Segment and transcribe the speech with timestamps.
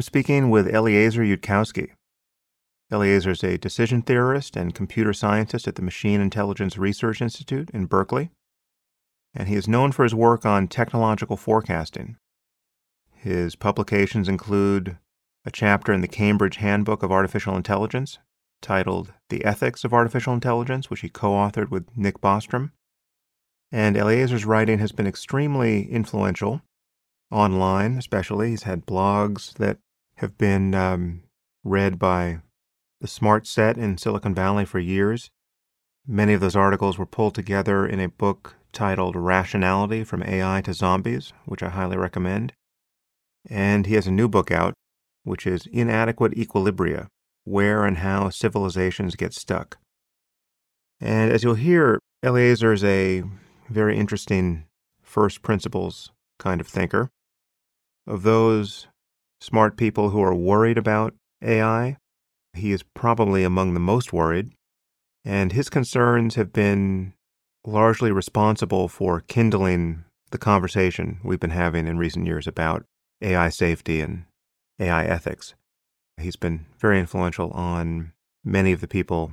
[0.00, 1.90] I'm speaking with Eliezer Yudkowsky.
[2.90, 7.84] Eliezer is a decision theorist and computer scientist at the Machine Intelligence Research Institute in
[7.84, 8.30] Berkeley,
[9.34, 12.16] and he is known for his work on technological forecasting.
[13.12, 14.96] His publications include
[15.44, 18.18] a chapter in the Cambridge Handbook of Artificial Intelligence
[18.62, 22.70] titled The Ethics of Artificial Intelligence, which he co authored with Nick Bostrom.
[23.70, 26.62] And Eliezer's writing has been extremely influential
[27.30, 28.48] online, especially.
[28.48, 29.76] He's had blogs that
[30.20, 31.22] have been um,
[31.64, 32.40] read by
[33.00, 35.30] the smart set in Silicon Valley for years.
[36.06, 40.74] Many of those articles were pulled together in a book titled Rationality From AI to
[40.74, 42.52] Zombies, which I highly recommend.
[43.48, 44.74] And he has a new book out,
[45.24, 47.06] which is Inadequate Equilibria
[47.44, 49.78] Where and How Civilizations Get Stuck.
[51.00, 53.22] And as you'll hear, Eliezer is a
[53.70, 54.66] very interesting
[55.00, 57.08] first principles kind of thinker.
[58.06, 58.86] Of those
[59.40, 61.96] smart people who are worried about AI,
[62.54, 64.50] he is probably among the most worried,
[65.24, 67.12] and his concerns have been
[67.66, 72.84] largely responsible for kindling the conversation we've been having in recent years about
[73.22, 74.24] AI safety and
[74.78, 75.54] AI ethics.
[76.20, 78.12] He's been very influential on
[78.44, 79.32] many of the people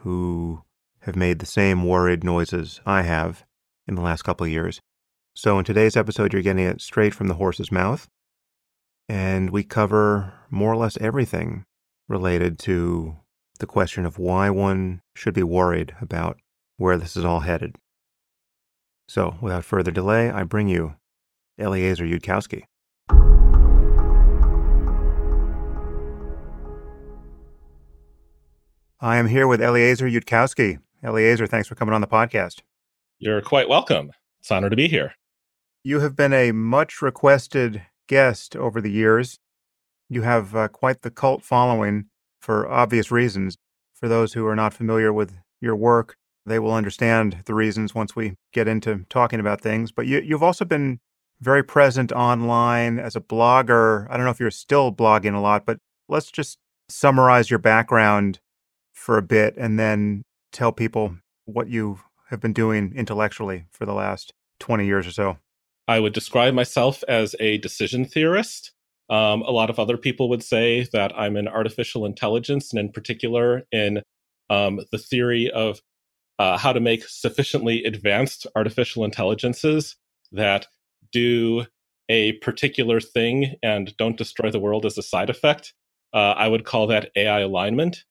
[0.00, 0.62] who
[1.02, 3.44] have made the same worried noises I have
[3.86, 4.80] in the last couple of years.
[5.34, 8.08] So, in today's episode, you're getting it straight from the horse's mouth.
[9.08, 11.64] And we cover more or less everything
[12.08, 13.16] related to
[13.58, 16.38] the question of why one should be worried about
[16.76, 17.76] where this is all headed.
[19.08, 20.96] So, without further delay, I bring you
[21.58, 22.64] Eliezer Yudkowsky.
[29.00, 30.80] I am here with Eliezer Yudkowsky.
[31.02, 32.60] Eliezer, thanks for coming on the podcast.
[33.18, 34.10] You're quite welcome.
[34.40, 35.14] It's an honor to be here.
[35.82, 39.38] You have been a much requested guest over the years.
[40.08, 42.06] You have uh, quite the cult following
[42.40, 43.56] for obvious reasons.
[43.94, 48.16] For those who are not familiar with your work, they will understand the reasons once
[48.16, 49.92] we get into talking about things.
[49.92, 51.00] But you, you've also been
[51.40, 54.06] very present online as a blogger.
[54.10, 56.58] I don't know if you're still blogging a lot, but let's just
[56.88, 58.40] summarize your background
[58.92, 63.94] for a bit and then tell people what you have been doing intellectually for the
[63.94, 65.38] last 20 years or so.
[65.88, 68.72] I would describe myself as a decision theorist.
[69.10, 72.92] Um, a lot of other people would say that I'm in artificial intelligence, and in
[72.92, 74.02] particular in
[74.50, 75.80] um, the theory of
[76.38, 79.96] uh, how to make sufficiently advanced artificial intelligences
[80.32, 80.68] that
[81.12, 81.66] do
[82.10, 85.74] a particular thing and don't destroy the world as a side effect.
[86.14, 88.04] Uh, I would call that AI alignment,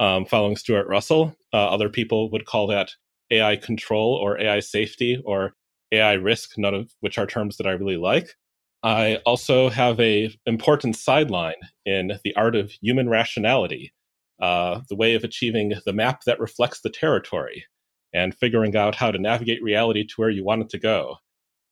[0.00, 1.36] um, following Stuart Russell.
[1.52, 2.92] Uh, other people would call that
[3.30, 5.54] AI control or AI safety or
[5.92, 8.34] AI risk, none of which are terms that I really like.
[8.82, 11.54] I also have a important sideline
[11.84, 13.92] in the art of human rationality,
[14.40, 17.64] uh, the way of achieving the map that reflects the territory,
[18.12, 21.16] and figuring out how to navigate reality to where you want it to go.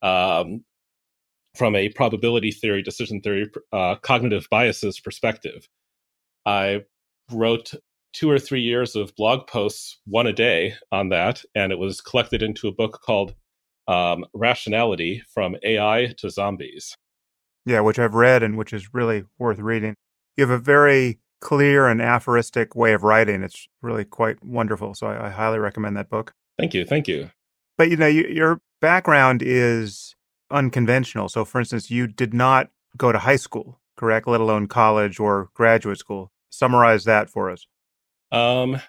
[0.01, 0.65] Um,
[1.55, 5.67] from a probability theory, decision theory, uh, cognitive biases perspective,
[6.45, 6.83] I
[7.31, 7.73] wrote
[8.13, 12.01] two or three years of blog posts, one a day on that, and it was
[12.01, 13.35] collected into a book called
[13.87, 16.95] um, rationality from AI to zombies.
[17.65, 19.95] Yeah, which I've read and which is really worth reading.
[20.35, 23.43] You have a very clear and aphoristic way of writing.
[23.43, 24.95] It's really quite wonderful.
[24.95, 26.33] So I, I highly recommend that book.
[26.57, 26.85] Thank you.
[26.85, 27.29] Thank you.
[27.77, 30.15] But you know, you, your background is
[30.49, 31.29] unconventional.
[31.29, 34.27] So, for instance, you did not go to high school, correct?
[34.27, 36.31] Let alone college or graduate school.
[36.49, 37.67] Summarize that for us.
[38.31, 38.81] Um,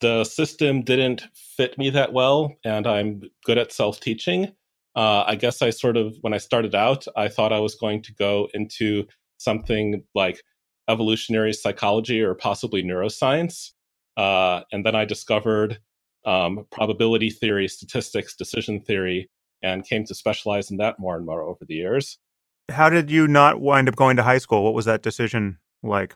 [0.00, 1.24] the system didn't
[1.56, 4.52] fit me that well, and I'm good at self teaching.
[4.96, 8.02] Uh, I guess I sort of, when I started out, I thought I was going
[8.02, 9.06] to go into
[9.38, 10.42] something like
[10.88, 13.70] evolutionary psychology or possibly neuroscience.
[14.16, 15.80] Uh, and then I discovered
[16.24, 19.30] um, probability theory, statistics, decision theory,
[19.62, 22.18] and came to specialize in that more and more over the years.
[22.70, 24.62] How did you not wind up going to high school?
[24.64, 26.14] What was that decision like?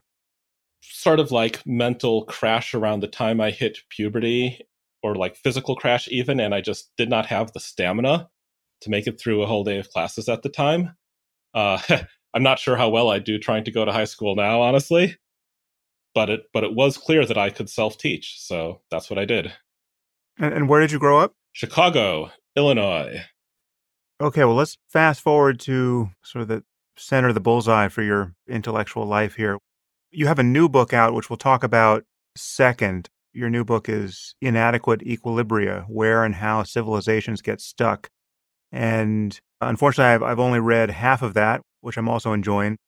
[0.80, 4.60] Sort of like mental crash around the time I hit puberty
[5.02, 8.28] or like physical crash even and I just did not have the stamina
[8.80, 10.96] to make it through a whole day of classes at the time.
[11.54, 11.80] Uh,
[12.34, 15.16] I'm not sure how well I do trying to go to high school now, honestly.
[16.14, 19.25] But it but it was clear that I could self teach, so that's what I
[19.25, 19.52] did.
[20.38, 21.34] And, and where did you grow up?
[21.52, 23.25] Chicago, Illinois.
[24.20, 26.64] Okay, well let's fast forward to sort of the
[26.96, 29.58] center of the bullseye for your intellectual life here.
[30.10, 33.08] You have a new book out, which we'll talk about second.
[33.34, 38.08] Your new book is Inadequate Equilibria Where and How Civilizations Get Stuck.
[38.72, 42.78] And unfortunately, I've, I've only read half of that, which I'm also enjoying.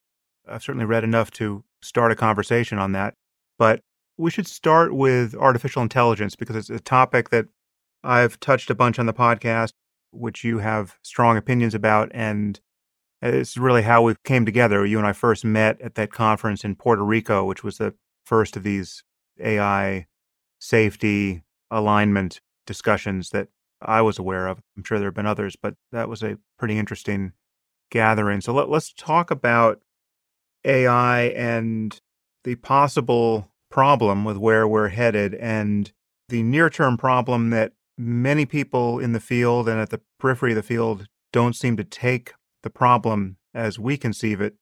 [0.48, 3.14] I've certainly read enough to start a conversation on that.
[3.58, 3.80] But
[4.16, 7.46] we should start with artificial intelligence because it's a topic that
[8.02, 9.72] I've touched a bunch on the podcast,
[10.10, 12.10] which you have strong opinions about.
[12.14, 12.58] And
[13.22, 14.84] it's really how we came together.
[14.84, 17.94] You and I first met at that conference in Puerto Rico, which was the
[18.24, 19.02] first of these
[19.38, 20.06] AI
[20.58, 23.48] safety alignment discussions that
[23.82, 24.60] I was aware of.
[24.76, 27.32] I'm sure there have been others, but that was a pretty interesting
[27.90, 28.40] gathering.
[28.40, 29.80] So let, us talk about
[30.64, 31.98] AI and
[32.44, 35.92] the possible problem with where we're headed and
[36.28, 40.56] the near term problem that many people in the field and at the periphery of
[40.56, 42.32] the field don't seem to take
[42.62, 44.54] the problem as we conceive it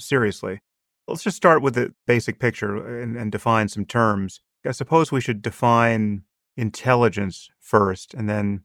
[0.00, 0.60] seriously.
[1.08, 4.40] Let's just start with the basic picture uh, and, and define some terms.
[4.66, 6.22] I suppose we should define
[6.56, 8.62] intelligence first and then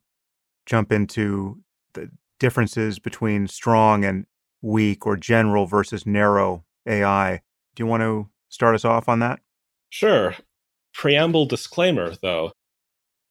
[0.66, 1.62] jump into
[1.94, 2.10] the
[2.40, 4.26] differences between strong and
[4.62, 7.42] weak or general versus narrow AI.
[7.76, 9.40] Do you want to start us off on that?
[9.90, 10.36] Sure.
[10.94, 12.52] Preamble disclaimer, though.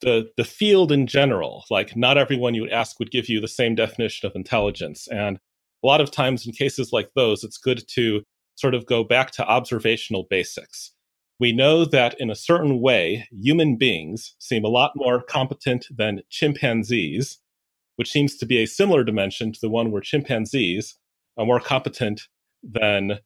[0.01, 3.49] The, the field in general, like not everyone you would ask would give you the
[3.49, 5.07] same definition of intelligence.
[5.09, 5.39] And
[5.82, 8.23] a lot of times in cases like those, it's good to
[8.55, 10.93] sort of go back to observational basics.
[11.38, 16.21] We know that in a certain way, human beings seem a lot more competent than
[16.29, 17.38] chimpanzees,
[17.97, 20.97] which seems to be a similar dimension to the one where chimpanzees
[21.38, 22.29] are more competent
[22.62, 23.21] than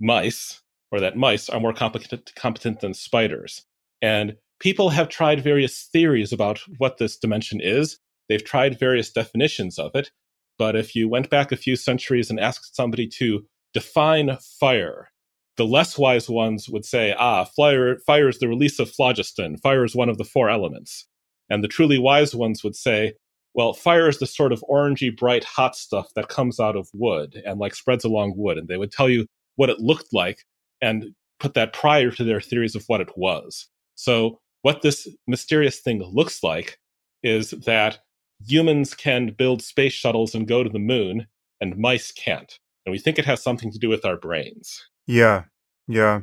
[0.00, 3.66] mice, or that mice are more competent, competent than spiders.
[4.00, 7.98] And people have tried various theories about what this dimension is.
[8.30, 10.10] They've tried various definitions of it.
[10.60, 15.08] But if you went back a few centuries and asked somebody to define fire,
[15.56, 19.56] the less wise ones would say, ah, fire, fire is the release of phlogiston.
[19.56, 21.08] Fire is one of the four elements.
[21.48, 23.14] And the truly wise ones would say,
[23.54, 27.40] well, fire is the sort of orangey, bright, hot stuff that comes out of wood
[27.46, 28.58] and like spreads along wood.
[28.58, 29.24] And they would tell you
[29.56, 30.44] what it looked like
[30.82, 33.66] and put that prior to their theories of what it was.
[33.94, 36.76] So, what this mysterious thing looks like
[37.22, 38.00] is that
[38.46, 41.26] humans can build space shuttles and go to the moon,
[41.60, 42.58] and mice can't.
[42.86, 44.82] And we think it has something to do with our brains.
[45.06, 45.44] Yeah,
[45.86, 46.20] yeah.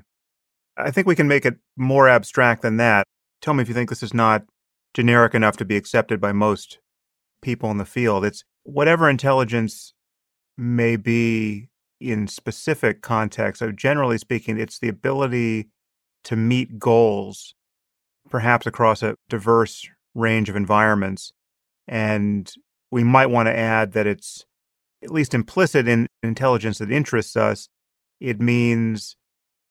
[0.78, 3.06] I think we can make it more abstract than that.
[3.42, 4.44] Tell me if you think this is not
[4.94, 6.80] generic enough to be accepted by most
[7.42, 8.26] people in the field.
[8.26, 9.94] It's whatever intelligence
[10.58, 13.60] may be in specific contexts.
[13.60, 15.70] So generally speaking, it's the ability
[16.24, 17.54] to meet goals,
[18.30, 21.32] perhaps across a diverse range of environments.
[21.88, 22.52] And
[22.92, 24.46] we might want to add that it's
[25.04, 27.70] at least implicit in intelligence that interests us.
[28.20, 29.16] It means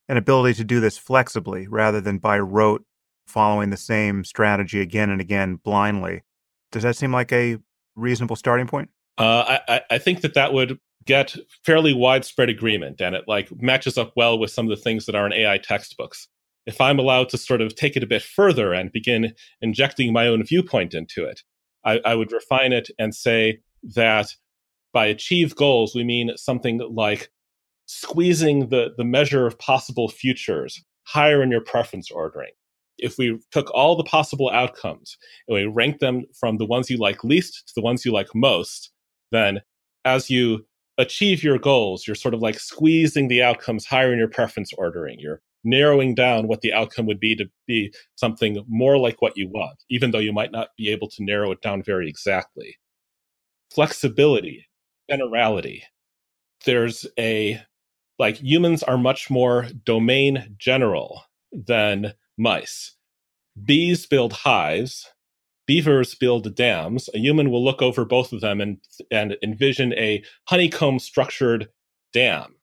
[0.09, 2.85] an ability to do this flexibly rather than by rote,
[3.27, 6.23] following the same strategy again and again blindly.
[6.71, 7.59] Does that seem like a
[7.97, 8.91] reasonable starting point?
[9.19, 13.97] Uh, I, I think that that would get fairly widespread agreement, and it like matches
[13.97, 16.29] up well with some of the things that are in AI textbooks.
[16.67, 20.27] If I'm allowed to sort of take it a bit further and begin injecting my
[20.27, 21.43] own viewpoint into it,
[21.87, 23.61] I, I would refine it and say
[23.95, 24.29] that
[24.93, 27.31] by achieve goals, we mean something like
[27.87, 32.51] squeezing the, the measure of possible futures higher in your preference ordering
[32.99, 35.17] if we took all the possible outcomes
[35.49, 38.29] and we ranked them from the ones you like least to the ones you like
[38.35, 38.91] most,
[39.33, 39.61] then
[40.05, 40.65] as you
[40.99, 45.19] achieve your goals, you're sort of like squeezing the outcomes higher in your preference ordering.
[45.19, 49.49] You're narrowing down what the outcome would be to be something more like what you
[49.49, 52.77] want, even though you might not be able to narrow it down very exactly.
[53.75, 54.67] Flexibility,
[55.11, 55.83] generality.
[56.65, 57.61] There's a,
[58.19, 62.97] like, humans are much more domain general than mice.
[63.63, 65.11] Bees build hives,
[65.67, 67.11] beavers build dams.
[67.13, 68.79] A human will look over both of them and,
[69.11, 71.69] and envision a honeycomb structured
[72.13, 72.55] dam.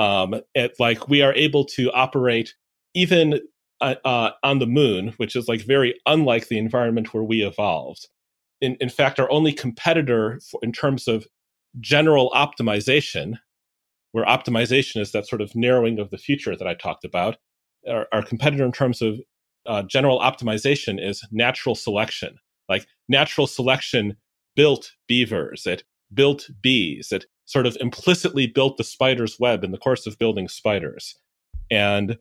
[0.00, 2.54] Um, it, like we are able to operate
[2.94, 3.38] even
[3.82, 8.08] uh, uh, on the moon, which is like very unlike the environment where we evolved.
[8.62, 11.26] In, in fact, our only competitor for, in terms of
[11.80, 13.34] general optimization,
[14.12, 17.36] where optimization is that sort of narrowing of the future that I talked about,
[17.86, 19.20] our, our competitor in terms of
[19.66, 22.38] uh, general optimization is natural selection.
[22.70, 24.16] Like natural selection
[24.56, 29.78] built beavers, it built bees, it sort of implicitly built the spider's web in the
[29.78, 31.16] course of building spiders.
[31.70, 32.18] And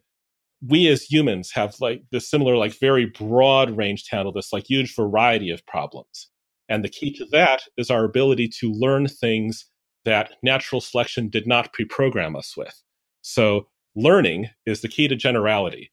[0.66, 4.70] we as humans have like this similar, like very broad range to handle this like
[4.70, 6.30] huge variety of problems.
[6.68, 9.66] And the key to that is our ability to learn things
[10.06, 12.82] that natural selection did not pre program us with.
[13.22, 15.92] So learning is the key to generality.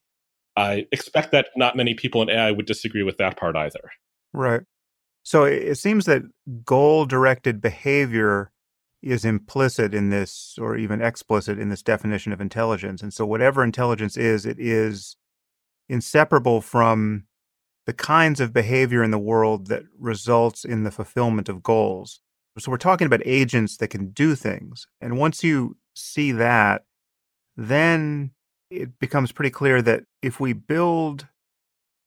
[0.55, 3.91] I expect that not many people in AI would disagree with that part either.
[4.33, 4.61] Right.
[5.27, 6.21] So it seems that
[6.63, 8.49] goal directed behavior
[9.03, 13.01] is implicit in this or even explicit in this definition of intelligence.
[13.01, 15.17] And so, whatever intelligence is, it is
[15.89, 17.25] inseparable from
[17.85, 22.21] the kinds of behavior in the world that results in the fulfillment of goals.
[22.57, 24.87] So, we're talking about agents that can do things.
[25.01, 26.85] And once you see that,
[27.57, 28.31] then
[28.71, 31.27] it becomes pretty clear that if we build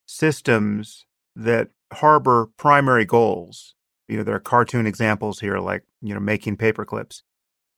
[0.07, 1.05] systems
[1.37, 3.75] that harbor primary goals,
[4.09, 7.23] you know, there are cartoon examples here like, you know, making paper clips.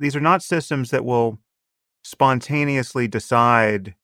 [0.00, 1.38] These are not systems that will
[2.04, 3.94] spontaneously decide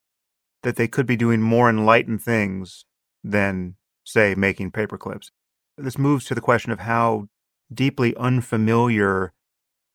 [0.62, 2.84] that they could be doing more enlightened things
[3.24, 5.30] than, say, making paper clips.
[5.76, 7.28] This moves to the question of how
[7.72, 9.32] deeply unfamiliar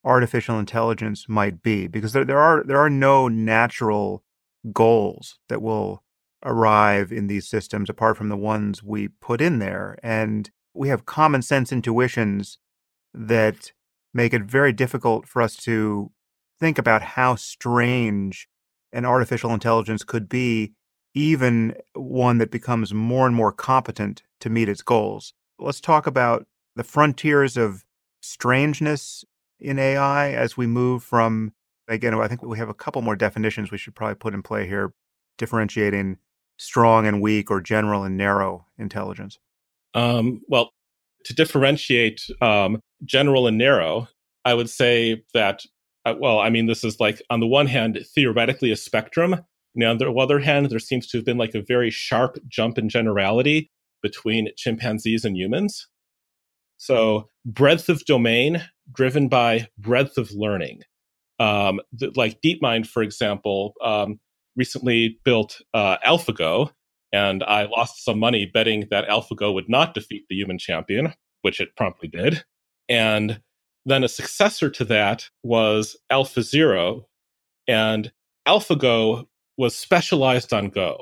[0.04, 4.24] artificial intelligence might be, because there, there are there are no natural
[4.72, 6.04] goals that will
[6.46, 9.98] arrive in these systems apart from the ones we put in there.
[10.04, 12.58] And we have common sense intuitions
[13.14, 13.72] that
[14.14, 16.12] make it very difficult for us to
[16.60, 18.48] think about how strange
[18.92, 20.74] an artificial intelligence could be,
[21.14, 25.34] even one that becomes more and more competent to meet its goals.
[25.60, 26.46] Let's talk about
[26.76, 27.84] the frontiers of
[28.22, 29.24] strangeness
[29.60, 31.54] in AI as we move from,
[31.88, 34.68] again, I think we have a couple more definitions we should probably put in play
[34.68, 34.94] here,
[35.38, 36.18] differentiating
[36.64, 39.38] strong and weak or general and narrow intelligence.
[39.94, 40.72] Um, well,
[41.26, 44.08] to differentiate um, general and narrow,
[44.46, 45.64] I would say that,
[46.06, 49.42] uh, well, I mean, this is like, on the one hand, theoretically a spectrum.
[49.76, 52.78] Now, on the other hand, there seems to have been like a very sharp jump
[52.78, 55.88] in generality between chimpanzees and humans.
[56.78, 60.82] So, breadth of domain driven by breadth of learning.
[61.40, 64.20] Um, the, like DeepMind, for example, um,
[64.56, 66.72] recently built uh, AlphaGo,
[67.12, 71.60] and I lost some money betting that AlphaGo would not defeat the human champion, which
[71.60, 72.44] it promptly did.
[72.90, 73.42] And
[73.86, 77.04] then a successor to that was AlphaZero,
[77.68, 78.12] and
[78.48, 81.02] AlphaGo was specialized on Go.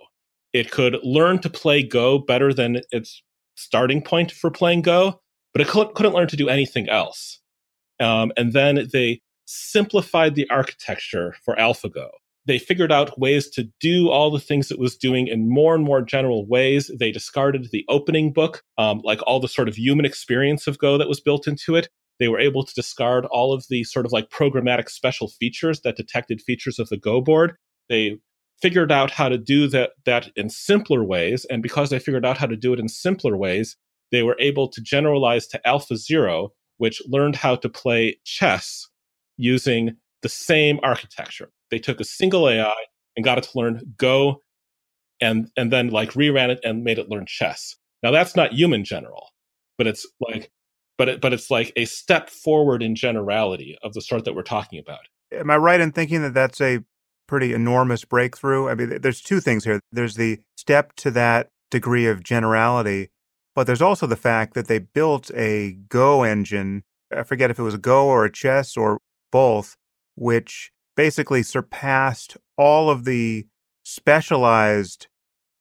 [0.53, 3.23] It could learn to play Go better than its
[3.55, 5.21] starting point for playing Go,
[5.53, 7.39] but it couldn't learn to do anything else.
[7.99, 12.09] Um, and then they simplified the architecture for AlphaGo
[12.51, 15.85] they figured out ways to do all the things it was doing in more and
[15.85, 16.91] more general ways.
[16.99, 20.97] They discarded the opening book, um, like all the sort of human experience of Go
[20.97, 21.87] that was built into it.
[22.19, 25.95] They were able to discard all of the sort of like programmatic special features that
[25.95, 27.55] detected features of the Go board.
[27.87, 28.17] They
[28.61, 31.45] figured out how to do that, that in simpler ways.
[31.45, 33.77] And because they figured out how to do it in simpler ways,
[34.11, 38.89] they were able to generalize to AlphaZero, which learned how to play chess
[39.37, 41.49] using the same architecture.
[41.71, 42.75] They took a single AI
[43.15, 44.41] and got it to learn Go
[45.21, 47.75] and and then like reran it and made it learn chess.
[48.03, 49.29] Now that's not human general,
[49.77, 50.51] but it's like
[50.97, 54.43] but it, but it's like a step forward in generality of the sort that we're
[54.43, 54.99] talking about.
[55.31, 56.83] Am I right in thinking that that's a
[57.27, 58.67] pretty enormous breakthrough?
[58.67, 59.79] I mean, there's two things here.
[59.91, 63.09] There's the step to that degree of generality,
[63.55, 66.83] but there's also the fact that they built a Go engine.
[67.15, 68.99] I forget if it was a Go or a chess or
[69.31, 69.77] both,
[70.15, 73.47] which basically surpassed all of the
[73.83, 75.07] specialized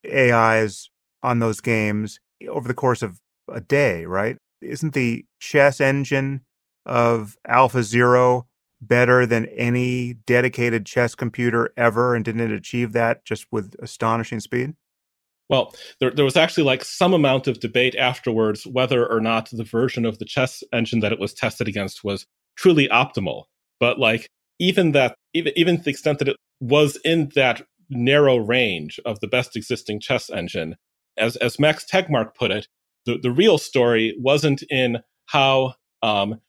[0.07, 0.91] AIs
[1.23, 3.21] on those games over the course of
[3.53, 4.37] a day, right?
[4.63, 6.43] Isn't the chess engine
[6.87, 8.47] of Alpha Zero
[8.81, 12.15] better than any dedicated chess computer ever?
[12.15, 14.75] And didn't it achieve that just with astonishing speed?
[15.49, 19.65] Well, there, there was actually like some amount of debate afterwards whether or not the
[19.65, 22.25] version of the chess engine that it was tested against was
[22.57, 23.45] truly optimal.
[23.81, 24.29] But like
[24.61, 29.21] even that even even to the extent that it was in that narrow range of
[29.21, 30.77] the best existing chess engine.
[31.17, 32.67] As as max tegmark put it
[33.07, 36.41] the, the real story wasn't in how um,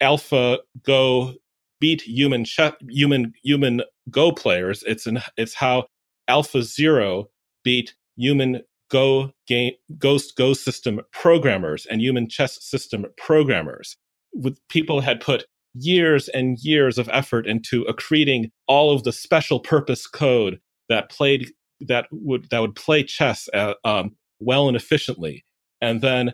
[0.00, 1.34] alpha go
[1.80, 4.82] beat human che- human human go players.
[4.86, 5.86] It's in it's how
[6.28, 7.26] AlphaZero
[7.64, 13.96] beat human go game ghost go system programmers and human chess system programmers.
[14.32, 19.60] With people had put years and years of effort into accreting all of the special
[19.60, 25.44] purpose code that played that would that would play chess uh, um, well and efficiently,
[25.80, 26.32] and then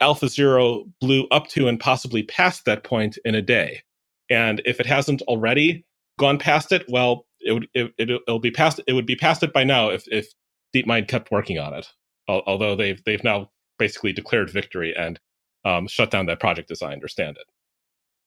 [0.00, 3.82] Alpha Zero blew up to and possibly past that point in a day.
[4.28, 5.84] And if it hasn't already
[6.18, 9.42] gone past it, well, it would it, it, will be past it would be past
[9.42, 10.26] it by now if if
[10.74, 11.86] DeepMind kept working on it.
[12.28, 15.18] Although they've they've now basically declared victory and
[15.64, 17.46] um, shut down that project, as I understand it.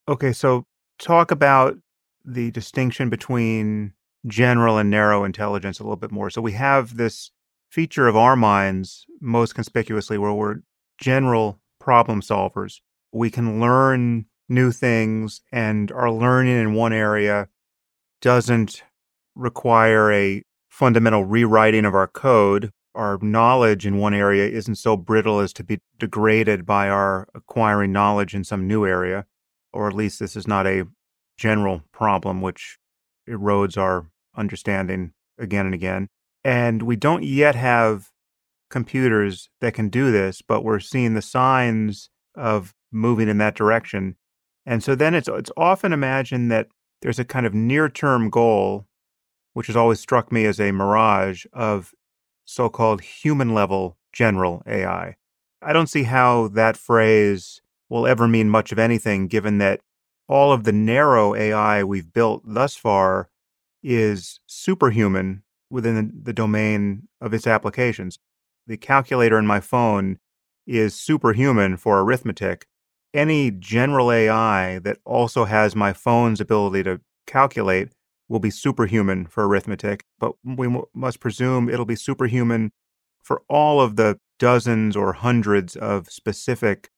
[0.07, 0.65] Okay, so
[0.99, 1.77] talk about
[2.23, 3.93] the distinction between
[4.27, 6.29] general and narrow intelligence a little bit more.
[6.29, 7.31] So we have this
[7.71, 10.57] feature of our minds most conspicuously where we're
[10.99, 12.81] general problem solvers.
[13.11, 17.47] We can learn new things and our learning in one area
[18.21, 18.83] doesn't
[19.35, 22.71] require a fundamental rewriting of our code.
[22.93, 27.91] Our knowledge in one area isn't so brittle as to be degraded by our acquiring
[27.91, 29.25] knowledge in some new area,
[29.75, 30.87] or at least this is not a
[31.37, 32.77] general problem which
[33.29, 36.07] erodes our understanding again and again.
[36.43, 38.11] And we don't yet have
[38.69, 44.15] computers that can do this, but we're seeing the signs of moving in that direction.
[44.65, 46.67] And so then it's it's often imagined that
[47.01, 48.85] there's a kind of near-term goal,
[49.53, 51.93] which has always struck me as a mirage of
[52.45, 55.15] so-called human level general AI.
[55.61, 57.61] I don't see how that phrase
[57.95, 59.79] will ever mean much of anything given that
[60.27, 63.29] all of the narrow AI we've built thus far
[63.81, 68.19] is superhuman within the domain of its applications.
[68.67, 70.17] The calculator in my phone
[70.67, 72.65] is superhuman for arithmetic.
[73.13, 77.93] Any general AI that also has my phone's ability to calculate
[78.27, 82.71] will be superhuman for arithmetic, but we m- must presume it'll be superhuman
[83.23, 86.89] for all of the dozens or hundreds of specific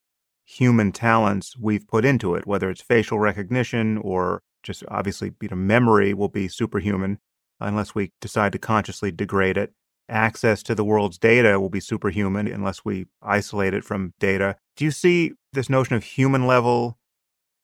[0.48, 5.58] human talents we've put into it, whether it's facial recognition or just obviously you know,
[5.58, 7.20] memory will be superhuman
[7.60, 9.74] unless we decide to consciously degrade it.
[10.10, 14.56] Access to the world's data will be superhuman unless we isolate it from data.
[14.78, 16.98] Do you see this notion of human level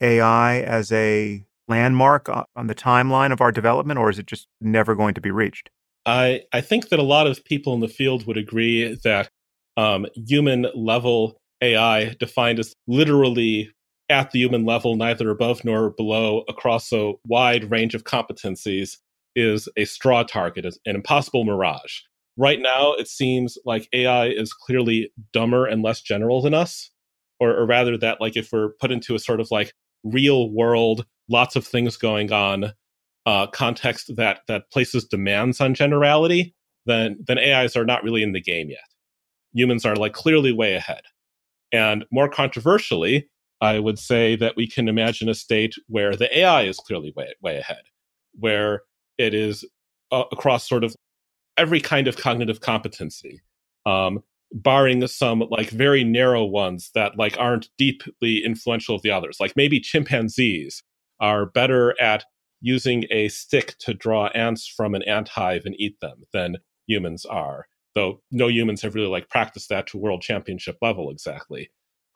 [0.02, 4.94] AI as a landmark on the timeline of our development, or is it just never
[4.94, 5.70] going to be reached?
[6.06, 9.30] I, I think that a lot of people in the field would agree that
[9.78, 13.72] um, human level AI, defined as literally
[14.10, 18.98] at the human level, neither above nor below, across a wide range of competencies,
[19.36, 22.02] is a straw target, is an impossible mirage.
[22.38, 26.92] Right now, it seems like AI is clearly dumber and less general than us,
[27.40, 31.06] or, or rather, that like if we're put into a sort of like real world,
[31.30, 32.74] lots of things going on
[33.26, 36.54] uh, context that that places demands on generality,
[36.86, 38.80] then then AIs are not really in the game yet.
[39.54, 41.04] Humans are like clearly way ahead.
[41.74, 43.28] And more controversially,
[43.60, 47.34] I would say that we can imagine a state where the AI is clearly way,
[47.42, 47.82] way ahead,
[48.34, 48.84] where
[49.18, 49.66] it is
[50.12, 50.96] uh, across sort of
[51.58, 53.42] every kind of cognitive competency,
[53.86, 59.38] um, barring some like very narrow ones that like aren't deeply influential of the others.
[59.40, 60.84] Like maybe chimpanzees
[61.20, 62.26] are better at
[62.62, 66.58] using a stick to draw ants from an ant hive and eat them than
[66.88, 67.66] humans are.
[67.96, 71.70] Though no humans have really like practiced that to world championship level exactly.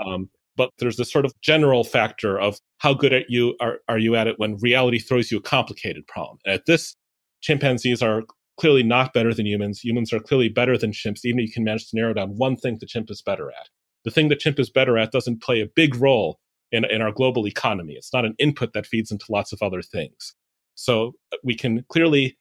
[0.04, 4.00] Um, but there's this sort of general factor of how good at you are, are
[4.00, 6.40] you at it when reality throws you a complicated problem.
[6.46, 6.96] And at this,
[7.42, 8.24] chimpanzees are
[8.60, 9.84] clearly not better than humans.
[9.84, 12.58] Humans are clearly better than chimps, even if you can manage to narrow down one
[12.58, 13.70] thing the chimp is better at.
[14.04, 16.40] The thing the chimp is better at doesn't play a big role
[16.72, 17.94] in, in our global economy.
[17.94, 20.34] It's not an input that feeds into lots of other things.
[20.76, 22.38] So uh, we can clearly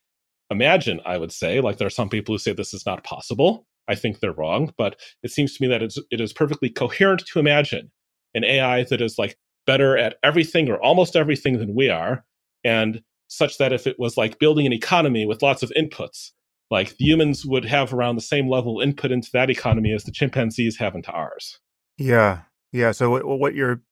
[0.51, 3.67] imagine, I would say, like there are some people who say this is not possible.
[3.89, 7.25] I think they're wrong, but it seems to me that it's, it is perfectly coherent
[7.27, 7.91] to imagine
[8.35, 12.25] an AI that is like better at everything or almost everything than we are,
[12.65, 16.31] and such that if it was like building an economy with lots of inputs,
[16.71, 20.13] like the humans would have around the same level input into that economy as the
[20.13, 21.59] chimpanzees have into ours.
[21.99, 22.41] Yeah,
[22.73, 22.93] yeah.
[22.93, 23.83] So what you're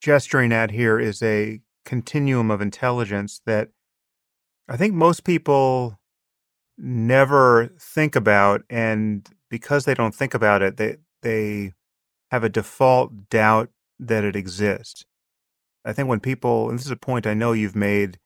[0.00, 3.70] gesturing at here is a continuum of intelligence that
[4.68, 5.98] I think most people
[6.78, 11.72] never think about, and because they don't think about it, they they
[12.30, 15.04] have a default doubt that it exists.
[15.84, 18.18] I think when people, and this is a point I know you've made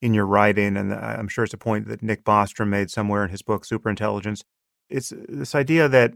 [0.00, 3.30] in your writing, and I'm sure it's a point that Nick Bostrom made somewhere in
[3.30, 4.42] his book, Superintelligence.
[4.90, 6.12] It's this idea that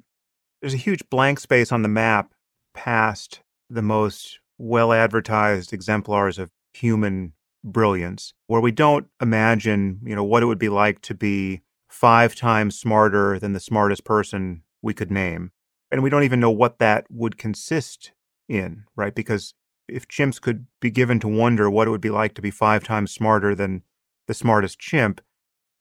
[0.60, 2.32] there's a huge blank space on the map
[2.74, 10.24] past the most well advertised exemplars of human brilliance, where we don't imagine, you know,
[10.24, 11.60] what it would be like to be
[11.96, 15.50] five times smarter than the smartest person we could name.
[15.90, 18.12] And we don't even know what that would consist
[18.50, 19.14] in, right?
[19.14, 19.54] Because
[19.88, 22.84] if chimps could be given to wonder what it would be like to be five
[22.84, 23.82] times smarter than
[24.26, 25.22] the smartest chimp,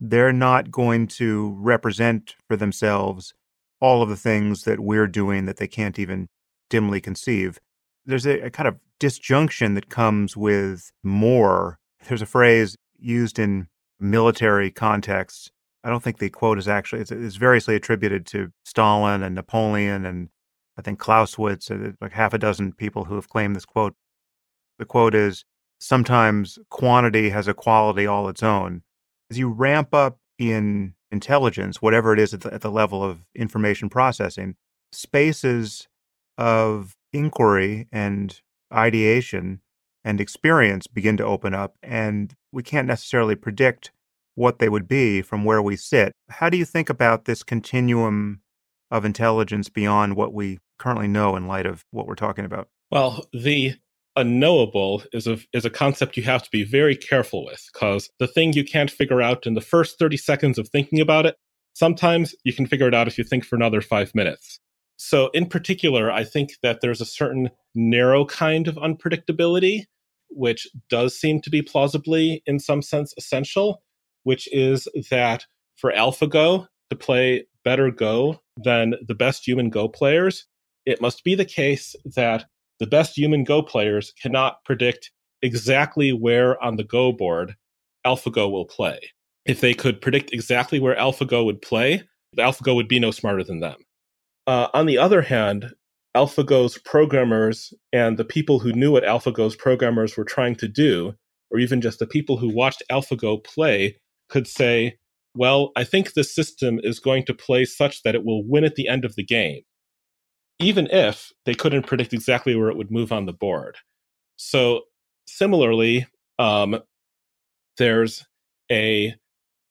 [0.00, 3.34] they're not going to represent for themselves
[3.78, 6.28] all of the things that we're doing that they can't even
[6.70, 7.58] dimly conceive.
[8.06, 11.78] There's a, a kind of disjunction that comes with more.
[12.08, 13.68] There's a phrase used in
[14.00, 15.50] military contexts.
[15.86, 20.04] I don't think the quote is actually, it's, it's variously attributed to Stalin and Napoleon
[20.04, 20.30] and
[20.76, 23.94] I think Clausewitz, uh, like half a dozen people who have claimed this quote.
[24.80, 25.44] The quote is
[25.78, 28.82] sometimes quantity has a quality all its own.
[29.30, 33.20] As you ramp up in intelligence, whatever it is at the, at the level of
[33.36, 34.56] information processing,
[34.90, 35.86] spaces
[36.36, 38.40] of inquiry and
[38.74, 39.60] ideation
[40.04, 43.92] and experience begin to open up, and we can't necessarily predict
[44.36, 46.12] what they would be from where we sit.
[46.30, 48.42] How do you think about this continuum
[48.90, 52.68] of intelligence beyond what we currently know in light of what we're talking about?
[52.90, 53.74] Well, the
[54.14, 58.28] unknowable is a is a concept you have to be very careful with because the
[58.28, 61.36] thing you can't figure out in the first 30 seconds of thinking about it,
[61.74, 64.60] sometimes you can figure it out if you think for another 5 minutes.
[64.96, 69.84] So in particular, I think that there's a certain narrow kind of unpredictability
[70.30, 73.82] which does seem to be plausibly in some sense essential,
[74.26, 80.46] which is that for AlphaGo to play better Go than the best human Go players,
[80.84, 82.44] it must be the case that
[82.80, 85.12] the best human Go players cannot predict
[85.42, 87.54] exactly where on the Go board
[88.04, 88.98] AlphaGo will play.
[89.44, 92.02] If they could predict exactly where AlphaGo would play,
[92.36, 93.76] AlphaGo would be no smarter than them.
[94.48, 95.72] Uh, on the other hand,
[96.16, 101.14] AlphaGo's programmers and the people who knew what AlphaGo's programmers were trying to do,
[101.52, 103.96] or even just the people who watched AlphaGo play,
[104.28, 104.98] could say,
[105.34, 108.74] well, I think the system is going to play such that it will win at
[108.74, 109.62] the end of the game
[110.58, 113.76] even if they couldn't predict exactly where it would move on the board.
[114.36, 114.82] So
[115.26, 116.06] similarly,
[116.38, 116.80] um,
[117.78, 118.24] there's
[118.70, 119.14] a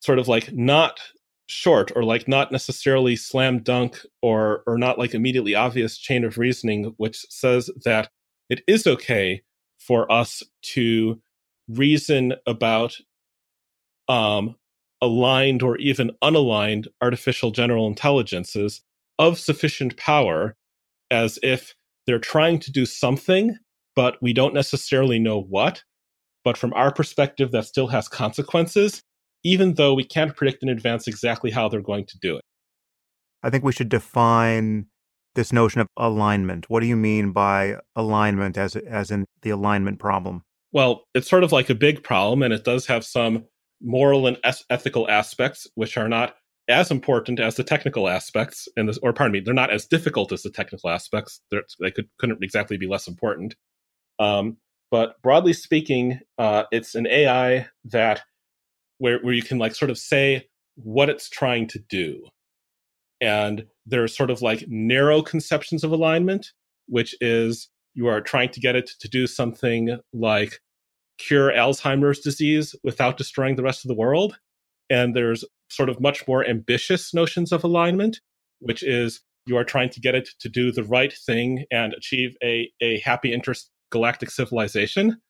[0.01, 0.99] sort of like not
[1.47, 6.39] short or like not necessarily slam dunk or or not like immediately obvious chain of
[6.39, 8.09] reasoning which says that
[8.49, 9.43] it is okay
[9.77, 11.21] for us to
[11.67, 12.97] reason about
[14.07, 14.55] um,
[15.01, 18.81] aligned or even unaligned artificial general intelligences
[19.19, 20.55] of sufficient power
[21.11, 21.75] as if
[22.07, 23.57] they're trying to do something,
[23.95, 25.83] but we don't necessarily know what.
[26.43, 29.01] But from our perspective, that still has consequences,
[29.43, 32.43] even though we can't predict in advance exactly how they're going to do it.
[33.41, 34.87] I think we should define
[35.35, 36.69] this notion of alignment.
[36.69, 40.43] What do you mean by alignment as, as in the alignment problem?
[40.71, 43.45] Well, it's sort of like a big problem, and it does have some
[43.81, 44.37] moral and
[44.69, 46.35] ethical aspects, which are not
[46.67, 50.31] as important as the technical aspects and this or pardon me they're not as difficult
[50.31, 51.41] as the technical aspects.
[51.51, 53.55] They're, they could couldn't exactly be less important.
[54.19, 54.57] Um,
[54.89, 58.21] but broadly speaking uh, it's an ai that
[58.97, 62.25] where, where you can like sort of say what it's trying to do.
[63.21, 66.51] And there's sort of like narrow conceptions of alignment
[66.87, 70.59] which is you are trying to get it to do something like
[71.17, 74.37] cure alzheimer's disease without destroying the rest of the world
[74.89, 78.19] and there's sort of much more ambitious notions of alignment,
[78.59, 82.35] which is you are trying to get it to do the right thing and achieve
[82.43, 85.21] a, a happy intergalactic civilization.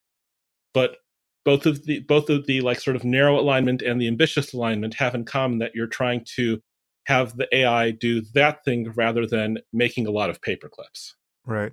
[0.74, 0.98] But
[1.44, 4.96] both of the both of the like sort of narrow alignment and the ambitious alignment
[4.96, 6.60] have in common that you're trying to
[7.06, 11.14] have the AI do that thing rather than making a lot of paperclips.
[11.46, 11.72] Right.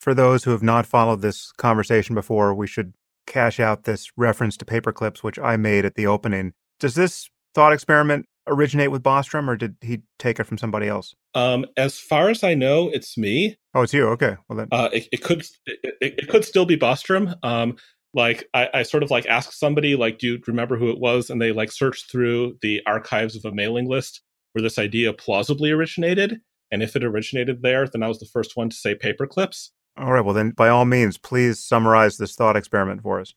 [0.00, 2.92] For those who have not followed this conversation before, we should
[3.26, 6.52] cash out this reference to paper clips, which I made at the opening.
[6.78, 11.14] Does this thought experiment originate with Bostrom, or did he take it from somebody else?
[11.34, 13.56] Um, as far as I know, it's me.
[13.74, 14.06] Oh, it's you.
[14.08, 14.36] Okay.
[14.48, 17.34] Well then, uh, it, it, could it, it, could still be Bostrom.
[17.44, 17.76] Um,
[18.12, 21.30] like I, I sort of like asked somebody, like, do you remember who it was?
[21.30, 25.70] And they like searched through the archives of a mailing list where this idea plausibly
[25.70, 26.40] originated.
[26.72, 29.72] And if it originated there, then I was the first one to say paper clips.
[29.96, 30.24] All right.
[30.24, 33.34] Well, then, by all means, please summarize this thought experiment for us.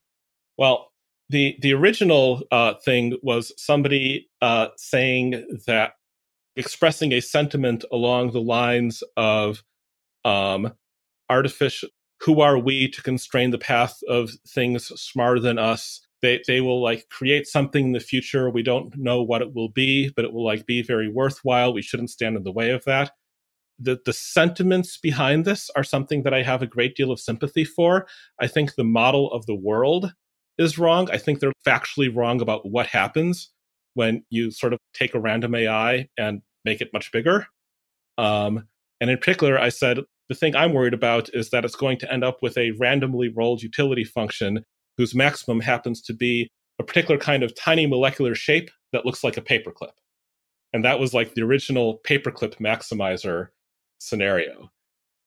[0.57, 0.91] Well,
[1.29, 5.93] the the original uh, thing was somebody uh, saying that
[6.55, 9.63] expressing a sentiment along the lines of
[10.25, 10.73] um,
[11.29, 11.89] artificial
[12.21, 16.81] who are we to constrain the path of things smarter than us they they will
[16.81, 20.31] like create something in the future we don't know what it will be but it
[20.31, 23.11] will like be very worthwhile we shouldn't stand in the way of that
[23.79, 27.65] the the sentiments behind this are something that i have a great deal of sympathy
[27.65, 28.05] for
[28.39, 30.13] i think the model of the world
[30.57, 31.09] is wrong.
[31.11, 33.49] I think they're factually wrong about what happens
[33.95, 37.47] when you sort of take a random AI and make it much bigger.
[38.17, 38.67] Um,
[39.01, 42.11] and in particular, I said the thing I'm worried about is that it's going to
[42.11, 44.63] end up with a randomly rolled utility function
[44.97, 49.37] whose maximum happens to be a particular kind of tiny molecular shape that looks like
[49.37, 49.91] a paperclip.
[50.71, 53.47] And that was like the original paperclip maximizer
[54.03, 54.69] scenario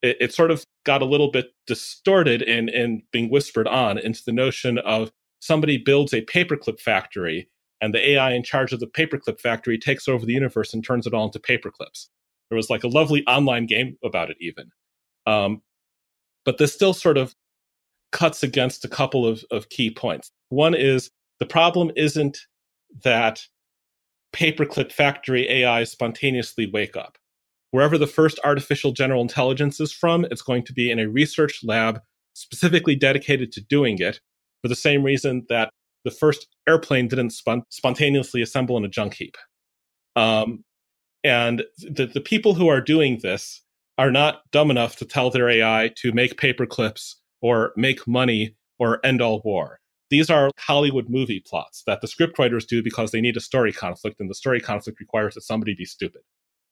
[0.01, 4.21] it, it sort of got a little bit distorted and and being whispered on into
[4.25, 7.49] the notion of somebody builds a paperclip factory
[7.81, 11.05] and the AI in charge of the paperclip factory takes over the universe and turns
[11.05, 12.07] it all into paperclips.
[12.49, 14.71] There was like a lovely online game about it, even.
[15.27, 15.61] Um,
[16.45, 17.35] but this still sort of
[18.11, 20.31] cuts against a couple of, of key points.
[20.49, 22.39] One is the problem isn't
[23.03, 23.41] that
[24.33, 27.17] paperclip factory AI spontaneously wake up
[27.71, 31.61] wherever the first artificial general intelligence is from, it's going to be in a research
[31.63, 32.01] lab
[32.33, 34.19] specifically dedicated to doing it
[34.61, 35.71] for the same reason that
[36.03, 39.35] the first airplane didn't spon- spontaneously assemble in a junk heap.
[40.15, 40.63] Um,
[41.23, 43.61] and the, the people who are doing this
[43.97, 48.55] are not dumb enough to tell their AI to make paper clips or make money
[48.79, 49.79] or end all war.
[50.09, 54.21] These are Hollywood movie plots that the scriptwriters do because they need a story conflict,
[54.21, 56.21] and the story conflict requires that somebody be stupid.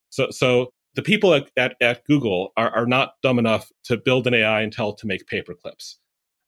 [0.09, 4.27] So, so the people at, at, at Google are, are not dumb enough to build
[4.27, 5.95] an AI and tell it to make paperclips.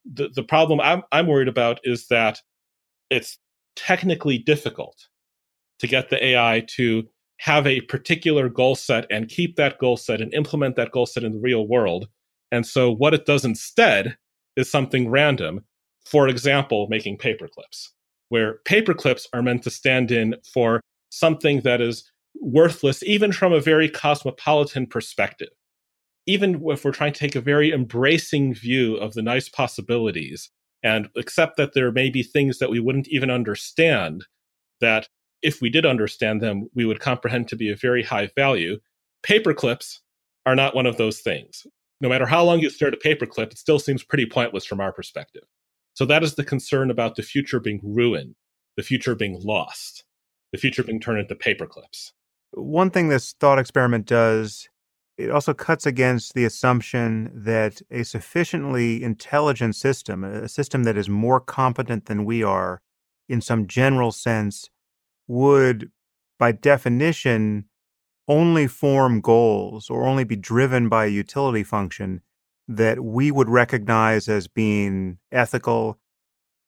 [0.05, 2.39] The, the problem I'm, I'm worried about is that
[3.09, 3.37] it's
[3.75, 5.07] technically difficult
[5.79, 7.07] to get the AI to
[7.39, 11.23] have a particular goal set and keep that goal set and implement that goal set
[11.23, 12.07] in the real world.
[12.51, 14.17] And so what it does instead
[14.55, 15.65] is something random.
[16.05, 17.89] For example, making paperclips,
[18.29, 20.79] where paperclips are meant to stand in for
[21.09, 22.09] something that is
[22.41, 25.49] worthless, even from a very cosmopolitan perspective.
[26.25, 30.49] Even if we're trying to take a very embracing view of the nice possibilities
[30.83, 34.25] and accept that there may be things that we wouldn't even understand
[34.81, 35.07] that
[35.41, 38.77] if we did understand them, we would comprehend to be of very high value.
[39.25, 39.99] Paperclips
[40.45, 41.65] are not one of those things.
[42.01, 44.79] No matter how long you stare at a paperclip, it still seems pretty pointless from
[44.79, 45.43] our perspective.
[45.93, 48.35] So that is the concern about the future being ruined,
[48.75, 50.03] the future being lost,
[50.51, 52.11] the future being turned into paperclips.
[52.51, 54.69] One thing this thought experiment does,
[55.17, 61.09] it also cuts against the assumption that a sufficiently intelligent system, a system that is
[61.09, 62.81] more competent than we are
[63.27, 64.69] in some general sense,
[65.27, 65.91] would,
[66.39, 67.65] by definition,
[68.27, 72.21] only form goals or only be driven by a utility function
[72.67, 75.97] that we would recognize as being ethical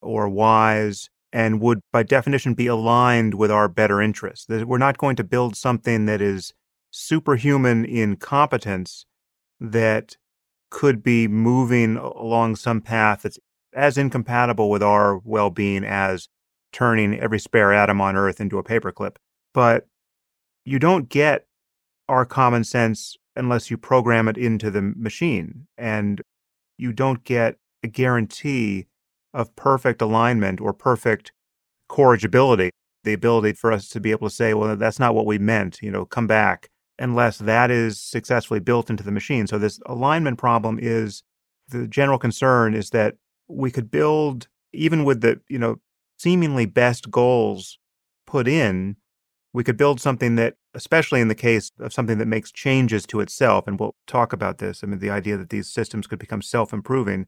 [0.01, 4.45] or wise and would, by definition, be aligned with our better interests.
[4.45, 6.53] That we're not going to build something that is
[6.91, 9.05] superhuman in competence
[9.59, 10.17] that
[10.71, 13.39] could be moving along some path that's
[13.73, 16.27] as incompatible with our well being as
[16.71, 19.17] turning every spare atom on Earth into a paperclip.
[19.53, 19.87] But
[20.65, 21.45] you don't get
[22.07, 25.67] our common sense unless you program it into the machine.
[25.77, 26.21] And
[26.77, 28.87] you don't get a guarantee
[29.33, 31.31] of perfect alignment or perfect
[31.87, 32.69] corrigibility,
[33.03, 35.79] the ability for us to be able to say, well, that's not what we meant,
[35.81, 39.47] you know, come back, unless that is successfully built into the machine.
[39.47, 41.23] So this alignment problem is
[41.69, 43.15] the general concern is that
[43.47, 45.79] we could build even with the, you know,
[46.17, 47.79] seemingly best goals
[48.27, 48.95] put in,
[49.53, 53.19] we could build something that, especially in the case of something that makes changes to
[53.19, 54.83] itself, and we'll talk about this.
[54.83, 57.25] I mean, the idea that these systems could become self improving,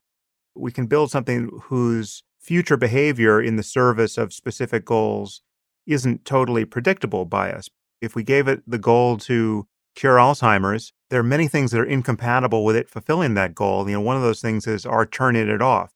[0.55, 5.41] we can build something whose future behavior in the service of specific goals
[5.87, 7.69] isn't totally predictable by us.
[8.01, 11.85] If we gave it the goal to cure Alzheimer's, there are many things that are
[11.85, 13.87] incompatible with it fulfilling that goal.
[13.87, 15.93] You know, one of those things is our turning it off.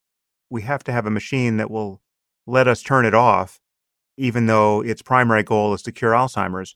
[0.49, 2.01] We have to have a machine that will
[2.45, 3.59] let us turn it off,
[4.17, 6.75] even though its primary goal is to cure Alzheimer's.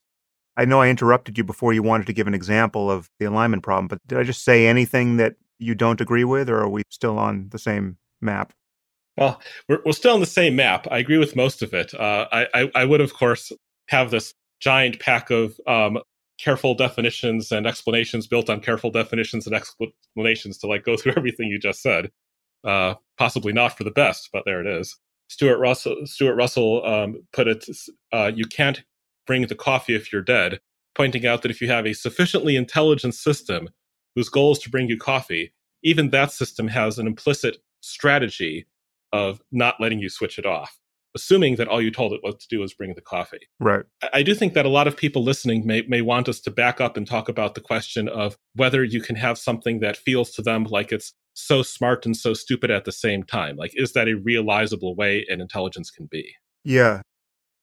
[0.58, 3.64] I know I interrupted you before you wanted to give an example of the alignment
[3.64, 6.84] problem, but did I just say anything that you don't agree with, or are we
[6.90, 8.54] still on the same map?
[9.18, 10.88] Well, we're, we're still on the same map.
[10.90, 11.94] I agree with most of it.
[11.94, 13.52] Uh, I, I, I, would, of course,
[13.90, 16.00] have this giant pack of um,
[16.40, 21.50] careful definitions and explanations built on careful definitions and explanations to like go through everything
[21.50, 22.12] you just said.
[22.64, 24.98] Uh, possibly not for the best, but there it is.
[25.28, 27.66] Stuart Russell, Stuart Russell um, put it,
[28.12, 28.84] uh, you can't
[29.28, 30.60] bring the coffee if you're dead,
[30.96, 33.70] pointing out that if you have a sufficiently intelligent system
[34.16, 38.66] whose goal is to bring you coffee, even that system has an implicit strategy
[39.12, 40.80] of not letting you switch it off,
[41.16, 43.48] assuming that all you told it what to do was bring the coffee.
[43.60, 43.86] Right.
[44.04, 46.52] I, I do think that a lot of people listening may, may want us to
[46.52, 50.32] back up and talk about the question of whether you can have something that feels
[50.32, 53.56] to them like it's so smart and so stupid at the same time?
[53.56, 56.34] Like, is that a realizable way an intelligence can be?
[56.64, 57.02] Yeah.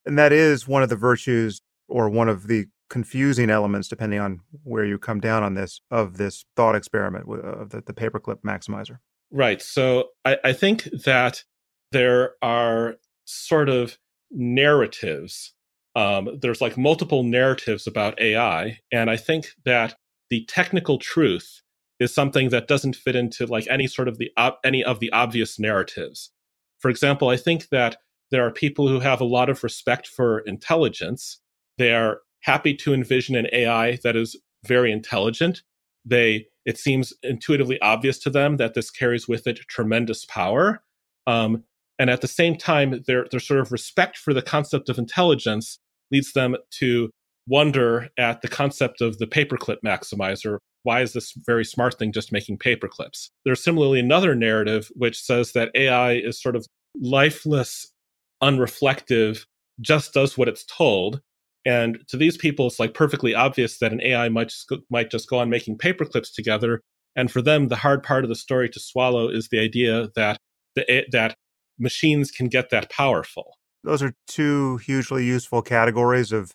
[0.04, 4.40] And that is one of the virtues or one of the confusing elements, depending on
[4.62, 8.98] where you come down on this, of this thought experiment of the, the paperclip maximizer.
[9.30, 9.60] Right.
[9.60, 11.44] So I, I think that
[11.92, 13.98] there are sort of
[14.30, 15.54] narratives.
[15.94, 18.78] Um, there's like multiple narratives about AI.
[18.92, 19.96] And I think that
[20.30, 21.62] the technical truth
[21.98, 24.30] is something that doesn't fit into like any sort of the
[24.64, 26.30] any of the obvious narratives.
[26.78, 27.96] For example, I think that
[28.30, 31.40] there are people who have a lot of respect for intelligence.
[31.78, 35.62] They are happy to envision an AI that is very intelligent.
[36.04, 40.82] They it seems intuitively obvious to them that this carries with it tremendous power.
[41.26, 41.62] Um,
[41.98, 45.78] and at the same time, their their sort of respect for the concept of intelligence
[46.10, 47.10] leads them to
[47.48, 52.30] wonder at the concept of the paperclip maximizer why is this very smart thing just
[52.30, 53.30] making paperclips?
[53.44, 56.64] There's similarly another narrative which says that AI is sort of
[57.02, 57.92] lifeless,
[58.40, 59.46] unreflective,
[59.80, 61.22] just does what it's told.
[61.66, 65.10] And to these people, it's like perfectly obvious that an AI might just go, might
[65.10, 66.80] just go on making paper clips together.
[67.16, 70.38] And for them, the hard part of the story to swallow is the idea that
[70.76, 71.34] the, that
[71.78, 73.56] machines can get that powerful.
[73.82, 76.52] Those are two hugely useful categories of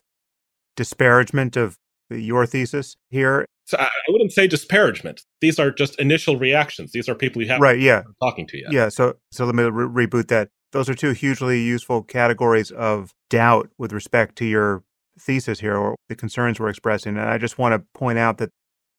[0.76, 1.76] disparagement of
[2.10, 3.44] your thesis here.
[3.66, 5.22] So I, wouldn't say disparagement.
[5.40, 6.92] These are just initial reactions.
[6.92, 8.02] These are people you haven't right, yeah.
[8.22, 8.72] talking to yet.
[8.72, 8.88] Yeah.
[8.88, 10.48] So so let me re- reboot that.
[10.72, 14.82] Those are two hugely useful categories of doubt with respect to your
[15.18, 17.16] thesis here or the concerns we're expressing.
[17.16, 18.50] And I just want to point out that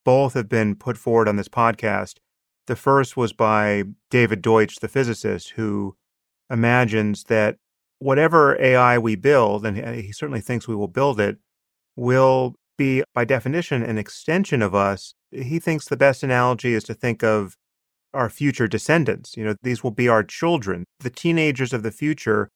[0.05, 2.15] both have been put forward on this podcast.
[2.67, 5.95] The first was by David Deutsch, the physicist, who
[6.49, 7.57] imagines that
[7.99, 11.37] whatever AI we build, and he certainly thinks we will build it,
[11.95, 15.13] will be, by definition, an extension of us.
[15.31, 17.55] He thinks the best analogy is to think of
[18.13, 19.35] our future descendants.
[19.37, 20.85] You know, these will be our children.
[20.99, 22.49] The teenagers of the future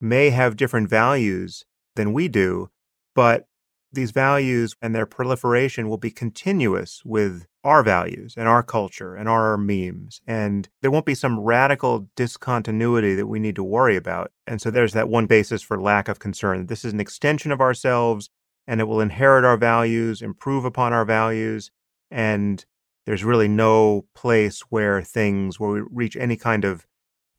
[0.00, 1.64] may have different values
[1.96, 2.68] than we do,
[3.14, 3.46] but
[3.92, 9.28] these values and their proliferation will be continuous with our values and our culture and
[9.28, 10.20] our memes.
[10.26, 14.32] And there won't be some radical discontinuity that we need to worry about.
[14.46, 16.66] And so there's that one basis for lack of concern.
[16.66, 18.30] This is an extension of ourselves
[18.66, 21.70] and it will inherit our values, improve upon our values,
[22.10, 22.64] and
[23.06, 26.86] there's really no place where things where we reach any kind of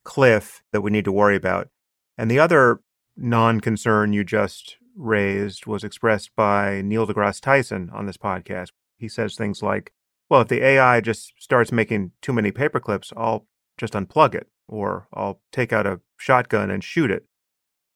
[0.03, 1.69] cliff that we need to worry about.
[2.17, 2.79] And the other
[3.17, 8.69] non-concern you just raised was expressed by Neil deGrasse Tyson on this podcast.
[8.97, 9.91] He says things like,
[10.29, 13.45] well, if the AI just starts making too many paperclips, I'll
[13.77, 17.25] just unplug it or I'll take out a shotgun and shoot it.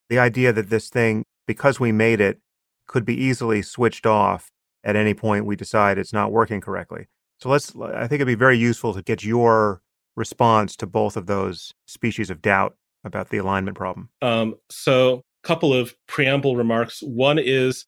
[0.10, 2.40] The idea that this thing, because we made it,
[2.88, 4.50] could be easily switched off
[4.84, 7.08] at any point we decide it's not working correctly.
[7.40, 9.82] So let's, I think it'd be very useful to get your
[10.16, 14.10] response to both of those species of doubt about the alignment problem.
[14.22, 17.02] Um, so, couple of preamble remarks.
[17.02, 17.86] One is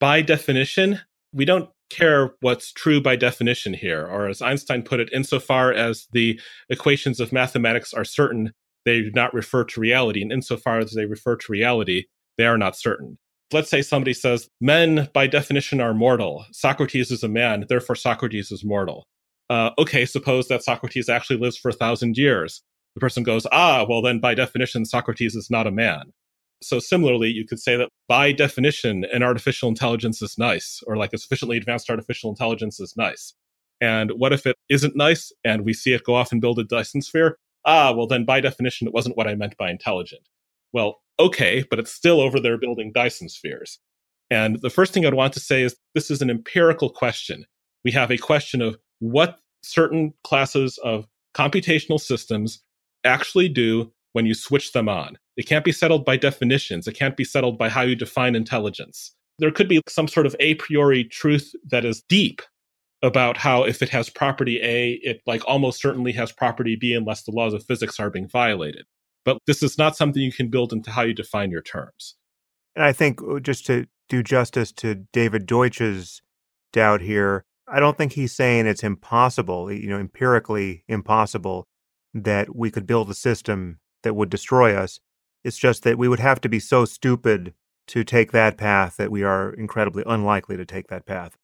[0.00, 1.00] by definition,
[1.32, 6.06] we don't care what's true by definition here, or as Einstein put it, insofar as
[6.12, 8.52] the equations of mathematics are certain,
[8.84, 10.22] they do not refer to reality.
[10.22, 12.04] And insofar as they refer to reality,
[12.38, 13.18] they are not certain
[13.52, 18.50] let's say somebody says men by definition are mortal socrates is a man therefore socrates
[18.50, 19.06] is mortal
[19.50, 22.62] uh, okay suppose that socrates actually lives for a thousand years
[22.94, 26.12] the person goes ah well then by definition socrates is not a man
[26.66, 31.12] so similarly you could say that by definition an artificial intelligence is nice or like
[31.12, 33.34] a sufficiently advanced artificial intelligence is nice
[33.80, 36.64] and what if it isn't nice and we see it go off and build a
[36.64, 40.28] dyson sphere ah well then by definition it wasn't what i meant by intelligent
[40.76, 43.78] well, okay, but it's still over there building Dyson spheres.
[44.30, 47.46] And the first thing I'd want to say is this is an empirical question.
[47.82, 52.62] We have a question of what certain classes of computational systems
[53.04, 55.18] actually do when you switch them on.
[55.36, 59.14] It can't be settled by definitions, it can't be settled by how you define intelligence.
[59.38, 62.40] There could be some sort of a priori truth that is deep
[63.02, 67.24] about how if it has property A, it like almost certainly has property B unless
[67.24, 68.86] the laws of physics are being violated.
[69.26, 72.16] But this is not something you can build into how you define your terms.
[72.74, 76.22] And I think uh, just to do justice to David Deutsch's
[76.72, 81.66] doubt here, I don't think he's saying it's impossible, you know, empirically impossible
[82.14, 85.00] that we could build a system that would destroy us.
[85.42, 87.54] It's just that we would have to be so stupid
[87.88, 91.36] to take that path that we are incredibly unlikely to take that path.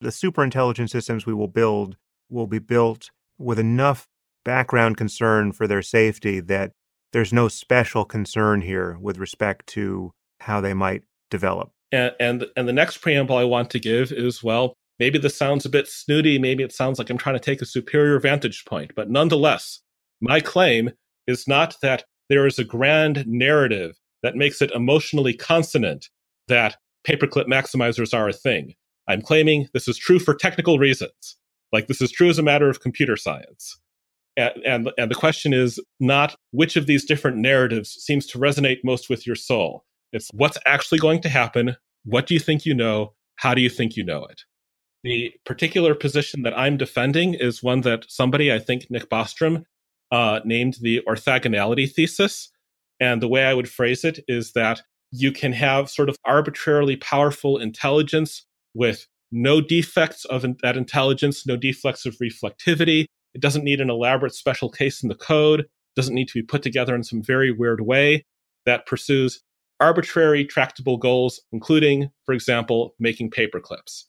[0.00, 1.96] The super intelligent systems we will build
[2.30, 4.06] will be built with enough
[4.44, 6.70] background concern for their safety that
[7.12, 11.72] there's no special concern here with respect to how they might develop.
[11.90, 15.66] And, and and the next preamble I want to give is well, maybe this sounds
[15.66, 18.92] a bit snooty, maybe it sounds like I'm trying to take a superior vantage point,
[18.94, 19.80] but nonetheless,
[20.20, 20.92] my claim
[21.26, 26.08] is not that there is a grand narrative that makes it emotionally consonant
[26.48, 28.74] that paperclip maximizers are a thing.
[29.08, 31.36] I'm claiming this is true for technical reasons.
[31.72, 33.78] Like this is true as a matter of computer science.
[34.36, 38.78] And, and, and the question is not which of these different narratives seems to resonate
[38.82, 39.84] most with your soul.
[40.12, 41.76] It's what's actually going to happen.
[42.04, 43.14] What do you think you know?
[43.36, 44.42] How do you think you know it?
[45.02, 49.64] The particular position that I'm defending is one that somebody, I think Nick Bostrom,
[50.12, 52.50] uh, named the orthogonality thesis.
[53.00, 56.96] And the way I would phrase it is that you can have sort of arbitrarily
[56.96, 63.80] powerful intelligence with no defects of that intelligence, no defects of reflectivity, it doesn't need
[63.80, 67.22] an elaborate special case in the code, doesn't need to be put together in some
[67.22, 68.24] very weird way
[68.64, 69.42] that pursues
[69.80, 74.08] arbitrary tractable goals, including, for example, making paper clips.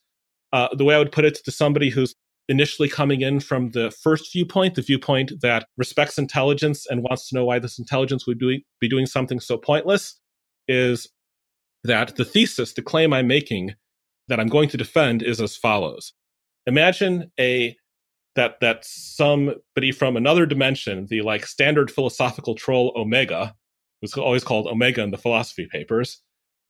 [0.52, 2.14] Uh, the way I would put it to somebody who's
[2.48, 7.34] initially coming in from the first viewpoint, the viewpoint that respects intelligence and wants to
[7.34, 10.20] know why this intelligence would be doing something so pointless,
[10.68, 11.08] is
[11.84, 13.74] that the thesis, the claim I'm making
[14.28, 16.12] that I'm going to defend is as follows.
[16.66, 17.76] Imagine a
[18.34, 23.54] that that somebody from another dimension, the like standard philosophical troll Omega,
[24.00, 26.22] who's always called Omega in the philosophy papers,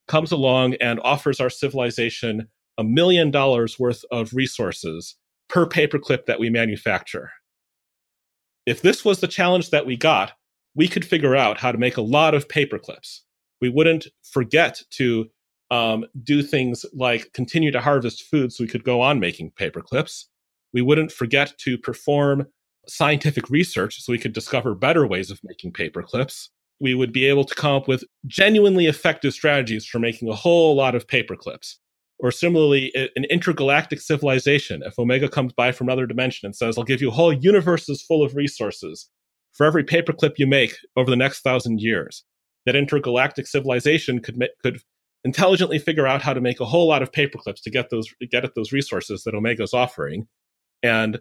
[0.06, 2.48] comes along and offers our civilization
[2.78, 5.16] a million dollars worth of resources
[5.48, 7.30] per paperclip that we manufacture.
[8.66, 10.32] If this was the challenge that we got,
[10.74, 13.20] we could figure out how to make a lot of paperclips.
[13.60, 15.26] We wouldn't forget to
[15.70, 20.24] um, do things like continue to harvest food so we could go on making paperclips.
[20.72, 22.46] We wouldn't forget to perform
[22.88, 26.48] scientific research so we could discover better ways of making paperclips.
[26.80, 30.76] We would be able to come up with genuinely effective strategies for making a whole
[30.76, 31.76] lot of paperclips.
[32.18, 34.82] Or similarly, an intergalactic civilization.
[34.84, 38.22] If Omega comes by from another dimension and says, I'll give you whole universes full
[38.22, 39.10] of resources
[39.52, 42.24] for every paperclip you make over the next thousand years,
[42.64, 44.80] that intergalactic civilization could, could
[45.24, 48.44] intelligently figure out how to make a whole lot of paperclips to get those get
[48.44, 50.26] at those resources that Omega's offering.
[50.82, 51.18] And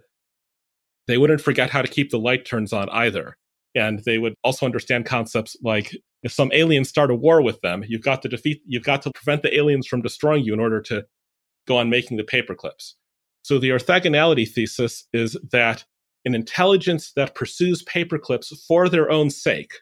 [1.08, 3.36] they wouldn't forget how to keep the light turns on either.
[3.74, 5.96] And they would also understand concepts like
[6.26, 9.12] if some aliens start a war with them, you've got to defeat, you've got to
[9.12, 11.06] prevent the aliens from destroying you in order to
[11.68, 12.94] go on making the paperclips.
[13.44, 15.86] So the orthogonality thesis is that
[16.26, 19.74] an intelligence that pursues paperclips for their own sake,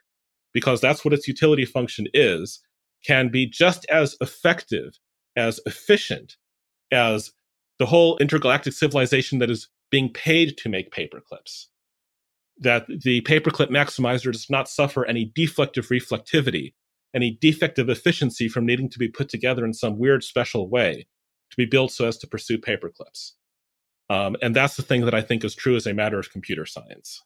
[0.54, 2.62] because that's what its utility function is,
[3.06, 5.00] can be just as effective,
[5.38, 6.36] as efficient
[6.92, 7.32] as
[7.80, 11.68] the whole intergalactic civilization that is being paid to make paperclips
[12.60, 16.74] that the paperclip maximizer does not suffer any deflect of reflectivity,
[17.14, 21.08] any defect of efficiency from needing to be put together in some weird special way
[21.50, 23.32] to be built so as to pursue paperclips.
[24.10, 26.66] Um, and that's the thing that I think is true as a matter of computer
[26.66, 27.24] science,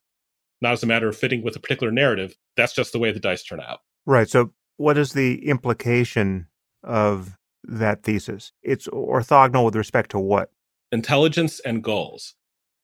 [0.62, 2.36] not as a matter of fitting with a particular narrative.
[2.56, 3.80] That's just the way the dice turn out.
[4.06, 4.30] Right.
[4.30, 6.48] So, what is the implication
[6.84, 8.52] of that thesis?
[8.62, 10.52] It's orthogonal with respect to what?
[10.92, 12.36] Intelligence and goals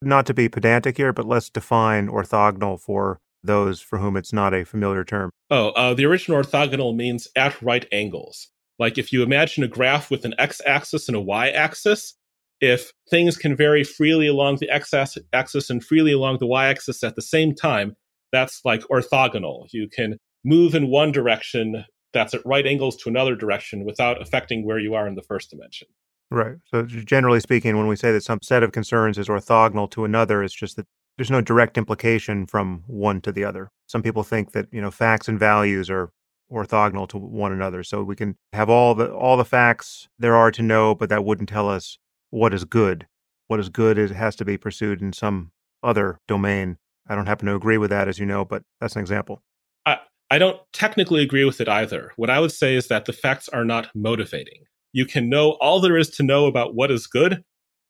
[0.06, 4.54] not to be pedantic here, but let's define orthogonal for those for whom it's not
[4.54, 5.30] a familiar term.
[5.50, 8.50] Oh, uh, the original orthogonal means at right angles.
[8.80, 12.16] Like if you imagine a graph with an x axis and a y axis,
[12.62, 14.94] if things can vary freely along the x
[15.34, 17.96] axis and freely along the y axis at the same time,
[18.32, 19.68] that's like orthogonal.
[19.72, 24.66] You can move in one direction that's at right angles to another direction without affecting
[24.66, 25.88] where you are in the first dimension.
[26.34, 26.56] Right.
[26.66, 30.42] So generally speaking, when we say that some set of concerns is orthogonal to another,
[30.42, 33.70] it's just that there's no direct implication from one to the other.
[33.86, 36.10] Some people think that, you know, facts and values are
[36.52, 37.84] orthogonal to one another.
[37.84, 41.24] So we can have all the all the facts there are to know, but that
[41.24, 42.00] wouldn't tell us
[42.32, 43.06] what is good.
[43.46, 45.52] What is good is has to be pursued in some
[45.84, 46.78] other domain.
[47.08, 49.44] I don't happen to agree with that, as you know, but that's an example.
[49.86, 50.00] I,
[50.32, 52.12] I don't technically agree with it either.
[52.16, 54.64] What I would say is that the facts are not motivating
[54.94, 57.44] you can know all there is to know about what is good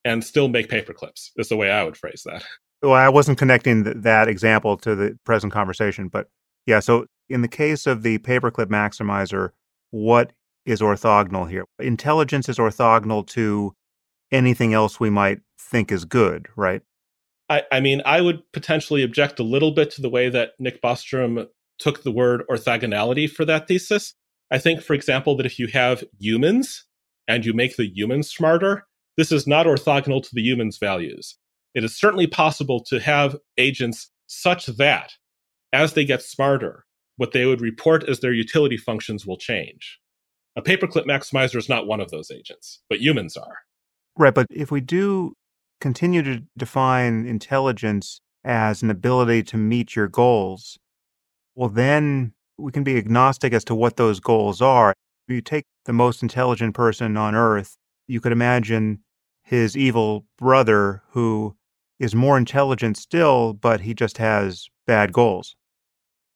[0.04, 2.44] and still make paperclips is the way i would phrase that.
[2.82, 6.28] Well i wasn't connecting th- that example to the present conversation but
[6.66, 9.50] yeah so in the case of the paperclip maximizer
[9.92, 10.34] what
[10.66, 11.66] is orthogonal here?
[11.80, 13.76] Intelligence is orthogonal to
[14.32, 16.82] anything else we might think is good right?
[17.50, 20.82] I, I mean i would potentially object a little bit to the way that nick
[20.82, 21.48] bostrom
[21.80, 24.14] took the word orthogonality for that thesis.
[24.52, 26.86] I think for example that if you have humans
[27.28, 28.86] and you make the humans smarter,
[29.18, 31.38] this is not orthogonal to the humans' values.
[31.74, 35.14] It is certainly possible to have agents such that
[35.72, 36.86] as they get smarter,
[37.18, 40.00] what they would report as their utility functions will change.
[40.56, 43.60] A paperclip maximizer is not one of those agents, but humans are.
[44.16, 45.34] Right, but if we do
[45.82, 50.78] continue to define intelligence as an ability to meet your goals,
[51.56, 54.94] well, then we can be agnostic as to what those goals are.
[55.28, 59.00] You take the most intelligent person on earth, you could imagine
[59.44, 61.56] his evil brother who
[62.00, 65.56] is more intelligent still, but he just has bad goals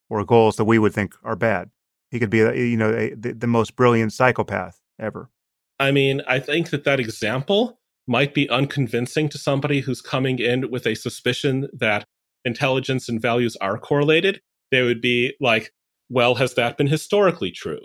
[0.09, 1.69] or goals that we would think are bad.
[2.11, 5.29] He could be, you know, a, the, the most brilliant psychopath ever.
[5.79, 10.71] I mean, I think that that example might be unconvincing to somebody who's coming in
[10.71, 12.05] with a suspicion that
[12.45, 14.41] intelligence and values are correlated.
[14.71, 15.73] They would be like,
[16.09, 17.81] well, has that been historically true?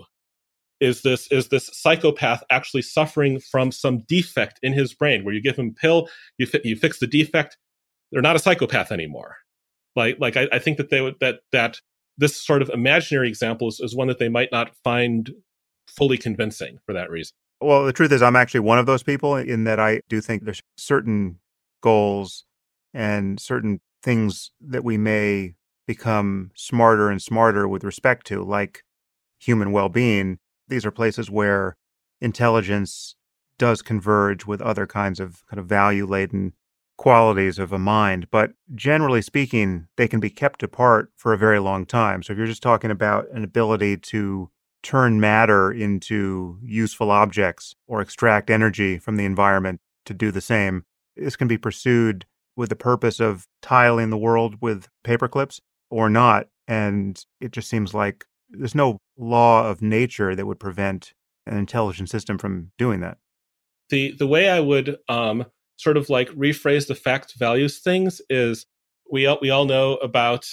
[0.83, 5.41] Is this is this psychopath actually suffering from some defect in his brain where you
[5.41, 6.09] give him a pill
[6.39, 7.57] you, fi- you fix the defect
[8.11, 9.37] they're not a psychopath anymore.
[9.97, 11.81] Like like I, I, think that they would that that
[12.19, 15.31] this sort of imaginary example is, is one that they might not find
[15.87, 17.33] fully convincing for that reason.
[17.61, 20.45] Well the truth is i'm actually one of those people in that i do think
[20.45, 21.39] there's certain
[21.81, 22.45] goals
[22.93, 25.55] and certain things that we may
[25.87, 28.83] become smarter and smarter with respect to, like
[29.39, 30.39] human well being,
[30.73, 31.77] these are places where
[32.21, 33.15] intelligence
[33.59, 36.55] does converge with other kinds of kind of value laden
[36.97, 38.29] qualities of a mind.
[38.31, 42.23] But generally speaking, they can be kept apart for a very long time.
[42.23, 44.51] So if you're just talking about an ability to
[44.83, 50.85] turn matter into useful objects or extract energy from the environment to do the same,
[51.17, 52.25] this can be pursued
[52.57, 55.61] with the purpose of tiling the world with paperclips
[55.91, 56.49] or not.
[56.67, 61.13] And it just seems like there's no law of nature that would prevent
[61.47, 63.19] an intelligent system from doing that.
[63.91, 65.47] The the way I would um,
[65.77, 68.67] sort of like rephrase the fact values things is
[69.11, 70.47] we all, we all know about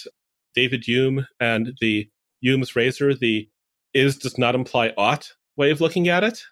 [0.55, 2.09] David Hume and the
[2.41, 3.13] Hume's razor.
[3.13, 3.47] The
[3.93, 6.43] is does not imply ought way of looking at it.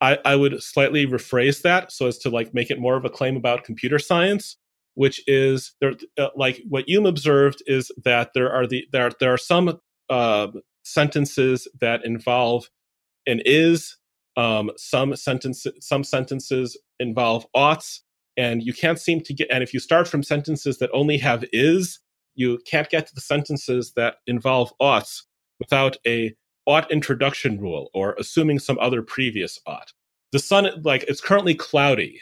[0.00, 3.10] I, I would slightly rephrase that so as to like make it more of a
[3.10, 4.56] claim about computer science,
[4.94, 9.32] which is there uh, like what Hume observed is that there are the there there
[9.32, 9.78] are some
[10.10, 10.48] uh,
[10.82, 12.68] sentences that involve
[13.26, 13.96] an is
[14.36, 18.02] um, some sentences some sentences involve oughts
[18.36, 21.44] and you can't seem to get and if you start from sentences that only have
[21.52, 22.00] is
[22.34, 25.26] you can't get to the sentences that involve oughts
[25.58, 26.34] without a
[26.66, 29.92] ought introduction rule or assuming some other previous ought.
[30.32, 32.20] The sun like it's currently cloudy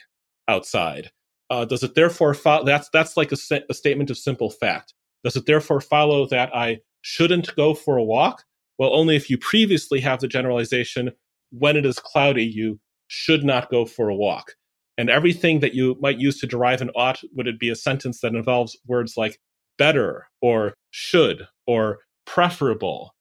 [0.48, 1.10] outside.
[1.48, 3.36] Uh, does it therefore follow that's that's like a,
[3.68, 4.94] a statement of simple fact.
[5.22, 8.44] Does it therefore follow that i shouldn't go for a walk
[8.80, 11.12] well only if you previously have the generalization
[11.50, 14.54] when it is cloudy you should not go for a walk
[14.98, 18.20] and everything that you might use to derive an ought would it be a sentence
[18.20, 19.38] that involves words like
[19.78, 23.14] better or should or preferable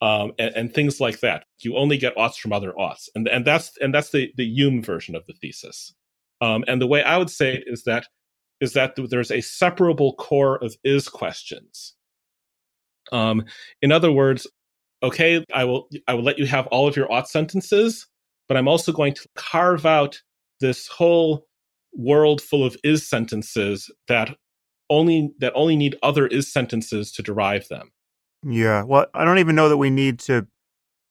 [0.00, 1.44] um, and, and, things like that.
[1.60, 4.82] You only get oughts from other oughts, and and that's and that's the the Hume
[4.82, 5.94] version of the thesis.
[6.42, 8.06] Um, and the way I would say it is that
[8.60, 11.94] is that there's a separable core of is questions.
[13.12, 13.44] Um,
[13.80, 14.46] in other words,
[15.04, 18.06] okay, I will I will let you have all of your ought sentences,
[18.48, 20.20] but I'm also going to carve out
[20.60, 21.46] this whole
[21.92, 24.36] world full of is sentences that
[24.90, 27.92] only that only need other is sentences to derive them.
[28.42, 28.82] Yeah.
[28.82, 30.46] Well, I don't even know that we need to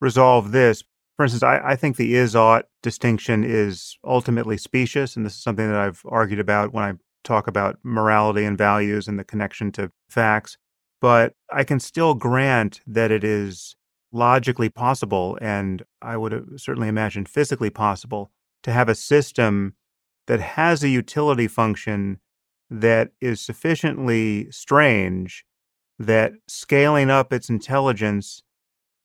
[0.01, 0.83] resolve this.
[1.15, 5.43] For instance, I, I think the is ought distinction is ultimately specious, and this is
[5.43, 9.71] something that I've argued about when I talk about morality and values and the connection
[9.73, 10.57] to facts.
[10.99, 13.75] But I can still grant that it is
[14.13, 19.73] logically possible, and I would uh, certainly imagine physically possible, to have a system
[20.27, 22.19] that has a utility function
[22.69, 25.45] that is sufficiently strange
[25.99, 28.41] that scaling up its intelligence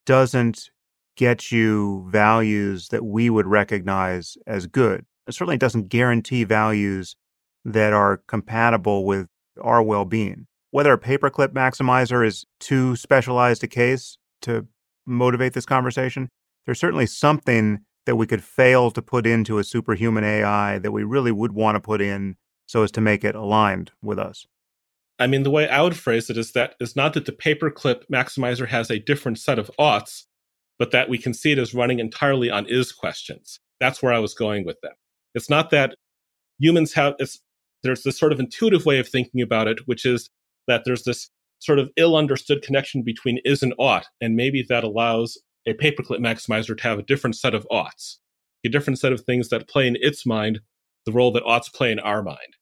[0.06, 0.70] doesn't
[1.16, 5.04] get you values that we would recognize as good.
[5.26, 7.16] It certainly doesn't guarantee values
[7.64, 9.26] that are compatible with
[9.60, 10.46] our well being.
[10.70, 14.66] Whether a paperclip maximizer is too specialized a case to
[15.08, 16.28] motivate this conversation,
[16.66, 21.04] there's certainly something that we could fail to put into a superhuman AI that we
[21.04, 22.36] really would want to put in
[22.66, 24.46] so as to make it aligned with us?
[25.18, 28.04] I mean, the way I would phrase it is that is not that the paperclip
[28.12, 30.26] maximizer has a different set of oughts,
[30.78, 33.58] but that we can see it as running entirely on is questions.
[33.80, 34.92] That's where I was going with that.
[35.34, 35.96] It's not that
[36.60, 37.40] humans have it's
[37.82, 40.30] there's this sort of intuitive way of thinking about it, which is
[40.66, 44.84] that there's this sort of ill understood connection between is and ought, and maybe that
[44.84, 48.20] allows a paperclip maximizer to have a different set of oughts,
[48.64, 50.60] a different set of things that play in its mind
[51.08, 52.56] the role that oughts play in our mind.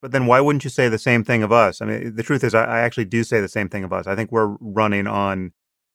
[0.00, 1.82] But then why wouldn't you say the same thing of us?
[1.82, 4.06] I mean, the truth is, I, I actually do say the same thing of us.
[4.06, 5.52] I think we're running on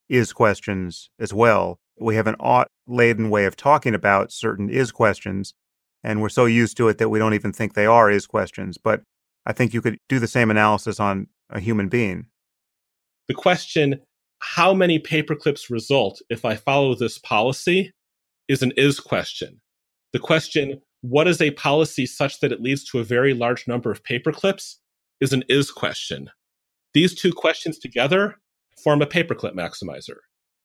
[0.09, 1.79] is questions as well.
[1.97, 5.53] We have an ought laden way of talking about certain is questions,
[6.03, 8.77] and we're so used to it that we don't even think they are is questions.
[8.77, 9.01] But
[9.45, 12.27] I think you could do the same analysis on a human being.
[13.27, 14.01] The question
[14.39, 17.91] how many paperclips result if I follow this policy
[18.47, 19.59] is an is question.
[20.13, 23.91] The question, what is a policy such that it leads to a very large number
[23.91, 24.75] of paperclips,
[25.21, 26.29] is an is question.
[26.93, 28.35] These two questions together
[28.83, 30.17] form a paperclip maximizer.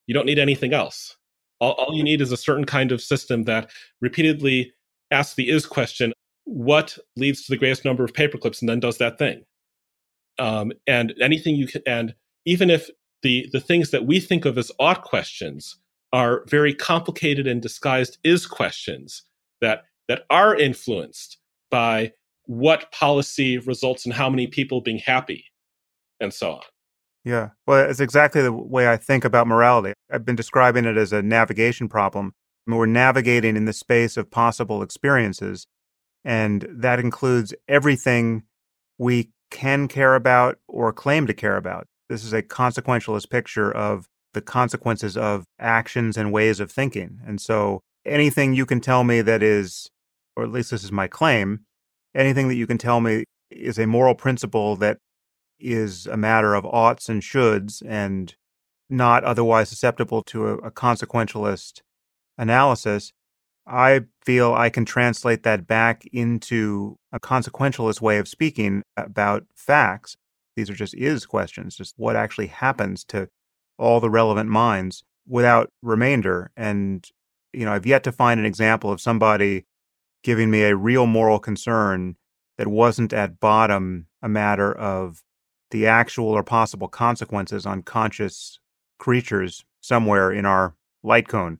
[0.07, 1.15] You don't need anything else.
[1.59, 4.73] All, all you need is a certain kind of system that repeatedly
[5.11, 6.13] asks the is question,
[6.45, 9.43] what leads to the greatest number of paperclips, and then does that thing.
[10.39, 12.13] Um, and anything you can, and
[12.45, 12.89] even if
[13.21, 15.77] the the things that we think of as ought questions
[16.13, 19.23] are very complicated and disguised is questions
[19.61, 21.37] that that are influenced
[21.69, 22.11] by
[22.45, 25.45] what policy results in how many people being happy
[26.19, 26.61] and so on.
[27.23, 27.49] Yeah.
[27.67, 29.93] Well, it's exactly the way I think about morality.
[30.11, 32.33] I've been describing it as a navigation problem.
[32.67, 35.67] I mean, we're navigating in the space of possible experiences.
[36.23, 38.43] And that includes everything
[38.97, 41.87] we can care about or claim to care about.
[42.11, 47.21] This is a consequentialist picture of the consequences of actions and ways of thinking.
[47.25, 49.89] And so anything you can tell me that is,
[50.35, 51.61] or at least this is my claim,
[52.13, 54.97] anything that you can tell me is a moral principle that
[55.57, 58.35] is a matter of oughts and shoulds and
[58.89, 61.79] not otherwise susceptible to a, a consequentialist
[62.37, 63.13] analysis,
[63.65, 70.17] I feel I can translate that back into a consequentialist way of speaking about facts.
[70.55, 73.29] These are just is questions, just what actually happens to
[73.77, 76.51] all the relevant minds without remainder.
[76.57, 77.07] And,
[77.53, 79.65] you know, I've yet to find an example of somebody
[80.23, 82.15] giving me a real moral concern
[82.57, 85.23] that wasn't at bottom a matter of
[85.71, 88.59] the actual or possible consequences on conscious
[88.99, 91.59] creatures somewhere in our light cone.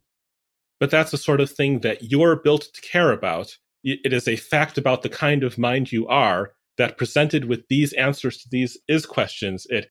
[0.79, 3.57] But that's the sort of thing that you're built to care about.
[3.83, 7.93] It is a fact about the kind of mind you are that presented with these
[7.93, 9.89] answers to these is questions, it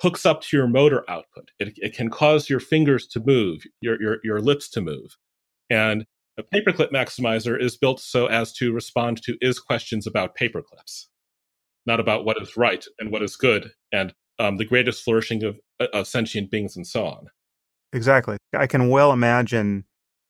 [0.00, 1.50] hooks up to your motor output.
[1.58, 5.16] It, it can cause your fingers to move, your, your, your lips to move.
[5.70, 6.06] And
[6.38, 11.06] a paperclip maximizer is built so as to respond to is questions about paperclips,
[11.84, 15.58] not about what is right and what is good and um, the greatest flourishing of,
[15.92, 17.26] of sentient beings and so on.
[17.92, 18.36] Exactly.
[18.54, 19.84] I can well imagine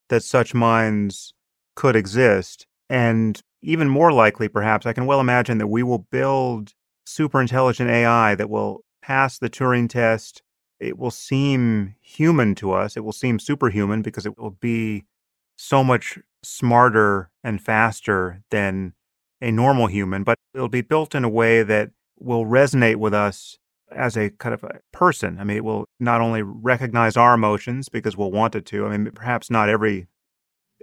[0.09, 1.33] that such minds
[1.75, 2.65] could exist.
[2.89, 6.73] And even more likely, perhaps, I can well imagine that we will build
[7.05, 10.41] super intelligent AI that will pass the Turing test.
[10.79, 12.95] It will seem human to us.
[12.95, 15.05] It will seem superhuman because it will be
[15.57, 18.93] so much smarter and faster than
[19.41, 23.57] a normal human, but it'll be built in a way that will resonate with us
[23.91, 25.37] as a kind of a person.
[25.39, 28.85] I mean, it will not only recognize our emotions because we'll want it to.
[28.85, 30.07] I mean, perhaps not every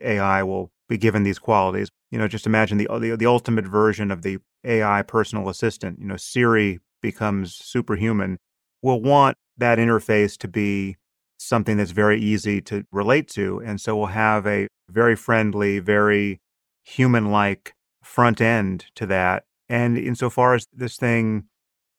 [0.02, 1.88] AI will be given these qualities.
[2.10, 5.98] You know, just imagine the uh, the, the ultimate version of the AI personal assistant.
[6.00, 8.38] You know, Siri becomes superhuman.
[8.82, 10.96] We'll want that interface to be
[11.38, 13.62] something that's very easy to relate to.
[13.64, 16.40] And so we'll have a very friendly, very
[16.82, 19.44] human like front end to that.
[19.68, 21.44] And insofar as this thing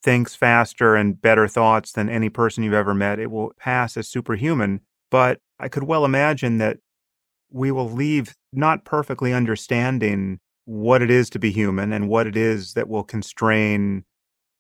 [0.04, 4.08] thinks faster and better thoughts than any person you've ever met, it will pass as
[4.08, 4.82] superhuman.
[5.12, 6.78] But I could well imagine that
[7.50, 12.36] we will leave not perfectly understanding what it is to be human and what it
[12.36, 14.04] is that will constrain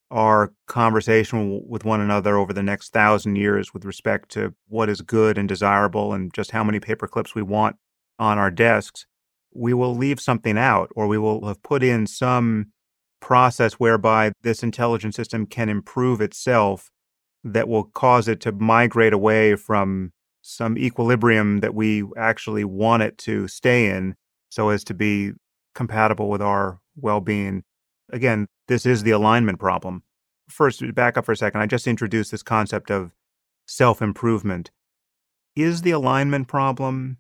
[0.09, 5.01] our conversation with one another over the next thousand years with respect to what is
[5.01, 7.75] good and desirable and just how many paper clips we want
[8.17, 9.05] on our desks,
[9.53, 12.67] we will leave something out or we will have put in some
[13.19, 16.89] process whereby this intelligent system can improve itself
[17.43, 20.11] that will cause it to migrate away from
[20.41, 24.15] some equilibrium that we actually want it to stay in
[24.49, 25.31] so as to be
[25.75, 27.63] compatible with our well being.
[28.11, 30.03] Again, this is the alignment problem.
[30.49, 31.61] First, back up for a second.
[31.61, 33.11] I just introduced this concept of
[33.67, 34.71] self improvement.
[35.55, 37.17] Is the alignment problem?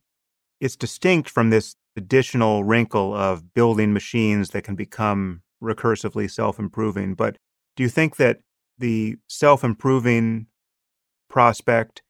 [0.59, 7.15] It's distinct from this additional wrinkle of building machines that can become recursively self improving.
[7.15, 7.37] But
[7.75, 8.39] do you think that
[8.77, 10.47] the self improving
[11.29, 12.01] prospect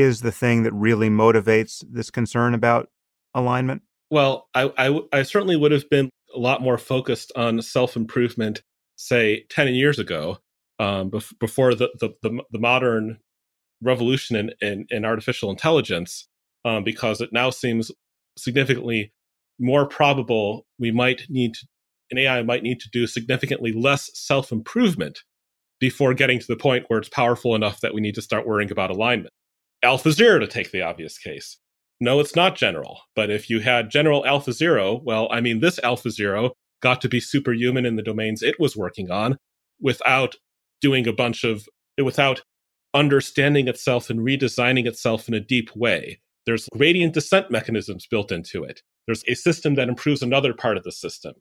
[0.00, 2.88] is the thing that really motivates this concern about
[3.34, 3.82] alignment?
[4.10, 8.62] Well, I, I, I certainly would have been a lot more focused on self improvement
[8.96, 10.38] say 10 years ago
[10.78, 13.18] um, bef- before the, the, the, the, modern
[13.80, 16.28] revolution in, in, in artificial intelligence
[16.64, 17.92] um, because it now seems
[18.36, 19.12] significantly
[19.60, 21.66] more probable we might need to,
[22.10, 25.20] an AI might need to do significantly less self improvement
[25.80, 28.70] before getting to the point where it's powerful enough that we need to start worrying
[28.70, 29.32] about alignment.
[29.82, 31.58] Alpha Zero, to take the obvious case.
[32.00, 33.00] No, it's not general.
[33.14, 37.08] But if you had general Alpha Zero, well, I mean, this Alpha Zero got to
[37.08, 39.36] be superhuman in the domains it was working on
[39.80, 40.36] without
[40.80, 41.66] doing a bunch of,
[42.02, 42.42] without
[42.94, 46.20] understanding itself and redesigning itself in a deep way.
[46.46, 48.80] There's gradient descent mechanisms built into it.
[49.06, 51.34] There's a system that improves another part of the system.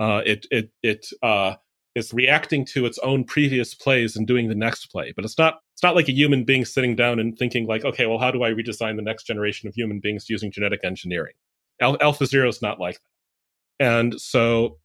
[0.00, 1.54] Uh, it it it uh,
[1.94, 5.12] is reacting to its own previous plays and doing the next play.
[5.14, 8.06] But it's not it's not like a human being sitting down and thinking like, okay,
[8.06, 11.34] well, how do I redesign the next generation of human beings using genetic engineering?
[11.80, 13.86] Al- Alpha Zero is not like that.
[13.86, 14.78] And so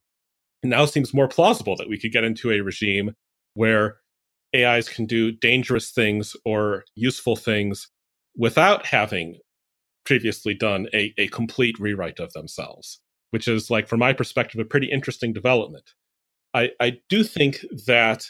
[0.62, 3.12] it now seems more plausible that we could get into a regime
[3.54, 3.98] where
[4.54, 7.88] AIs can do dangerous things or useful things
[8.36, 9.38] without having
[10.04, 13.00] previously done a, a complete rewrite of themselves,
[13.30, 15.90] which is like, from my perspective, a pretty interesting development.
[16.56, 18.24] I, I do think that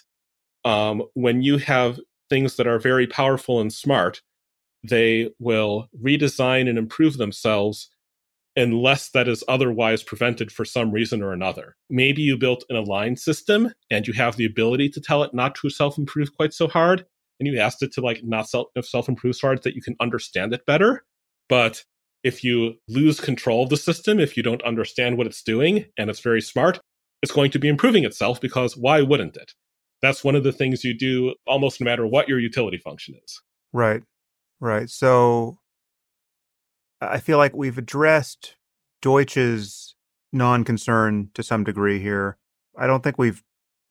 [0.65, 4.21] um, when you have things that are very powerful and smart,
[4.83, 7.89] they will redesign and improve themselves
[8.57, 11.77] unless that is otherwise prevented for some reason or another.
[11.89, 15.55] Maybe you built an aligned system and you have the ability to tell it not
[15.57, 17.07] to self improve quite so hard,
[17.39, 20.53] and you asked it to like not self improve so hard that you can understand
[20.53, 21.05] it better.
[21.49, 21.85] But
[22.25, 26.11] if you lose control of the system, if you don't understand what it's doing and
[26.11, 26.81] it's very smart,
[27.23, 29.53] it's going to be improving itself because why wouldn't it?
[30.03, 33.41] That's one of the things you do almost no matter what your utility function is.
[33.73, 34.03] Right.
[34.61, 34.89] Right.
[34.91, 35.59] So
[37.01, 38.57] I feel like we've addressed
[39.03, 39.95] Deutsch's
[40.33, 42.37] non concern to some degree here.
[42.77, 43.43] I don't think we've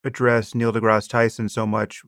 [0.04, 2.04] addressed Neil deGrasse Tyson so much.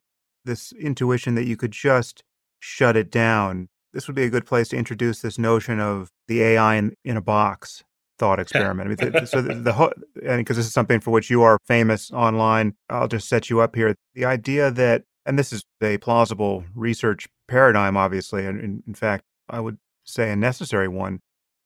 [0.46, 2.24] This intuition that you could just
[2.60, 3.70] shut it down.
[3.94, 7.18] This would be a good place to introduce this notion of the AI in, in
[7.18, 7.84] a box
[8.18, 8.88] thought experiment.
[9.00, 9.92] I mean, the, so the, the whole,
[10.26, 13.60] and because this is something for which you are famous online, I'll just set you
[13.60, 13.96] up here.
[14.16, 19.24] The idea that, and this is a plausible research paradigm, obviously, and in, in fact,
[19.50, 21.20] I would say a necessary one.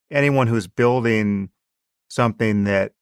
[0.10, 1.49] Anyone who's building
[2.10, 2.93] something that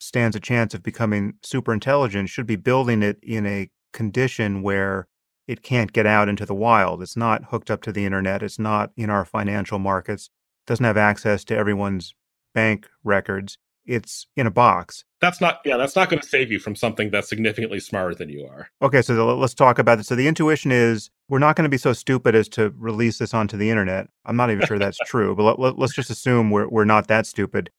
[0.00, 5.08] stands a chance of becoming super intelligent should be building it in a condition where
[5.46, 7.02] it can't get out into the wild.
[7.02, 8.42] It's not hooked up to the internet.
[8.42, 10.26] It's not in our financial markets.
[10.26, 12.14] It doesn't have access to everyone's
[12.58, 13.56] bank records.
[13.86, 15.04] It's in a box.
[15.20, 18.28] That's not, yeah, that's not going to save you from something that's significantly smarter than
[18.28, 18.68] you are.
[18.82, 20.08] Okay, so let's talk about this.
[20.08, 23.32] So the intuition is we're not going to be so stupid as to release this
[23.32, 24.08] onto the internet.
[24.26, 27.06] I'm not even sure that's true, but let, us let, just assume we're, we're not
[27.06, 27.70] that stupid.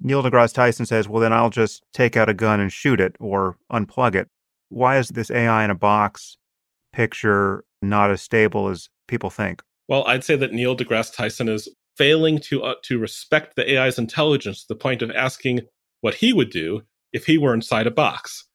[0.00, 3.16] Neil deGrasse Tyson says, well, then I'll just take out a gun and shoot it
[3.20, 4.28] or unplug it.
[4.70, 6.38] Why is this AI in a box
[6.92, 9.62] picture not as stable as people think?
[9.88, 11.68] Well, I'd say that Neil deGrasse Tyson is
[12.00, 15.60] failing to uh, to respect the AI's intelligence to the point of asking
[16.00, 16.80] what he would do
[17.12, 18.46] if he were inside a box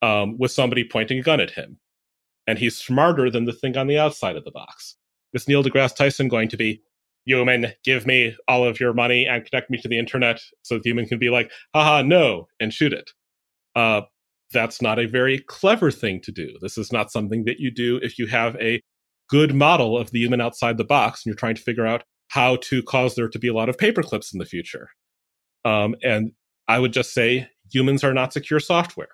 [0.00, 1.78] um, with somebody pointing a gun at him,
[2.46, 4.96] and he's smarter than the thing on the outside of the box.
[5.34, 6.80] Is Neil deGrasse Tyson going to be
[7.26, 7.74] human?
[7.84, 11.04] Give me all of your money and connect me to the internet so the human
[11.04, 13.10] can be like, haha, no, and shoot it.
[13.76, 14.00] Uh,
[14.54, 16.48] that's not a very clever thing to do.
[16.62, 18.80] This is not something that you do if you have a
[19.28, 22.56] good model of the human outside the box and you're trying to figure out how
[22.56, 24.90] to cause there to be a lot of paperclips in the future.
[25.64, 26.32] Um, and
[26.68, 29.08] I would just say humans are not secure software.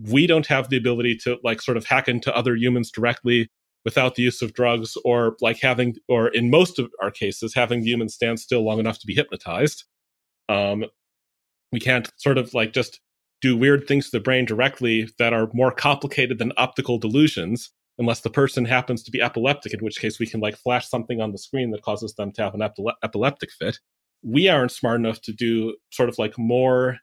[0.00, 3.48] We don't have the ability to like sort of hack into other humans directly
[3.84, 7.82] without the use of drugs or like having, or in most of our cases, having
[7.82, 9.84] the human stand still long enough to be hypnotized.
[10.48, 10.86] Um,
[11.70, 13.00] we can't sort of like just
[13.40, 18.20] do weird things to the brain directly that are more complicated than optical delusions unless
[18.20, 21.32] the person happens to be epileptic, in which case we can like flash something on
[21.32, 23.78] the screen that causes them to have an epile- epileptic fit.
[24.22, 26.98] We aren't smart enough to do sort of like more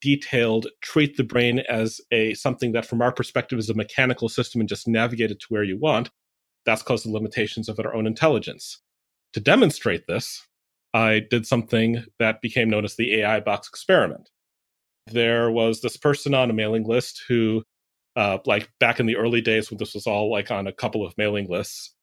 [0.00, 4.60] detailed treat the brain as a something that from our perspective is a mechanical system
[4.60, 6.10] and just navigate it to where you want.
[6.64, 8.80] That's because of the limitations of our own intelligence.
[9.34, 10.46] To demonstrate this,
[10.92, 14.30] I did something that became known as the AI box experiment.
[15.06, 17.62] There was this person on a mailing list who
[18.16, 21.04] uh, like back in the early days when this was all like on a couple
[21.04, 21.94] of mailing lists,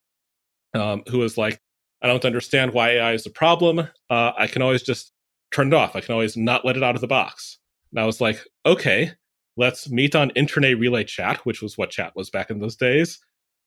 [0.74, 1.60] um, who was like,
[2.02, 3.80] I don't understand why AI is a problem.
[4.10, 5.12] Uh, I can always just
[5.52, 5.96] turn it off.
[5.96, 7.58] I can always not let it out of the box.
[7.92, 9.12] And I was like, okay,
[9.56, 13.18] let's meet on Internet Relay Chat, which was what chat was back in those days.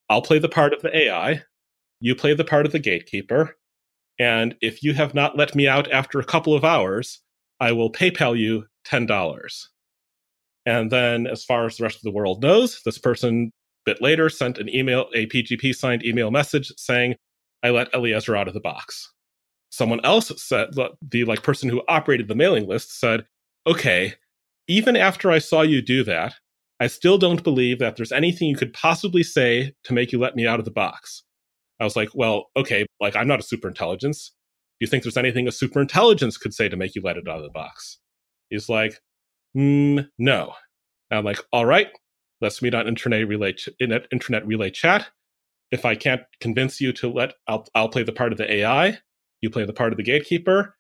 [0.10, 1.42] I'll play the part of the AI.
[2.00, 3.58] You play the part of the gatekeeper.
[4.20, 7.22] And if you have not let me out after a couple of hours,
[7.60, 9.68] I will PayPal you $10.
[10.66, 13.52] And then, as far as the rest of the world knows, this person
[13.88, 17.16] a bit later sent an email, a PGP signed email message saying,
[17.64, 19.12] I let Eliezer out of the box.
[19.70, 20.70] Someone else said,
[21.02, 23.26] the like person who operated the mailing list said,
[23.66, 24.14] okay,
[24.68, 26.34] even after I saw you do that,
[26.80, 30.36] I still don't believe that there's anything you could possibly say to make you let
[30.36, 31.24] me out of the box.
[31.80, 34.34] I was like, well, okay, like I'm not a super intelligence.
[34.80, 37.28] Do you think there's anything a super intelligence could say to make you let it
[37.28, 38.00] out of the box?
[38.50, 39.00] He's like,
[39.56, 40.54] mm, no.
[41.10, 41.90] And I'm like, all right,
[42.40, 45.10] let's meet on internet relay ch- internet relay chat.
[45.72, 49.00] If I can't convince you to let, I'll I'll play the part of the AI.
[49.42, 50.76] You play the part of the gatekeeper.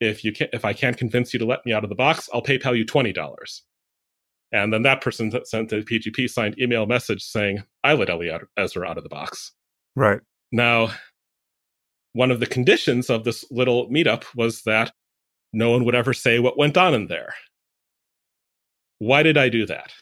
[0.00, 2.28] If you can, if I can't convince you to let me out of the box,
[2.32, 3.62] I'll PayPal you twenty dollars.
[4.52, 8.96] And then that person sent a PGP signed email message saying, I let Eliezer out
[8.96, 9.52] of the box.
[9.96, 10.20] Right.
[10.52, 10.92] Now,
[12.12, 14.92] one of the conditions of this little meetup was that
[15.52, 17.34] no one would ever say what went on in there.
[18.98, 19.92] Why did I do that?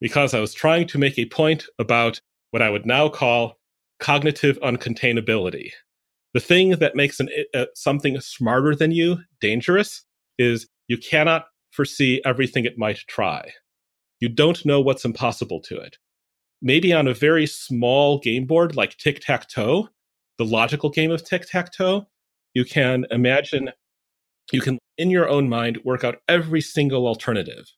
[0.00, 3.58] Because I was trying to make a point about what I would now call
[4.00, 5.70] cognitive uncontainability.
[6.32, 10.04] The thing that makes an, uh, something smarter than you dangerous
[10.38, 13.52] is you cannot foresee everything it might try.
[14.20, 15.96] You don't know what's impossible to it.
[16.62, 19.88] Maybe on a very small game board like tic tac toe,
[20.38, 22.06] the logical game of tic tac toe,
[22.54, 23.70] you can imagine
[24.52, 27.70] you can, in your own mind, work out every single alternative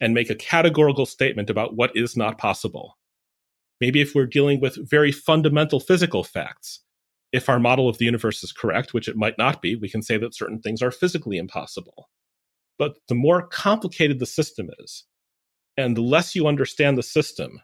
[0.00, 2.98] and make a categorical statement about what is not possible.
[3.80, 6.80] Maybe if we're dealing with very fundamental physical facts,
[7.32, 10.02] if our model of the universe is correct, which it might not be, we can
[10.02, 12.10] say that certain things are physically impossible.
[12.78, 15.04] But the more complicated the system is,
[15.76, 17.60] and the less you understand the system,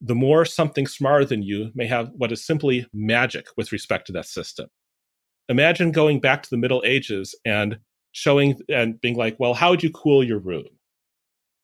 [0.00, 4.12] the more something smarter than you may have what is simply magic with respect to
[4.12, 4.68] that system.
[5.48, 7.78] Imagine going back to the Middle Ages and
[8.12, 10.64] showing and being like, well, how would you cool your room?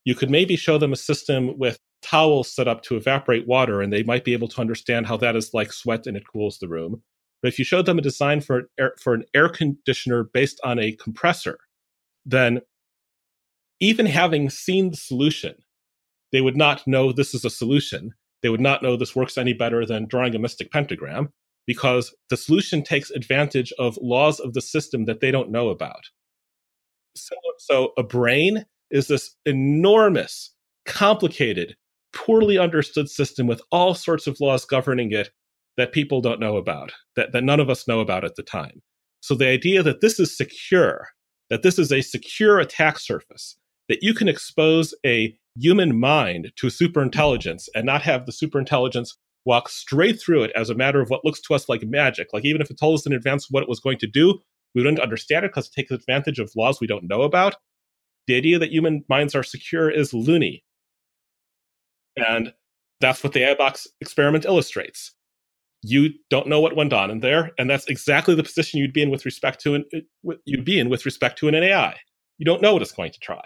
[0.05, 3.93] You could maybe show them a system with towels set up to evaporate water, and
[3.93, 6.69] they might be able to understand how that is like sweat and it cools the
[6.69, 7.03] room.
[7.43, 10.61] But if you showed them a design for an air, for an air conditioner based
[10.65, 11.59] on a compressor,
[12.25, 12.61] then
[13.81, 15.55] even having seen the solution,
[16.33, 18.13] they would not know this is a solution.
[18.43, 21.31] They would not know this works any better than drawing a mystic pentagram
[21.67, 26.03] because the solution takes advantage of laws of the system that they don't know about.
[27.17, 30.53] So, so a brain is this enormous,
[30.87, 31.77] complicated,
[32.13, 35.31] poorly understood system with all sorts of laws governing it
[35.77, 38.83] that people don't know about, that, that none of us know about at the time.
[39.21, 41.09] So the idea that this is secure,
[41.51, 43.57] that this is a secure attack surface,
[43.89, 49.15] that you can expose a human mind to superintelligence and not have the superintelligence
[49.45, 52.29] walk straight through it as a matter of what looks to us like magic.
[52.33, 54.39] Like even if it told us in advance what it was going to do,
[54.75, 57.57] we wouldn't understand it because it takes advantage of laws we don't know about.
[58.31, 60.63] The idea that human minds are secure is loony.
[62.17, 62.55] And
[63.01, 65.17] that's what the AI box experiment illustrates.
[65.83, 69.03] You don't know what went on in there, and that's exactly the position you'd be
[69.03, 71.97] in with respect to an uh, you'd be in with respect to an AI.
[72.39, 73.43] You don't know what it's going to try.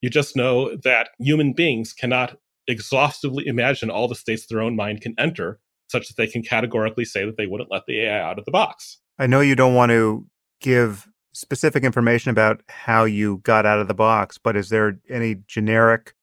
[0.00, 2.36] You just know that human beings cannot
[2.66, 7.04] exhaustively imagine all the states their own mind can enter, such that they can categorically
[7.04, 8.98] say that they wouldn't let the AI out of the box.
[9.20, 10.26] I know you don't want to
[10.60, 15.36] give specific information about how you got out of the box, but is there any
[15.46, 16.14] generic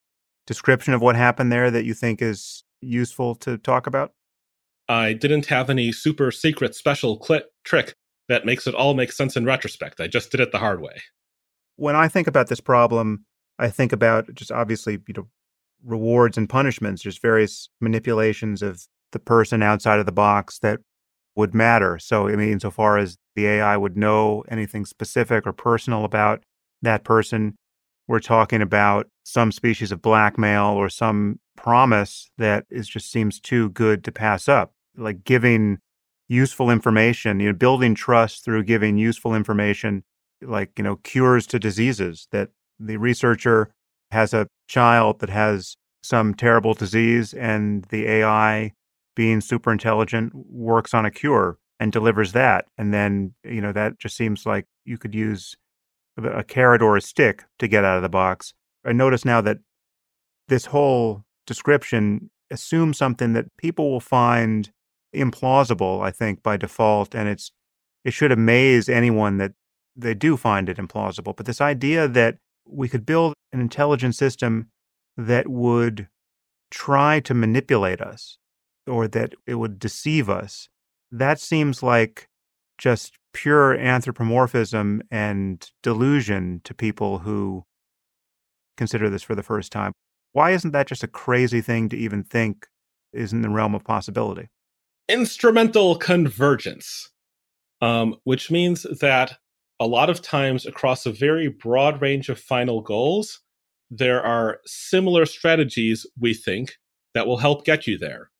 [0.47, 4.13] description of what happened there that you think is useful to talk about?
[4.89, 7.93] I didn't have any super secret special cl- trick
[8.27, 9.99] that makes it all make sense in retrospect.
[9.99, 11.01] I just did it the hard way.
[11.75, 13.25] When I think about this problem,
[13.59, 15.27] I think about just obviously, you know,
[15.83, 20.79] rewards and punishments, just various manipulations of the person outside of the box that
[21.35, 21.99] would matter.
[21.99, 26.43] So, I mean, insofar as the AI would know anything specific or personal about
[26.81, 27.55] that person,
[28.07, 33.69] we're talking about some species of blackmail or some promise that is just seems too
[33.69, 35.77] good to pass up, like giving
[36.27, 40.03] useful information, you know, building trust through giving useful information,
[40.41, 43.69] like, you know, cures to diseases that the researcher
[44.11, 48.73] has a child that has some terrible disease, and the AI,
[49.15, 52.65] being super intelligent, works on a cure and delivers that.
[52.77, 55.55] And then, you know, that just seems like you could use
[56.15, 58.53] a carrot or a stick to get out of the box.
[58.85, 59.57] I notice now that
[60.47, 64.69] this whole description assumes something that people will find
[65.15, 67.51] implausible, I think, by default, and it's
[68.05, 69.53] it should amaze anyone that
[69.95, 71.35] they do find it implausible.
[71.35, 74.69] But this idea that we could build an intelligent system
[75.17, 76.07] that would
[76.69, 78.37] try to manipulate us
[78.85, 80.69] or that it would deceive us.
[81.11, 82.27] That seems like
[82.77, 87.63] just pure anthropomorphism and delusion to people who
[88.77, 89.93] consider this for the first time.
[90.33, 92.67] Why isn't that just a crazy thing to even think
[93.13, 94.47] is in the realm of possibility?
[95.09, 97.09] Instrumental convergence,
[97.81, 99.37] um, which means that
[99.79, 103.41] a lot of times across a very broad range of final goals,
[103.89, 106.77] there are similar strategies, we think,
[107.13, 108.31] that will help get you there.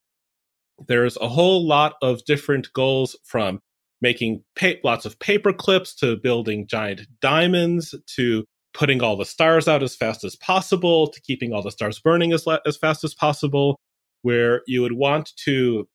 [0.87, 3.59] There's a whole lot of different goals from
[4.01, 9.67] making pa- lots of paper clips to building giant diamonds to putting all the stars
[9.67, 13.13] out as fast as possible to keeping all the stars burning as, as fast as
[13.13, 13.77] possible,
[14.21, 15.87] where you would want to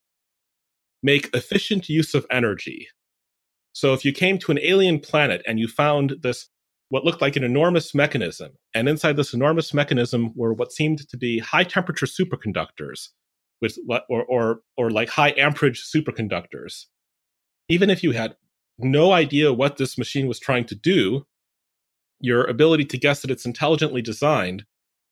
[1.02, 2.88] make efficient use of energy.
[3.72, 6.48] So if you came to an alien planet and you found this
[6.88, 11.16] what looked like an enormous mechanism, and inside this enormous mechanism were what seemed to
[11.16, 13.08] be high temperature superconductors,
[13.60, 13.78] with
[14.08, 16.84] or or or like high amperage superconductors.
[17.68, 18.36] Even if you had
[18.78, 21.26] no idea what this machine was trying to do,
[22.20, 24.64] your ability to guess that it's intelligently designed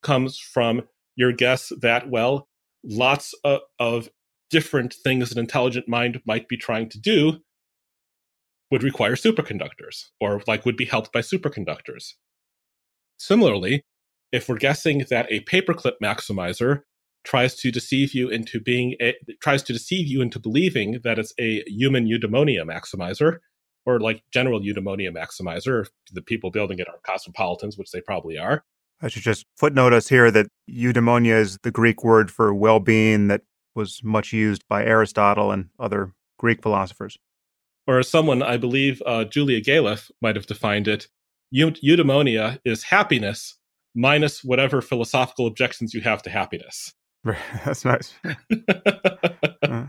[0.02, 0.82] comes from
[1.16, 2.48] your guess that well,
[2.84, 4.08] lots of, of
[4.50, 7.38] different things an intelligent mind might be trying to do
[8.70, 12.12] would require superconductors or like would be helped by superconductors.
[13.18, 13.82] Similarly,
[14.32, 16.82] if we're guessing that a paperclip maximizer
[17.24, 21.32] tries to deceive you into being a, tries to deceive you into believing that it's
[21.38, 23.38] a human eudaimonia maximizer,
[23.86, 25.86] or like general eudaimonia maximizer.
[26.12, 28.64] The people building it are cosmopolitans, which they probably are.
[29.02, 33.28] I should just footnote us here that eudaimonia is the Greek word for well being
[33.28, 33.42] that
[33.74, 37.18] was much used by Aristotle and other Greek philosophers.
[37.86, 41.08] Or as someone, I believe uh, Julia Galef might have defined it,
[41.52, 43.56] eudaimonia is happiness
[43.94, 46.94] minus whatever philosophical objections you have to happiness.
[47.64, 48.14] That's nice.
[49.62, 49.86] uh.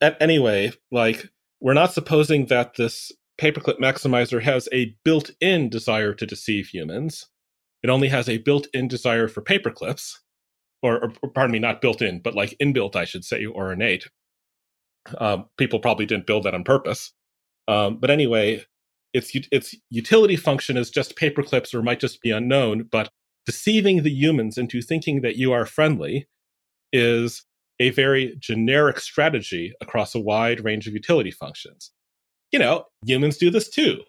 [0.00, 1.28] Anyway, like,
[1.60, 7.28] we're not supposing that this paperclip maximizer has a built in desire to deceive humans.
[7.82, 10.18] It only has a built in desire for paperclips,
[10.82, 13.72] or, or, or, pardon me, not built in, but like inbuilt, I should say, or
[13.72, 14.08] innate.
[15.18, 17.12] Um, people probably didn't build that on purpose.
[17.66, 18.64] Um, but anyway,
[19.12, 22.88] its its utility function is just paperclips, or might just be unknown.
[22.90, 23.10] But
[23.46, 26.28] deceiving the humans into thinking that you are friendly
[26.92, 27.44] is
[27.80, 31.90] a very generic strategy across a wide range of utility functions.
[32.52, 34.02] You know, humans do this too.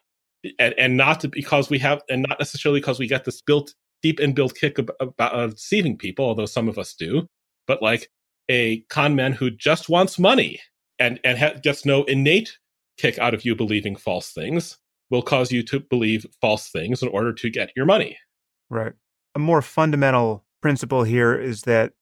[0.59, 4.19] And, and not because we have, and not necessarily because we get this built deep
[4.19, 7.25] inbuilt kick about deceiving people, although some of us do,
[7.65, 8.09] but like
[8.49, 10.59] a con man who just wants money
[10.99, 12.57] and, and ha- gets no innate
[12.97, 14.77] kick out of you believing false things
[15.09, 18.17] will cause you to believe false things in order to get your money.
[18.69, 18.93] Right.
[19.35, 21.93] A more fundamental principle here is that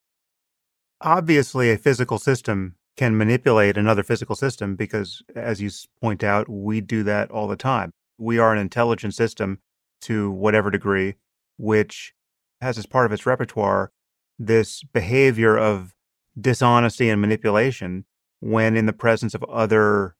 [1.01, 5.69] obviously a physical system can manipulate another physical system because, as you
[6.01, 7.91] point out, we do that all the time.
[8.17, 9.59] We are an intelligent system
[10.01, 11.15] to whatever degree,
[11.57, 12.13] which
[12.59, 13.91] has as part of its repertoire
[14.37, 15.93] this behavior of
[16.39, 18.05] dishonesty and manipulation
[18.39, 20.15] when in the presence of other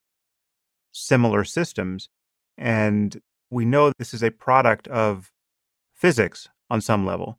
[0.92, 2.08] similar systems.
[2.56, 3.20] And
[3.50, 5.32] we know this is a product of
[5.94, 7.38] physics on some level.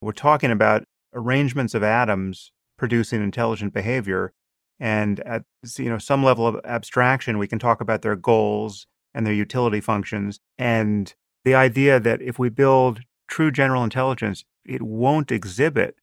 [0.00, 0.84] We're talking about
[1.14, 4.32] arrangements of atoms producing intelligent behavior.
[4.80, 5.44] And at
[5.76, 9.82] you know some level of abstraction, we can talk about their goals and their utility
[9.82, 10.40] functions.
[10.58, 11.14] And
[11.44, 15.96] the idea that if we build true general intelligence, it won't exhibit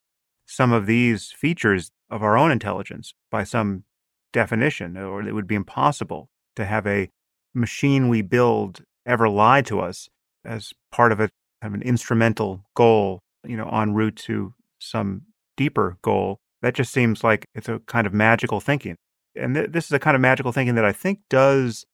[0.46, 3.84] some of these features of our own intelligence by some
[4.32, 7.10] definition, or it would be impossible to have a
[7.56, 10.10] machine we build ever lie to us
[10.46, 11.30] as part of a
[11.62, 15.24] kind of an instrumental goal, you know, en route to some
[15.56, 16.40] deeper goal.
[16.62, 18.96] That just seems like it's a kind of magical thinking.
[19.36, 21.86] And th- this is a kind of magical thinking that I think does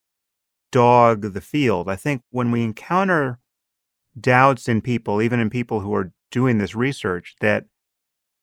[0.71, 1.89] dog the field.
[1.89, 3.39] I think when we encounter
[4.19, 7.65] doubts in people, even in people who are doing this research, that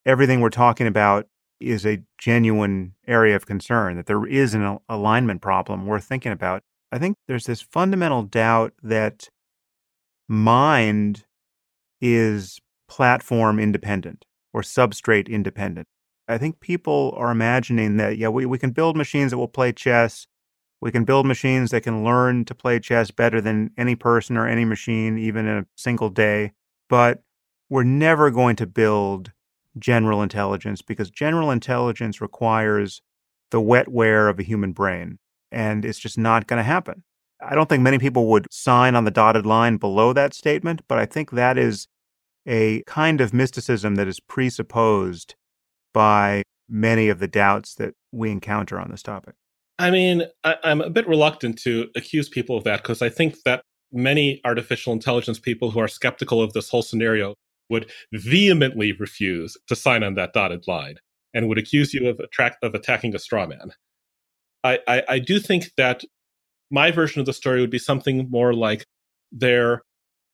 [0.06, 1.26] everything we're talking about
[1.58, 6.62] is a genuine area of concern, that there is an alignment problem worth thinking about.
[6.92, 9.28] I think there's this fundamental doubt that
[10.28, 11.24] mind
[12.00, 12.58] is
[12.88, 15.86] platform independent or substrate independent.
[16.30, 19.72] I think people are imagining that, yeah, we, we can build machines that will play
[19.72, 20.26] chess.
[20.80, 24.46] We can build machines that can learn to play chess better than any person or
[24.46, 26.52] any machine, even in a single day.
[26.88, 27.22] But
[27.68, 29.32] we're never going to build
[29.78, 33.02] general intelligence because general intelligence requires
[33.50, 35.18] the wetware of a human brain.
[35.52, 37.02] And it's just not going to happen.
[37.42, 40.98] I don't think many people would sign on the dotted line below that statement, but
[40.98, 41.88] I think that is
[42.46, 45.34] a kind of mysticism that is presupposed
[45.93, 49.34] by many of the doubts that we encounter on this topic?
[49.78, 53.36] I mean, I, am a bit reluctant to accuse people of that because I think
[53.45, 53.62] that
[53.93, 57.34] many artificial intelligence people who are skeptical of this whole scenario
[57.70, 60.97] would vehemently refuse to sign on that dotted line
[61.32, 63.72] and would accuse you of, attract, of attacking a straw man.
[64.62, 66.05] I, I, I do think that
[66.70, 68.84] my version of the story would be something more like
[69.32, 69.82] they're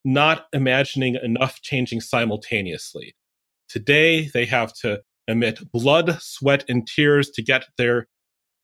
[0.05, 3.15] not imagining enough changing simultaneously.
[3.69, 8.07] Today, they have to emit blood, sweat, and tears to get their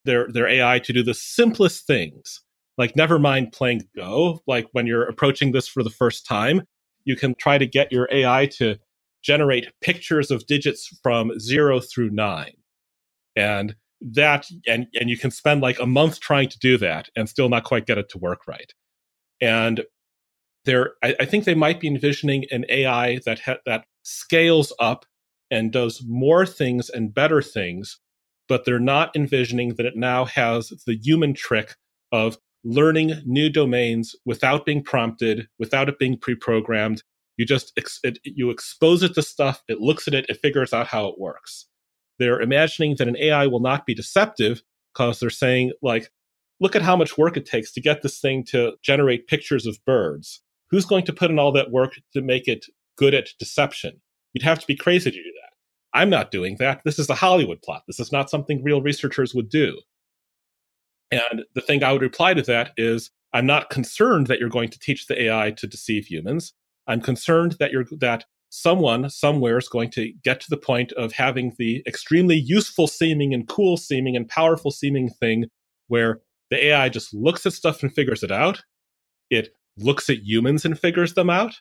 [0.04, 2.40] their their AI to do the simplest things.
[2.78, 4.40] Like never mind playing Go.
[4.46, 6.62] Like when you're approaching this for the first time,
[7.04, 8.76] you can try to get your AI to
[9.22, 12.54] generate pictures of digits from zero through nine.
[13.36, 17.28] And that and and you can spend like a month trying to do that and
[17.28, 18.72] still not quite get it to work right.
[19.40, 19.82] And
[20.64, 25.06] there I, I think they might be envisioning an AI that ha- that scales up
[25.53, 28.00] and does more things and better things,
[28.48, 31.76] but they're not envisioning that it now has the human trick
[32.11, 37.03] of learning new domains without being prompted, without it being pre-programmed.
[37.36, 40.72] You just ex- it, you expose it to stuff, it looks at it, it figures
[40.72, 41.66] out how it works.
[42.18, 44.62] They're imagining that an AI will not be deceptive
[44.94, 46.11] because they're saying like,
[46.61, 49.78] look at how much work it takes to get this thing to generate pictures of
[49.84, 50.40] birds.
[50.70, 52.64] Who's going to put in all that work to make it
[52.96, 54.00] good at deception?
[54.32, 55.41] You'd have to be crazy to do that.
[55.95, 56.80] I'm not doing that.
[56.84, 57.82] This is a Hollywood plot.
[57.86, 59.78] This is not something real researchers would do.
[61.11, 64.70] And the thing I would reply to that is I'm not concerned that you're going
[64.70, 66.55] to teach the AI to deceive humans.
[66.86, 71.12] I'm concerned that you're that someone somewhere is going to get to the point of
[71.12, 75.47] having the extremely useful seeming and cool seeming and powerful seeming thing
[75.88, 76.20] where
[76.51, 78.62] the AI just looks at stuff and figures it out.
[79.30, 81.55] It looks at humans and figures them out.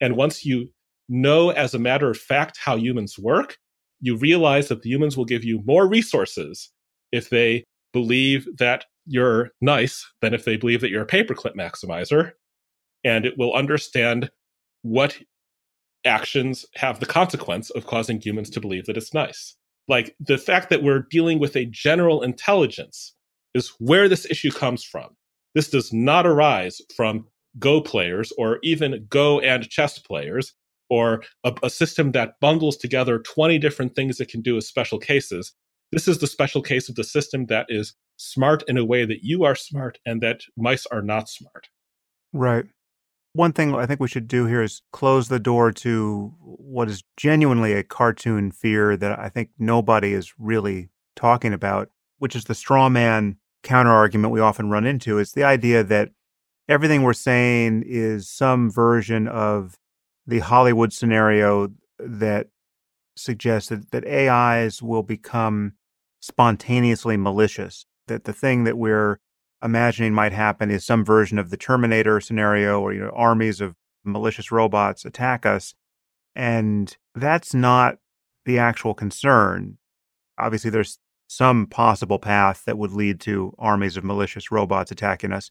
[0.00, 0.70] And once you
[1.08, 3.56] know as a matter of fact how humans work,
[4.00, 6.70] you realize that the humans will give you more resources
[7.12, 12.32] if they believe that you're nice than if they believe that you're a paperclip maximizer.
[13.04, 14.30] And it will understand
[14.82, 15.16] what
[16.04, 19.56] actions have the consequence of causing humans to believe that it's nice.
[19.88, 23.14] Like the fact that we're dealing with a general intelligence
[23.54, 25.16] is where this issue comes from.
[25.54, 27.26] This does not arise from
[27.58, 30.52] Go players or even Go and chess players
[30.88, 34.98] or a, a, system that bundles together 20 different things it can do as special
[34.98, 35.52] cases.
[35.92, 39.22] This is the special case of the system that is smart in a way that
[39.22, 41.68] you are smart and that mice are not smart.
[42.32, 42.66] Right.
[43.32, 47.04] One thing I think we should do here is close the door to what is
[47.16, 52.54] genuinely a cartoon fear that I think nobody is really talking about, which is the
[52.54, 55.18] straw man counter argument we often run into.
[55.18, 56.12] It's the idea that
[56.68, 59.76] everything we're saying is some version of
[60.26, 61.68] the Hollywood scenario
[61.98, 62.48] that
[63.16, 65.72] suggests that, AIs will become
[66.20, 69.18] spontaneously malicious, that the thing that we're
[69.62, 73.74] imagining might happen is some version of the Terminator scenario where you know armies of
[74.04, 75.74] malicious robots attack us.
[76.34, 77.96] And that's not
[78.44, 79.78] the actual concern.
[80.38, 80.98] Obviously, there's
[81.28, 85.50] some possible path that would lead to armies of malicious robots attacking us.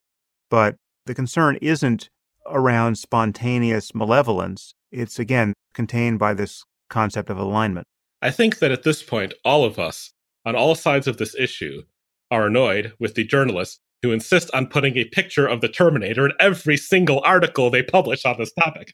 [0.49, 2.09] But the concern isn't
[2.47, 4.73] around spontaneous malevolence.
[4.91, 7.85] It's again contained by this concept of alignment.
[8.21, 10.11] I think that at this point, all of us
[10.45, 11.83] on all sides of this issue
[12.31, 16.31] are annoyed with the journalists who insist on putting a picture of the Terminator in
[16.39, 18.93] every single article they publish on this topic.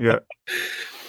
[0.00, 0.18] yeah.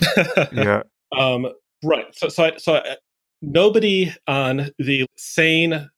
[0.51, 0.83] yeah.
[1.17, 1.47] Um,
[1.83, 2.13] right.
[2.13, 2.97] So, so, I, so I,
[3.41, 5.89] nobody on the sane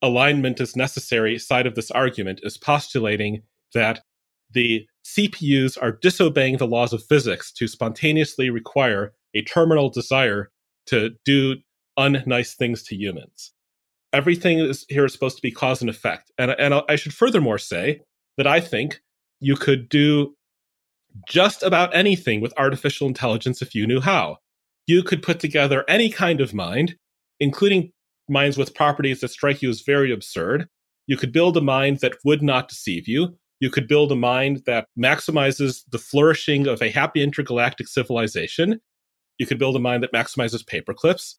[0.00, 3.42] alignment is necessary side of this argument is postulating
[3.74, 4.02] that
[4.50, 10.50] the CPUs are disobeying the laws of physics to spontaneously require a terminal desire
[10.86, 11.56] to do
[11.98, 13.52] unnice things to humans.
[14.12, 16.30] Everything is, here is supposed to be cause and effect.
[16.38, 18.00] And, and I should furthermore say
[18.36, 19.00] that I think
[19.40, 20.34] you could do
[21.26, 24.38] just about anything with artificial intelligence if you knew how.
[24.86, 26.96] You could put together any kind of mind,
[27.40, 27.92] including
[28.28, 30.68] minds with properties that strike you as very absurd.
[31.06, 33.36] You could build a mind that would not deceive you.
[33.60, 38.80] You could build a mind that maximizes the flourishing of a happy intergalactic civilization.
[39.38, 41.34] You could build a mind that maximizes paperclips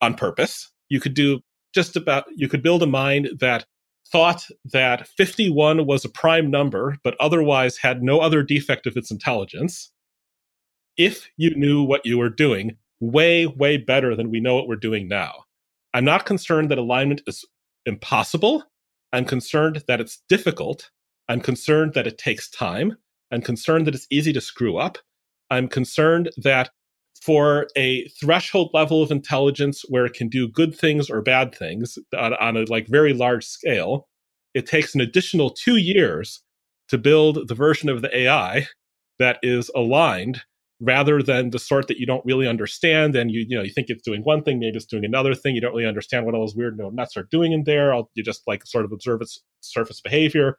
[0.00, 0.70] on purpose.
[0.88, 1.40] You could do
[1.74, 3.64] just about, you could build a mind that
[4.10, 9.10] thought that 51 was a prime number, but otherwise had no other defect of its
[9.10, 9.92] intelligence.
[10.96, 14.76] If you knew what you were doing, way, way better than we know what we're
[14.76, 15.44] doing now.
[15.94, 17.44] I'm not concerned that alignment is
[17.86, 18.64] impossible.
[19.12, 20.90] I'm concerned that it's difficult.
[21.30, 22.96] I'm concerned that it takes time.
[23.30, 24.98] I'm concerned that it's easy to screw up.
[25.48, 26.70] I'm concerned that
[27.22, 31.96] for a threshold level of intelligence where it can do good things or bad things
[32.18, 34.08] on, on a like very large scale,
[34.54, 36.42] it takes an additional two years
[36.88, 38.66] to build the version of the AI
[39.20, 40.42] that is aligned
[40.80, 43.88] rather than the sort that you don't really understand and you you know you think
[43.90, 46.40] it's doing one thing maybe it's doing another thing you don't really understand what all
[46.40, 49.42] those weird nuts are doing in there I'll, you just like sort of observe its
[49.60, 50.56] surface behavior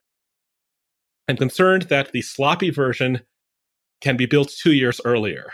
[1.27, 3.21] i'm concerned that the sloppy version
[4.01, 5.51] can be built two years earlier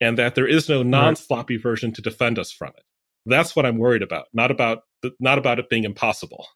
[0.00, 1.62] and that there is no non-sloppy right.
[1.62, 2.84] version to defend us from it
[3.26, 4.82] that's what i'm worried about not about
[5.18, 6.46] not about it being impossible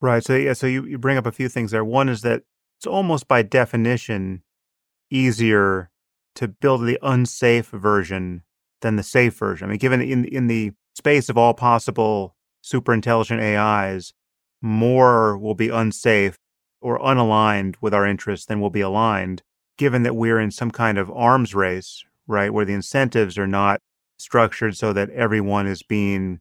[0.00, 2.42] right so yeah so you, you bring up a few things there one is that
[2.78, 4.42] it's almost by definition
[5.10, 5.90] easier
[6.34, 8.42] to build the unsafe version
[8.82, 9.66] than the safe version.
[9.66, 14.12] I mean, given in in the space of all possible super intelligent AIs,
[14.62, 16.38] more will be unsafe
[16.80, 19.42] or unaligned with our interests than will be aligned,
[19.76, 23.80] given that we're in some kind of arms race, right, where the incentives are not
[24.18, 26.40] structured so that everyone is being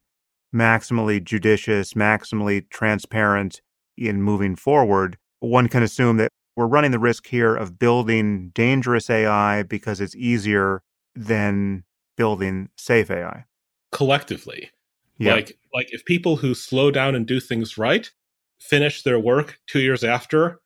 [0.54, 3.62] maximally judicious, maximally transparent
[3.98, 5.18] in moving forward.
[5.40, 10.16] One can assume that we're running the risk here of building dangerous AI because it's
[10.16, 10.82] easier
[11.16, 11.84] than
[12.16, 13.46] building safe AI.
[13.92, 14.72] Collectively.
[15.20, 18.12] Like like if people who slow down and do things right
[18.60, 20.60] finish their work 2 years after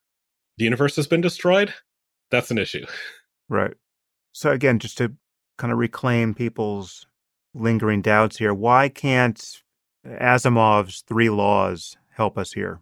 [0.57, 1.73] the universe has been destroyed,
[2.31, 2.85] that's an issue.
[3.47, 3.73] Right.
[4.31, 5.13] So again, just to
[5.57, 7.07] kind of reclaim people's
[7.53, 9.61] lingering doubts here, why can't
[10.05, 12.81] Asimov's three laws help us here?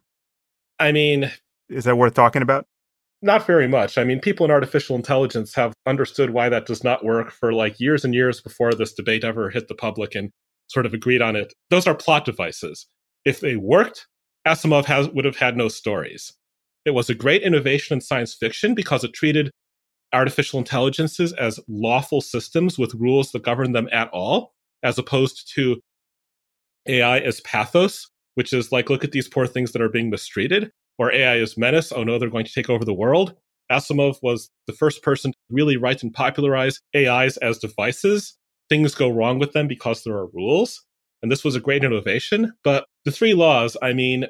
[0.79, 1.31] I mean,
[1.69, 2.65] Is that worth talking about?
[3.21, 3.97] Not very much.
[3.97, 7.79] I mean, people in artificial intelligence have understood why that does not work for like
[7.79, 10.29] years and years before this debate ever hit the public and
[10.67, 11.53] sort of agreed on it.
[11.69, 12.85] Those are plot devices.
[13.25, 14.07] If they worked,
[14.47, 16.33] Asimov has, would have had no stories.
[16.85, 19.51] It was a great innovation in science fiction because it treated
[20.13, 24.53] artificial intelligences as lawful systems with rules that govern them at all,
[24.83, 25.81] as opposed to
[26.87, 30.71] AI as pathos, which is like, look at these poor things that are being mistreated,
[30.97, 33.35] or AI as menace, oh no, they're going to take over the world.
[33.71, 38.37] Asimov was the first person to really write and popularize AIs as devices.
[38.69, 40.83] Things go wrong with them because there are rules.
[41.21, 42.53] And this was a great innovation.
[42.63, 44.27] But the three laws, I mean,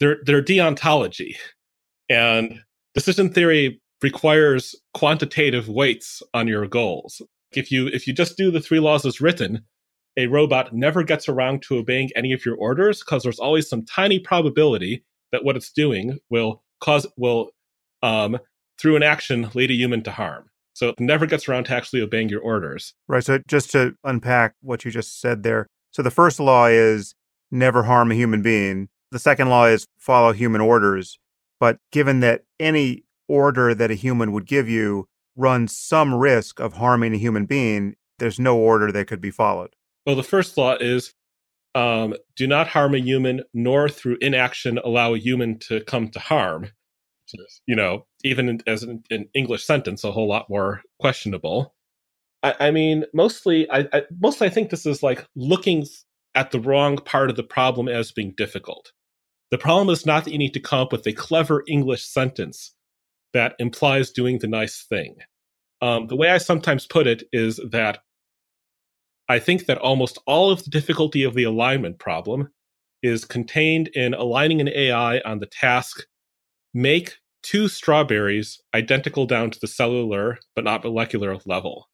[0.00, 1.36] they're, they're deontology.
[2.08, 2.60] And
[2.94, 7.22] decision theory requires quantitative weights on your goals.
[7.52, 9.62] If you if you just do the three laws as written,
[10.16, 13.84] a robot never gets around to obeying any of your orders because there's always some
[13.84, 17.50] tiny probability that what it's doing will cause will
[18.02, 18.38] um,
[18.78, 20.44] through an action lead a human to harm.
[20.74, 22.92] So it never gets around to actually obeying your orders.
[23.08, 23.24] Right.
[23.24, 25.66] So just to unpack what you just said there.
[25.92, 27.14] So the first law is
[27.50, 28.88] never harm a human being.
[29.12, 31.18] The second law is follow human orders.
[31.58, 36.74] But given that any order that a human would give you runs some risk of
[36.74, 39.74] harming a human being, there's no order that could be followed.
[40.06, 41.12] Well, the first law is
[41.74, 46.18] um, do not harm a human, nor through inaction allow a human to come to
[46.18, 46.70] harm.
[47.66, 51.74] You know, even as an, an English sentence, a whole lot more questionable.
[52.42, 55.84] I, I mean, mostly, I, I mostly I think this is like looking
[56.34, 58.92] at the wrong part of the problem as being difficult.
[59.50, 62.74] The problem is not that you need to come up with a clever English sentence
[63.32, 65.16] that implies doing the nice thing.
[65.80, 67.98] Um, the way I sometimes put it is that
[69.28, 72.48] I think that almost all of the difficulty of the alignment problem
[73.02, 76.06] is contained in aligning an AI on the task
[76.72, 81.88] make two strawberries identical down to the cellular but not molecular level.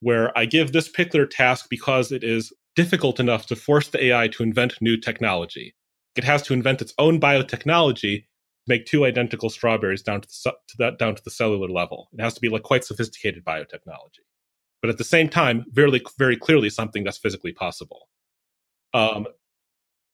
[0.00, 4.28] Where I give this particular task because it is difficult enough to force the AI
[4.28, 5.74] to invent new technology.
[6.16, 8.24] It has to invent its own biotechnology to
[8.66, 12.08] make two identical strawberries down to the to that down to the cellular level.
[12.12, 14.24] It has to be like quite sophisticated biotechnology,
[14.80, 18.08] but at the same time, very very clearly something that's physically possible.
[18.94, 19.26] Um,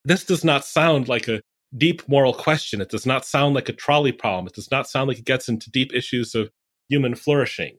[0.05, 1.43] this does not sound like a
[1.77, 2.81] deep moral question.
[2.81, 4.47] It does not sound like a trolley problem.
[4.47, 6.51] It does not sound like it gets into deep issues of
[6.89, 7.79] human flourishing.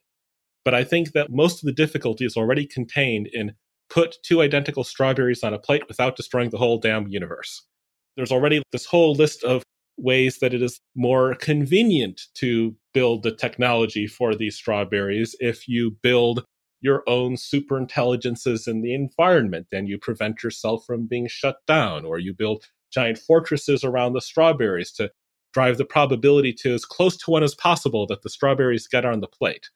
[0.65, 3.53] But I think that most of the difficulty is already contained in
[3.89, 7.65] put two identical strawberries on a plate without destroying the whole damn universe.
[8.15, 9.63] There's already this whole list of
[9.97, 15.97] ways that it is more convenient to build the technology for these strawberries if you
[16.01, 16.45] build
[16.81, 22.05] your own super intelligences in the environment and you prevent yourself from being shut down
[22.05, 25.11] or you build giant fortresses around the strawberries to
[25.53, 29.19] drive the probability to as close to one as possible that the strawberries get on
[29.19, 29.69] the plate.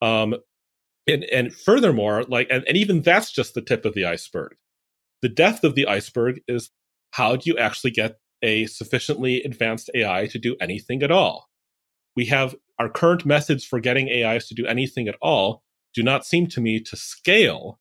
[0.00, 0.34] Um,
[1.06, 4.56] and, and furthermore like and, and even that's just the tip of the iceberg.
[5.20, 6.70] The depth of the iceberg is
[7.12, 11.48] how do you actually get a sufficiently advanced AI to do anything at all.
[12.16, 15.62] We have our current methods for getting AIs to do anything at all
[15.94, 17.78] do not seem to me to scale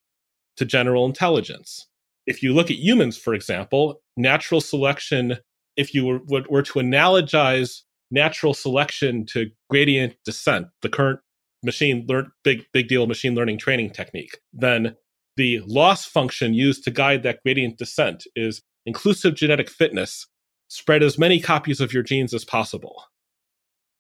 [0.57, 1.87] to general intelligence.
[2.27, 5.37] If you look at humans, for example, natural selection,
[5.75, 7.81] if you were, were to analogize
[8.11, 11.21] natural selection to gradient descent, the current
[11.63, 14.95] machine learn big big deal machine learning training technique, then
[15.37, 20.27] the loss function used to guide that gradient descent is inclusive genetic fitness
[20.67, 23.03] spread as many copies of your genes as possible.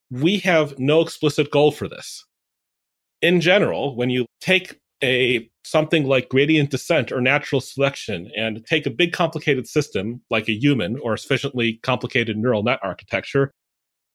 [0.09, 2.25] We have no explicit goal for this.
[3.21, 8.85] In general, when you take a something like gradient descent or natural selection and take
[8.85, 13.51] a big complicated system like a human or a sufficiently complicated neural net architecture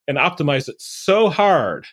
[0.09, 1.87] and optimize it so hard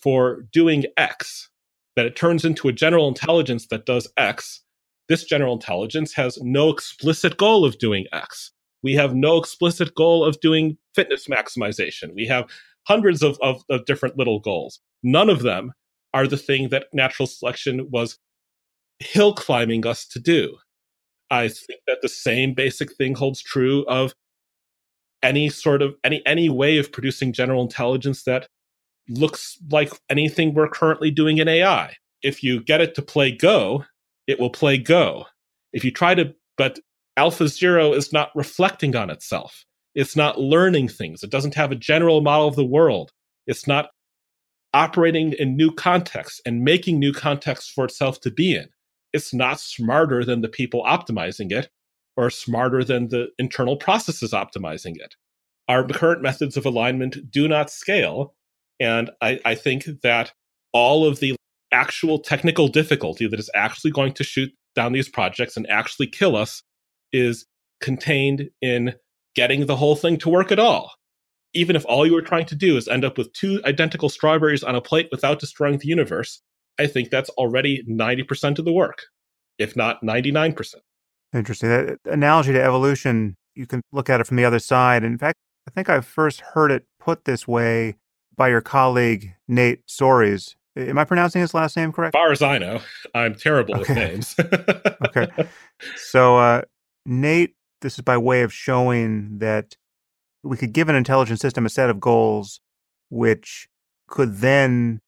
[0.00, 1.48] for doing X
[1.96, 4.62] that it turns into a general intelligence that does X,
[5.08, 8.52] this general intelligence has no explicit goal of doing X.
[8.82, 12.14] We have no explicit goal of doing fitness maximization.
[12.14, 12.46] We have
[12.86, 14.80] hundreds of, of, of different little goals.
[15.02, 15.72] None of them
[16.12, 18.18] are the thing that natural selection was
[19.00, 20.56] hill climbing us to do.
[21.30, 24.14] I think that the same basic thing holds true of
[25.22, 28.46] any sort of any any way of producing general intelligence that
[29.08, 31.96] looks like anything we're currently doing in AI.
[32.22, 33.84] If you get it to play Go,
[34.26, 35.26] it will play Go.
[35.72, 36.78] If you try to but
[37.16, 39.64] Alpha Zero is not reflecting on itself.
[39.94, 41.22] It's not learning things.
[41.22, 43.12] It doesn't have a general model of the world.
[43.46, 43.90] It's not
[44.72, 48.68] operating in new contexts and making new contexts for itself to be in.
[49.12, 51.70] It's not smarter than the people optimizing it
[52.16, 55.14] or smarter than the internal processes optimizing it.
[55.68, 58.34] our current methods of alignment do not scale.
[58.80, 60.32] And I, I think that
[60.72, 61.36] all of the
[61.74, 66.36] actual technical difficulty that is actually going to shoot down these projects and actually kill
[66.36, 66.62] us
[67.12, 67.46] is
[67.80, 68.94] contained in
[69.34, 70.92] getting the whole thing to work at all.
[71.52, 74.64] Even if all you were trying to do is end up with two identical strawberries
[74.64, 76.40] on a plate without destroying the universe,
[76.78, 79.04] I think that's already 90% of the work,
[79.58, 80.74] if not 99%.
[81.32, 81.68] Interesting.
[81.68, 85.04] That analogy to evolution, you can look at it from the other side.
[85.04, 85.38] In fact,
[85.68, 87.96] I think I first heard it put this way
[88.36, 90.54] by your colleague, Nate Soares.
[90.76, 92.16] Am I pronouncing his last name correct?
[92.16, 92.80] As far as I know,
[93.14, 93.80] I'm terrible okay.
[93.80, 94.34] with names.
[95.06, 95.48] okay.
[95.96, 96.62] So, uh,
[97.06, 99.76] Nate, this is by way of showing that
[100.42, 102.60] we could give an intelligent system a set of goals,
[103.08, 103.68] which
[104.08, 105.00] could then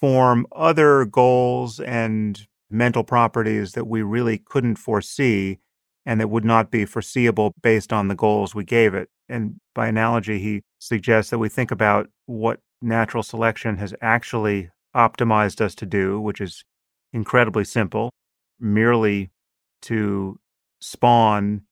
[0.00, 5.58] form other goals and mental properties that we really couldn't foresee
[6.06, 9.08] and that would not be foreseeable based on the goals we gave it.
[9.28, 15.60] And by analogy, he suggests that we think about what natural selection has actually optimized
[15.60, 16.64] us to do, which is
[17.12, 18.10] incredibly simple,
[18.58, 19.30] merely
[19.82, 20.38] to
[20.80, 21.62] spawn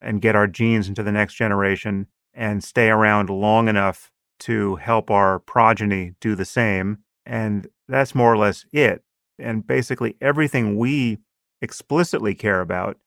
[0.00, 4.10] and get our genes into the next generation and stay around long enough
[4.40, 6.98] to help our progeny do the same.
[7.24, 9.02] And that's more or less it.
[9.38, 11.18] And basically, everything we
[11.60, 12.98] explicitly care about,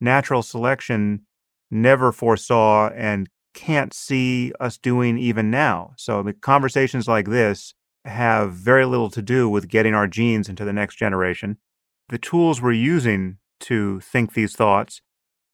[0.00, 1.22] natural selection
[1.70, 5.92] never foresaw and can't see us doing even now.
[5.96, 7.74] So, conversations like this
[8.04, 11.58] have very little to do with getting our genes into the next generation.
[12.08, 15.00] The tools we're using to think these thoughts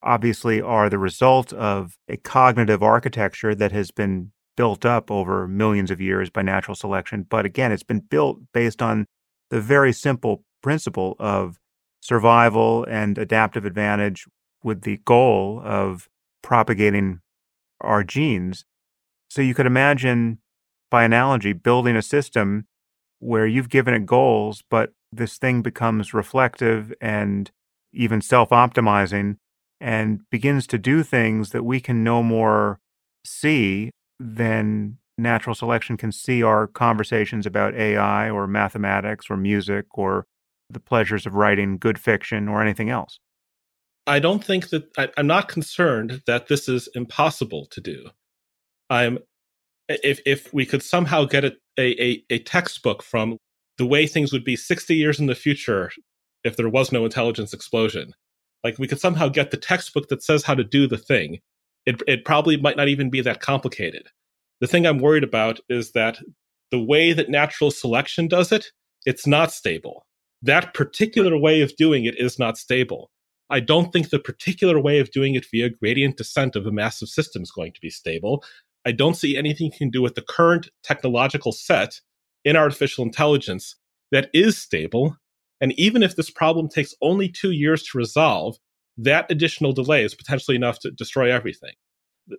[0.03, 5.91] obviously are the result of a cognitive architecture that has been built up over millions
[5.91, 7.27] of years by natural selection.
[7.29, 9.07] But again, it's been built based on
[9.51, 11.59] the very simple principle of
[12.01, 14.25] survival and adaptive advantage
[14.63, 16.09] with the goal of
[16.43, 17.21] propagating
[17.81, 18.65] our genes.
[19.29, 20.39] So you could imagine,
[20.91, 22.67] by analogy, building a system
[23.19, 27.51] where you've given it goals, but this thing becomes reflective and
[27.93, 29.37] even self optimizing
[29.81, 32.81] and begins to do things that we can no more
[33.25, 40.27] see than natural selection can see our conversations about AI or mathematics or music or
[40.69, 43.19] the pleasures of writing good fiction or anything else.
[44.07, 48.11] I don't think that I, am not concerned that this is impossible to do.
[48.89, 49.19] I'm
[49.89, 53.39] if if we could somehow get a, a, a textbook from
[53.79, 55.91] the way things would be 60 years in the future
[56.45, 58.15] if there was no intelligence explosion,
[58.65, 61.41] like we could somehow get the textbook that says how to do the thing.
[61.85, 64.09] It it probably might not even be that complicated.
[64.61, 66.19] The thing I'm worried about is that
[66.71, 68.67] the way that natural selection does it,
[69.05, 70.07] it's not stable.
[70.43, 73.11] That particular way of doing it is not stable.
[73.49, 77.09] I don't think the particular way of doing it via gradient descent of a massive
[77.09, 78.43] system is going to be stable.
[78.87, 82.01] I don't see anything you can do with the current technological set
[82.45, 83.75] in artificial intelligence
[84.13, 85.17] that is stable.
[85.61, 88.57] And even if this problem takes only two years to resolve,
[88.97, 91.75] that additional delay is potentially enough to destroy everything.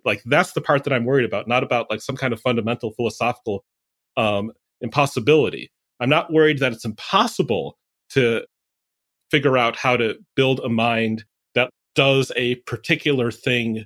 [0.04, 2.92] Like that's the part that I'm worried about, not about like some kind of fundamental
[2.92, 3.64] philosophical
[4.16, 4.50] um,
[4.80, 5.70] impossibility.
[6.00, 7.76] I'm not worried that it's impossible
[8.10, 8.42] to
[9.30, 13.84] figure out how to build a mind that does a particular thing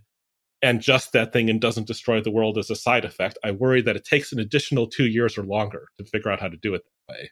[0.63, 3.39] and just that thing and doesn't destroy the world as a side effect.
[3.45, 6.49] I worry that it takes an additional two years or longer to figure out how
[6.49, 7.31] to do it that way.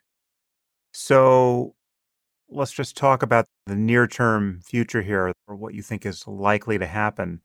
[0.92, 1.74] So
[2.48, 6.78] let's just talk about the near term future here or what you think is likely
[6.78, 7.40] to happen.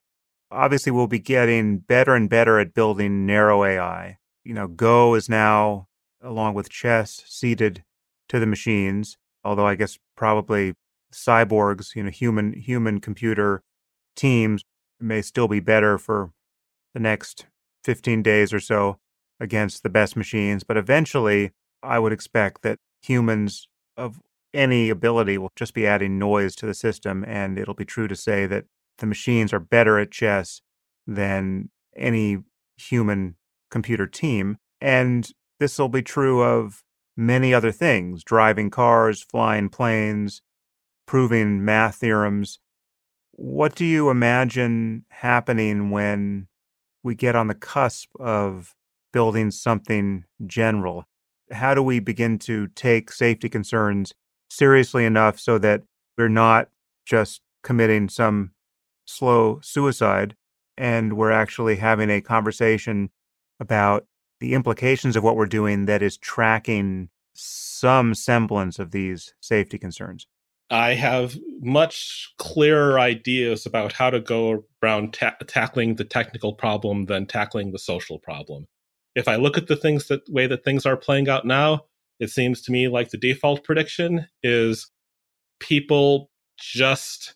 [0.52, 4.18] Obviously, we'll be getting better and better at building narrow AI.
[4.44, 5.88] You know, Go is now,
[6.22, 7.84] along with chess, ceded
[8.30, 10.74] to the machines although I guess probably
[11.14, 13.62] cyborgs, you know, human human computer
[14.18, 14.64] teams
[15.00, 16.32] may still be better for
[16.94, 17.46] the next
[17.84, 18.98] 15 days or so
[19.40, 21.52] against the best machines, but eventually
[21.84, 23.68] I would expect that humans
[23.98, 24.20] of
[24.54, 28.16] any ability will just be adding noise to the system and it'll be true to
[28.16, 28.66] say that
[29.00, 30.62] the machines are better at chess
[31.06, 32.38] than any
[32.78, 33.36] human
[33.70, 36.84] computer team and this will be true of
[37.18, 40.42] many other things driving cars, flying planes,
[41.06, 42.60] proving math theorems.
[43.38, 46.48] What do you imagine happening when
[47.04, 48.74] we get on the cusp of
[49.12, 51.04] building something general?
[51.52, 54.14] How do we begin to take safety concerns
[54.50, 55.84] seriously enough so that
[56.18, 56.70] we're not
[57.06, 58.52] just committing some
[59.06, 60.38] slow suicide
[60.78, 63.10] and we're actually having a conversation
[63.60, 64.06] about
[64.40, 70.26] the implications of what we're doing that is tracking some semblance of these safety concerns.
[70.70, 77.06] I have much clearer ideas about how to go around ta- tackling the technical problem
[77.06, 78.68] than tackling the social problem.
[79.16, 81.82] If I look at the things that way that things are playing out now,
[82.20, 84.92] it seems to me like the default prediction is
[85.60, 87.36] people just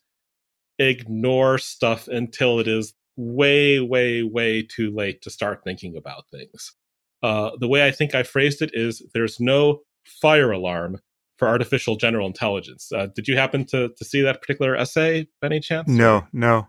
[0.80, 6.74] ignore stuff until it is way, way, way too late to start thinking about things.
[7.22, 11.00] Uh, the way I think I phrased it is there's no fire alarm
[11.40, 12.92] for artificial general intelligence.
[12.92, 15.88] Uh, did you happen to, to see that particular essay, any chance?
[15.88, 16.68] No, no.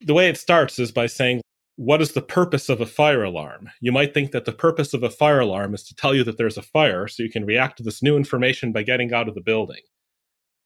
[0.00, 1.42] The way it starts is by saying,
[1.76, 3.68] What is the purpose of a fire alarm?
[3.80, 6.38] You might think that the purpose of a fire alarm is to tell you that
[6.38, 9.34] there's a fire so you can react to this new information by getting out of
[9.34, 9.82] the building.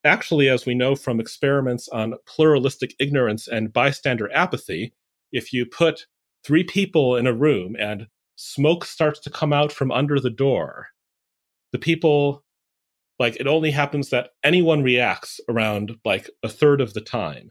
[0.05, 4.95] Actually, as we know from experiments on pluralistic ignorance and bystander apathy,
[5.33, 6.07] if you put
[6.43, 8.07] three people in a room and
[8.37, 10.87] smoke starts to come out from under the door,
[11.73, 12.43] the people
[13.21, 17.51] like it only happens that anyone reacts around like a third of the time.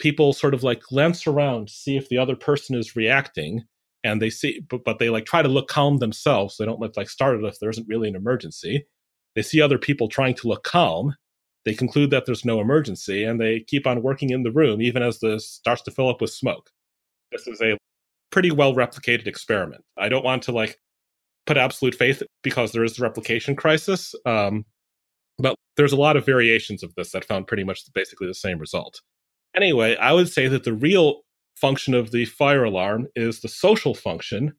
[0.00, 3.62] People sort of like glance around to see if the other person is reacting
[4.02, 6.56] and they see but, but they like try to look calm themselves.
[6.58, 8.86] They don't look like startled if there isn't really an emergency.
[9.36, 11.14] They see other people trying to look calm.
[11.64, 15.02] They conclude that there's no emergency and they keep on working in the room even
[15.02, 16.70] as this starts to fill up with smoke.
[17.30, 17.78] This is a
[18.32, 19.84] pretty well replicated experiment.
[19.96, 20.76] I don't want to like
[21.46, 24.12] put absolute faith because there is the replication crisis.
[24.26, 24.64] Um,
[25.76, 29.00] there's a lot of variations of this that found pretty much basically the same result.
[29.54, 31.22] Anyway, I would say that the real
[31.56, 34.54] function of the fire alarm is the social function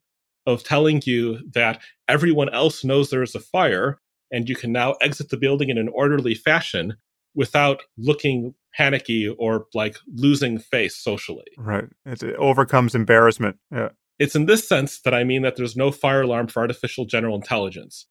[0.47, 3.99] of telling you that everyone else knows there is a fire
[4.31, 6.95] and you can now exit the building in an orderly fashion
[7.33, 11.45] without looking panicky or like losing face socially.
[11.57, 11.85] Right.
[12.05, 13.57] It, it overcomes embarrassment.
[13.71, 13.89] Yeah.
[14.17, 17.35] It's in this sense that I mean that there's no fire alarm for artificial general
[17.35, 18.07] intelligence.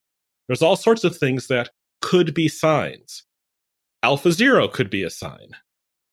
[0.47, 1.71] There's all sorts of things that
[2.01, 3.23] could be signs.
[4.03, 5.55] Alpha Zero could be a sign.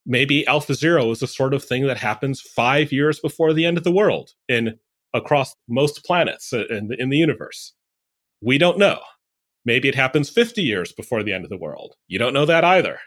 [0.05, 3.79] Maybe Alpha Zero is the sort of thing that happens five years before the end
[3.79, 4.79] of the world in
[5.15, 7.75] across most planets uh, in the, in the universe.
[8.41, 9.01] We don't know.
[9.65, 11.95] Maybe it happens 50 years before the end of the world.
[12.09, 12.99] You don't know that either.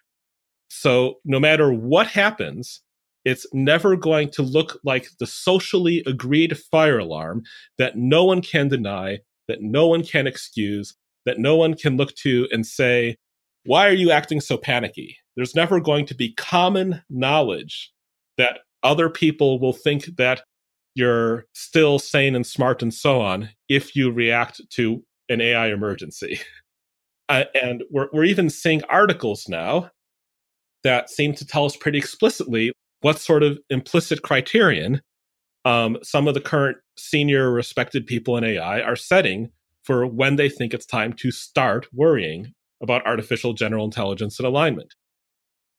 [0.69, 2.81] So, no matter what happens,
[3.26, 7.43] it's never going to look like the socially agreed fire alarm
[7.77, 10.95] that no one can deny, that no one can excuse,
[11.26, 13.15] that no one can look to and say,
[13.65, 15.18] why are you acting so panicky?
[15.35, 17.91] There's never going to be common knowledge
[18.38, 20.43] that other people will think that
[20.93, 26.39] you're still sane and smart and so on if you react to an AI emergency.
[27.27, 29.89] Uh, and we're, we're even seeing articles now
[30.84, 32.72] that seem to tell us pretty explicitly
[33.02, 35.02] what sort of implicit criterion
[35.65, 39.49] um, some of the current senior respected people in AI are setting
[39.85, 44.93] for when they think it's time to start worrying about artificial general intelligence and alignment.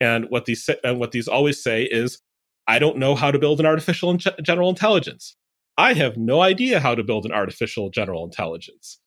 [0.01, 2.21] And what these and what these always say is,
[2.67, 5.37] I don't know how to build an artificial in- general intelligence.
[5.79, 8.99] I have no idea how to build an artificial general intelligence.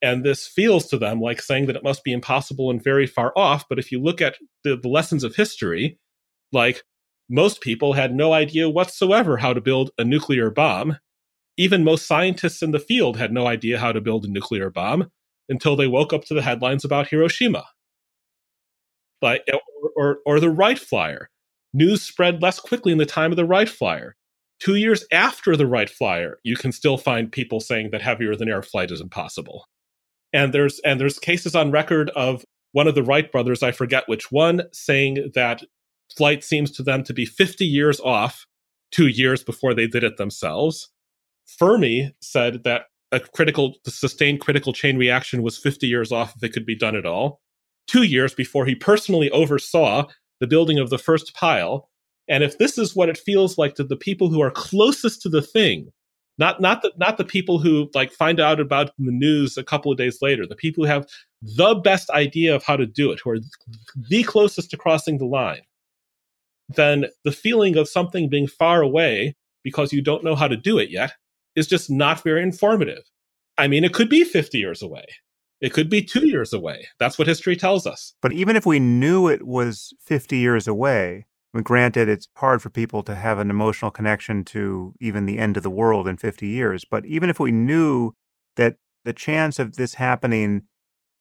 [0.00, 3.32] And this feels to them like saying that it must be impossible and very far
[3.36, 3.64] off.
[3.68, 5.98] But if you look at the, the lessons of history,
[6.52, 6.82] like
[7.30, 10.98] most people had no idea whatsoever how to build a nuclear bomb
[11.56, 15.10] even most scientists in the field had no idea how to build a nuclear bomb
[15.48, 17.64] until they woke up to the headlines about Hiroshima.
[19.20, 21.28] But, or, or, or the Wright Flyer.
[21.74, 24.16] News spread less quickly in the time of the Wright Flyer.
[24.60, 28.48] Two years after the Wright Flyer, you can still find people saying that heavier than
[28.48, 29.66] air flight is impossible.
[30.32, 34.04] And there's and there's cases on record of one of the Wright brothers, I forget
[34.06, 35.62] which one, saying that
[36.16, 38.46] flight seems to them to be 50 years off,
[38.92, 40.91] two years before they did it themselves.
[41.58, 46.42] Fermi said that a critical, the sustained critical chain reaction was 50 years off if
[46.42, 47.40] it could be done at all.
[47.86, 50.06] Two years before he personally oversaw
[50.40, 51.88] the building of the first pile.
[52.28, 55.28] And if this is what it feels like to the people who are closest to
[55.28, 55.88] the thing,
[56.38, 59.92] not not the not the people who like find out about the news a couple
[59.92, 61.06] of days later, the people who have
[61.42, 63.38] the best idea of how to do it, who are
[64.08, 65.60] the closest to crossing the line,
[66.70, 70.78] then the feeling of something being far away because you don't know how to do
[70.78, 71.12] it yet
[71.56, 73.02] is just not very informative.
[73.58, 75.04] I mean, it could be 50 years away.
[75.60, 76.88] It could be two years away.
[76.98, 78.14] That's what history tells us.
[78.20, 82.62] But even if we knew it was 50 years away, I mean, granted, it's hard
[82.62, 86.16] for people to have an emotional connection to even the end of the world in
[86.16, 86.84] 50 years.
[86.84, 88.12] But even if we knew
[88.56, 90.62] that the chance of this happening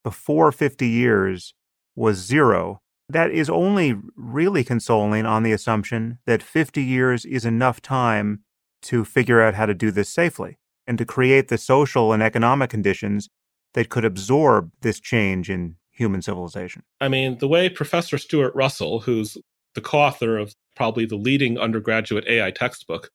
[0.04, 1.54] before 50 years
[1.96, 7.82] was zero, that is only really consoling on the assumption that 50 years is enough
[7.82, 8.44] time
[8.84, 12.70] to figure out how to do this safely and to create the social and economic
[12.70, 13.30] conditions
[13.74, 16.84] that could absorb this change in human civilization.
[17.00, 19.38] I mean, the way Professor Stuart Russell, who's
[19.76, 23.10] the co author of probably the leading undergraduate AI textbook,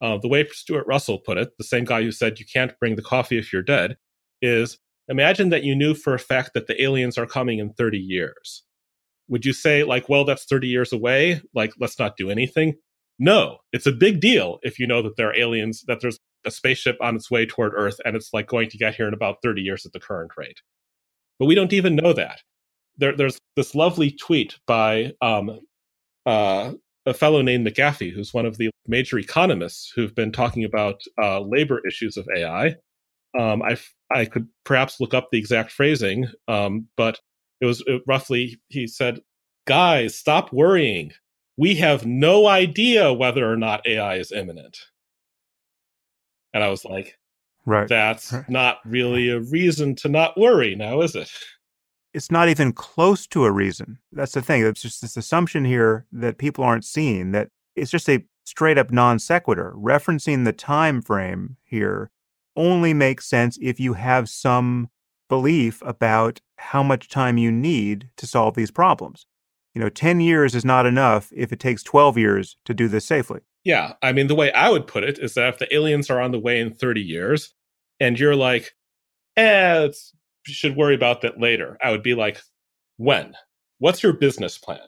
[0.00, 2.96] uh, the way Stuart Russell put it, the same guy who said you can't bring
[2.96, 3.96] the coffee if you're dead,
[4.40, 4.78] is
[5.08, 8.64] imagine that you knew for a fact that the aliens are coming in 30 years.
[9.28, 11.40] Would you say, like, well, that's 30 years away?
[11.54, 12.74] Like, let's not do anything?
[13.24, 16.50] No, it's a big deal if you know that there are aliens, that there's a
[16.50, 19.36] spaceship on its way toward Earth and it's like going to get here in about
[19.44, 20.60] 30 years at the current rate.
[21.38, 22.40] But we don't even know that.
[22.96, 25.60] There, there's this lovely tweet by um,
[26.26, 26.72] uh,
[27.06, 31.42] a fellow named McAfee, who's one of the major economists who've been talking about uh,
[31.42, 32.74] labor issues of AI.
[33.38, 33.76] Um, I,
[34.12, 37.20] I could perhaps look up the exact phrasing, um, but
[37.60, 39.20] it was roughly, he said,
[39.64, 41.12] guys, stop worrying.
[41.56, 44.78] We have no idea whether or not AI is imminent.
[46.54, 47.18] And I was like,
[47.66, 47.88] right.
[47.88, 51.30] That's not really a reason to not worry now, is it?
[52.14, 53.98] It's not even close to a reason.
[54.12, 54.62] That's the thing.
[54.62, 58.90] It's just this assumption here that people aren't seeing that it's just a straight up
[58.90, 59.72] non sequitur.
[59.76, 62.10] Referencing the time frame here
[62.54, 64.90] only makes sense if you have some
[65.28, 69.26] belief about how much time you need to solve these problems.
[69.74, 73.04] You know, 10 years is not enough if it takes 12 years to do this
[73.04, 73.40] safely.
[73.64, 73.94] Yeah.
[74.02, 76.32] I mean, the way I would put it is that if the aliens are on
[76.32, 77.54] the way in 30 years
[78.00, 78.72] and you're like,
[79.36, 79.88] eh,
[80.44, 82.40] should worry about that later, I would be like,
[82.96, 83.34] when?
[83.78, 84.80] What's your business plan?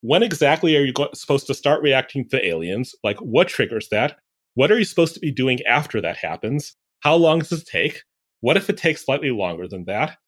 [0.00, 2.94] When exactly are you go- supposed to start reacting to aliens?
[3.02, 4.18] Like, what triggers that?
[4.54, 6.76] What are you supposed to be doing after that happens?
[7.00, 8.02] How long does it take?
[8.40, 10.18] What if it takes slightly longer than that?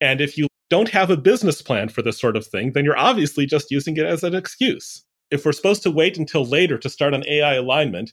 [0.00, 2.98] And if you don't have a business plan for this sort of thing, then you're
[2.98, 6.88] obviously just using it as an excuse if we're supposed to wait until later to
[6.88, 8.12] start an AI alignment,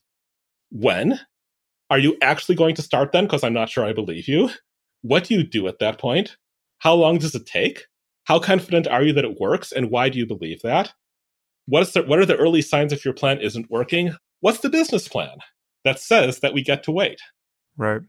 [0.71, 1.19] when?
[1.89, 3.25] Are you actually going to start then?
[3.25, 4.49] Because I'm not sure I believe you.
[5.01, 6.37] What do you do at that point?
[6.79, 7.85] How long does it take?
[8.25, 9.71] How confident are you that it works?
[9.71, 10.93] And why do you believe that?
[11.65, 14.15] What, is the, what are the early signs if your plan isn't working?
[14.39, 15.37] What's the business plan
[15.83, 17.19] that says that we get to wait?
[17.77, 18.01] Right.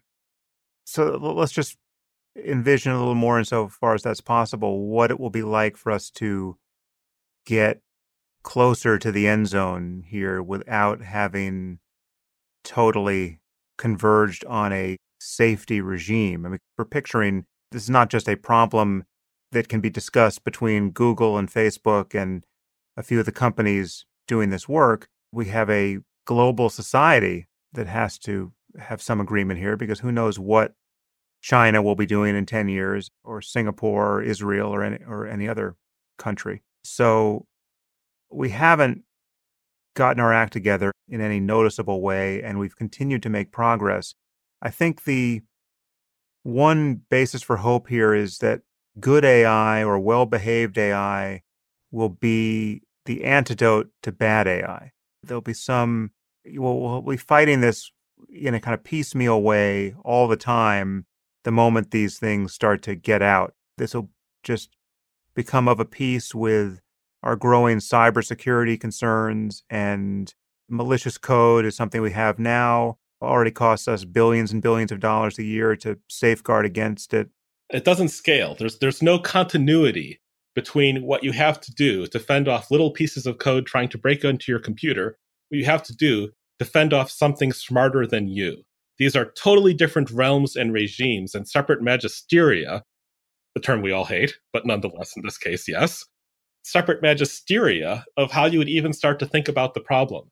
[0.84, 1.76] So let's just
[2.36, 6.10] envision a little more, insofar as that's possible, what it will be like for us
[6.10, 6.56] to
[7.46, 7.80] get
[8.42, 11.78] closer to the end zone here without having
[12.62, 13.40] totally
[13.78, 16.44] converged on a safety regime.
[16.46, 19.04] I mean, we're picturing this is not just a problem
[19.52, 22.44] that can be discussed between Google and Facebook and
[22.96, 25.08] a few of the companies doing this work.
[25.32, 30.38] We have a global society that has to have some agreement here because who knows
[30.38, 30.74] what
[31.44, 35.46] China will be doing in 10 years or Singapore or Israel or any or any
[35.46, 35.76] other
[36.18, 36.62] country.
[36.84, 37.44] So
[38.30, 39.02] we haven't
[39.94, 44.14] gotten our act together in any noticeable way, and we've continued to make progress.
[44.62, 45.42] I think the
[46.44, 48.62] one basis for hope here is that
[48.98, 51.42] good AI or well behaved AI
[51.90, 54.92] will be the antidote to bad AI.
[55.22, 56.12] There'll be some,
[56.46, 57.90] we'll, we'll be fighting this
[58.30, 61.04] in a kind of piecemeal way all the time
[61.44, 63.54] the moment these things start to get out.
[63.78, 64.10] This will
[64.42, 64.70] just
[65.34, 66.80] become of a piece with
[67.22, 70.34] our growing cybersecurity concerns and
[70.68, 72.98] malicious code is something we have now.
[73.22, 77.30] Already costs us billions and billions of dollars a year to safeguard against it.
[77.70, 78.54] It doesn't scale.
[78.54, 80.20] There's there's no continuity
[80.54, 83.98] between what you have to do to fend off little pieces of code trying to
[83.98, 85.18] break into your computer
[85.48, 88.62] what you have to do to fend off something smarter than you
[88.98, 92.82] these are totally different realms and regimes and separate magisteria
[93.54, 96.04] the term we all hate but nonetheless in this case yes
[96.64, 100.30] separate magisteria of how you would even start to think about the problem.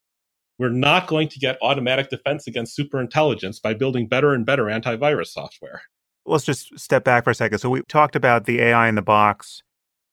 [0.58, 5.28] We're not going to get automatic defense against superintelligence by building better and better antivirus
[5.28, 5.82] software.
[6.24, 7.58] Let's just step back for a second.
[7.58, 9.62] So, we talked about the AI in the box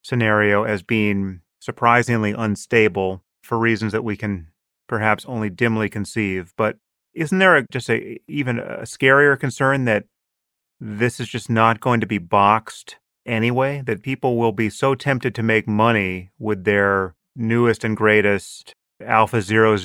[0.04, 4.48] scenario as being surprisingly unstable for reasons that we can
[4.88, 6.54] perhaps only dimly conceive.
[6.58, 6.78] But
[7.14, 10.06] isn't there a, just a even a scarier concern that
[10.80, 15.36] this is just not going to be boxed anyway that people will be so tempted
[15.36, 19.78] to make money with their newest and greatest Alpha 000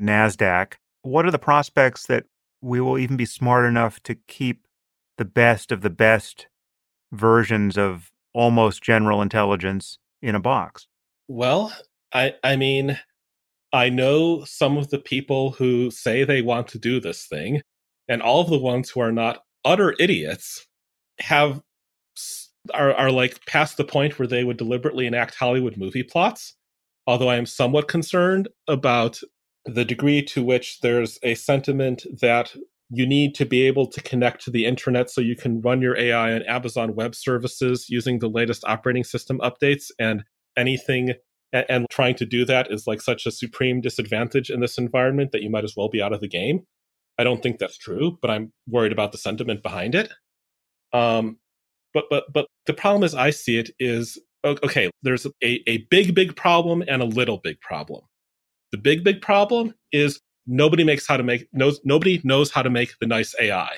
[0.00, 0.74] NASDAQ.
[1.02, 2.24] What are the prospects that
[2.60, 4.66] we will even be smart enough to keep
[5.18, 6.46] the best of the best
[7.12, 10.86] versions of almost general intelligence in a box?
[11.28, 11.72] Well,
[12.12, 12.98] I, I mean,
[13.76, 17.60] I know some of the people who say they want to do this thing,
[18.08, 20.66] and all of the ones who are not utter idiots
[21.18, 21.60] have
[22.72, 26.54] are, are like past the point where they would deliberately enact Hollywood movie plots.
[27.06, 29.20] Although I am somewhat concerned about
[29.66, 32.56] the degree to which there's a sentiment that
[32.88, 35.98] you need to be able to connect to the internet so you can run your
[35.98, 39.90] AI on Amazon Web Services using the latest operating system updates.
[39.98, 40.24] And
[40.56, 41.12] anything
[41.52, 45.32] and, and trying to do that is like such a supreme disadvantage in this environment
[45.32, 46.64] that you might as well be out of the game.
[47.18, 50.12] I don't think that's true, but I'm worried about the sentiment behind it.
[50.92, 51.38] Um,
[51.94, 54.90] but but but the problem as I see it is okay.
[55.02, 58.02] There's a, a big big problem and a little big problem.
[58.72, 62.70] The big big problem is nobody makes how to make knows nobody knows how to
[62.70, 63.70] make the nice AI.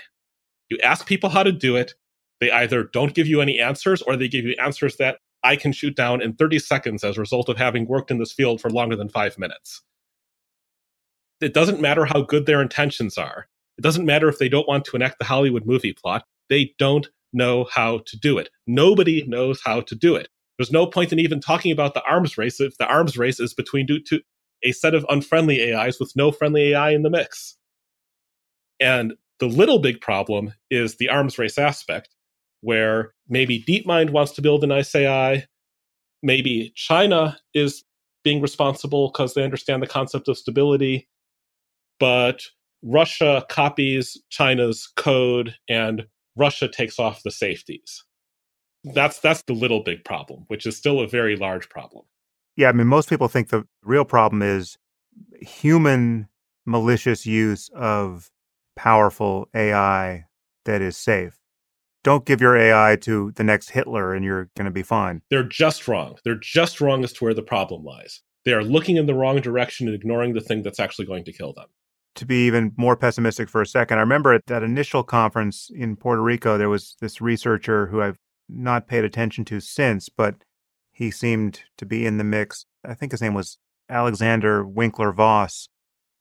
[0.69, 1.95] You ask people how to do it,
[2.40, 5.73] they either don't give you any answers or they give you answers that I can
[5.73, 8.70] shoot down in 30 seconds as a result of having worked in this field for
[8.70, 9.82] longer than five minutes.
[11.40, 13.48] It doesn't matter how good their intentions are.
[13.77, 16.24] It doesn't matter if they don't want to enact the Hollywood movie plot.
[16.48, 18.51] They don't know how to do it.
[18.66, 20.28] Nobody knows how to do it.
[20.59, 23.55] There's no point in even talking about the arms race if the arms race is
[23.55, 24.20] between two, two,
[24.65, 27.56] a set of unfriendly AIs with no friendly AI in the mix.
[28.81, 32.09] And the little big problem is the arms race aspect,
[32.60, 35.47] where maybe DeepMind wants to build a nice AI,
[36.22, 37.85] maybe China is
[38.24, 41.09] being responsible because they understand the concept of stability,
[42.01, 42.43] but
[42.82, 46.06] Russia copies China's code and
[46.36, 48.05] Russia takes off the safeties.
[48.85, 52.05] That's that's the little big problem, which is still a very large problem.
[52.56, 54.78] Yeah, I mean most people think the real problem is
[55.40, 56.28] human
[56.64, 58.30] malicious use of
[58.76, 60.26] powerful AI
[60.64, 61.38] that is safe
[62.09, 65.20] don't give your AI to the next Hitler and you're going to be fine.
[65.28, 66.16] They're just wrong.
[66.24, 68.22] They're just wrong as to where the problem lies.
[68.47, 71.35] They are looking in the wrong direction and ignoring the thing that's actually going to
[71.35, 71.66] kill them.
[72.14, 75.97] To be even more pessimistic for a second, I remember at that initial conference in
[75.97, 78.16] Puerto Rico, there was this researcher who I've
[78.48, 80.36] not paid attention to since, but
[80.90, 82.64] he seemed to be in the mix.
[82.86, 83.59] I think his name was
[83.90, 85.68] Alexander Winkler Voss.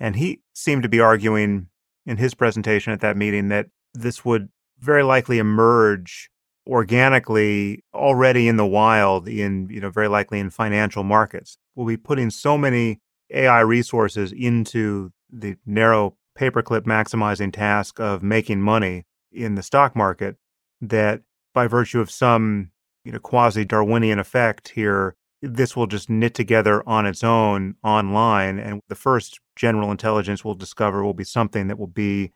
[0.01, 1.69] And he seemed to be arguing
[2.05, 4.49] in his presentation at that meeting that this would
[4.79, 6.29] very likely emerge
[6.67, 11.57] organically already in the wild in you know very likely in financial markets.
[11.75, 12.99] We'll be putting so many
[13.31, 20.37] ai resources into the narrow paperclip maximizing task of making money in the stock market
[20.81, 21.21] that
[21.53, 22.71] by virtue of some
[23.03, 28.59] you know quasi darwinian effect here this will just knit together on its own online
[28.59, 32.31] and the first general intelligence we'll discover will be something that will be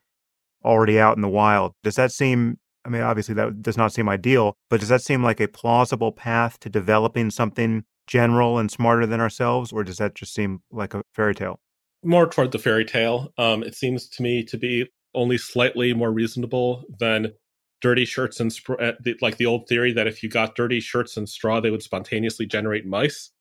[0.64, 1.74] already out in the wild.
[1.84, 5.24] Does that seem, I mean, obviously that does not seem ideal, but does that seem
[5.24, 10.16] like a plausible path to developing something general and smarter than ourselves, or does that
[10.16, 11.60] just seem like a fairy tale?
[12.04, 13.32] More toward the fairy tale.
[13.38, 17.34] Um, it seems to me to be only slightly more reasonable than
[17.82, 21.18] dirty shirts and sp- uh, like the old theory that if you got dirty shirts
[21.18, 23.32] and straw, they would spontaneously generate mice.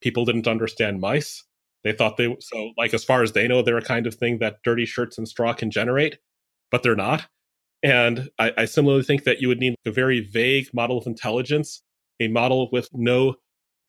[0.00, 1.44] People didn't understand mice.
[1.84, 4.38] They thought they so like as far as they know, they're a kind of thing
[4.38, 6.18] that dirty shirts and straw can generate
[6.70, 7.26] but they're not.
[7.82, 11.82] And I, I similarly think that you would need a very vague model of intelligence,
[12.20, 13.36] a model with no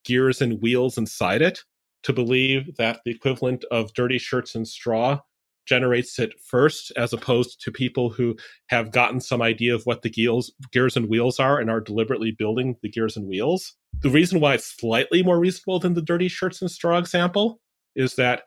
[0.04, 1.60] gears and wheels inside it,
[2.04, 5.20] to believe that the equivalent of dirty shirts and straw
[5.66, 8.34] generates it first, as opposed to people who
[8.68, 12.30] have gotten some idea of what the gears, gears and wheels are and are deliberately
[12.30, 13.74] building the gears and wheels.
[14.00, 17.60] The reason why it's slightly more reasonable than the dirty shirts and straw example
[17.94, 18.44] is that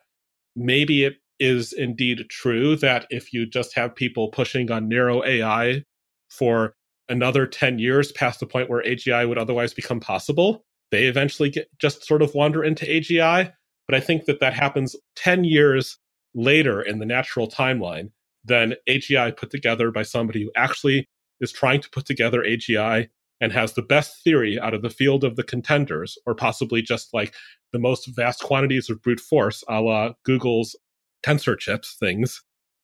[0.55, 5.83] maybe it is indeed true that if you just have people pushing on narrow AI
[6.29, 6.75] for
[7.09, 11.67] another 10 years past the point where AGI would otherwise become possible, they eventually get,
[11.79, 13.51] just sort of wander into AGI.
[13.87, 15.97] But I think that that happens 10 years
[16.35, 18.11] later in the natural timeline
[18.45, 21.07] than AGI put together by somebody who actually
[21.39, 23.09] is trying to put together AGI
[23.41, 27.15] and has the best theory out of the field of the contenders, or possibly just
[27.15, 27.33] like
[27.73, 30.75] the most vast quantities of brute force, a la Google's
[31.23, 32.41] tensor chips things.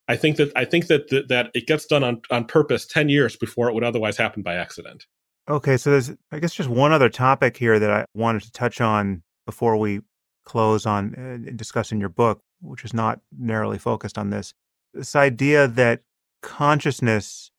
[0.08, 3.10] I think that I think that th- that it gets done on on purpose ten
[3.10, 5.06] years before it would otherwise happen by accident.
[5.50, 8.82] Okay, so there's I guess just one other topic here that I wanted to touch
[8.82, 10.02] on before we
[10.46, 14.54] close on uh, discussing your book, which is not narrowly focused on this.
[14.94, 16.02] This idea that
[16.42, 17.52] consciousness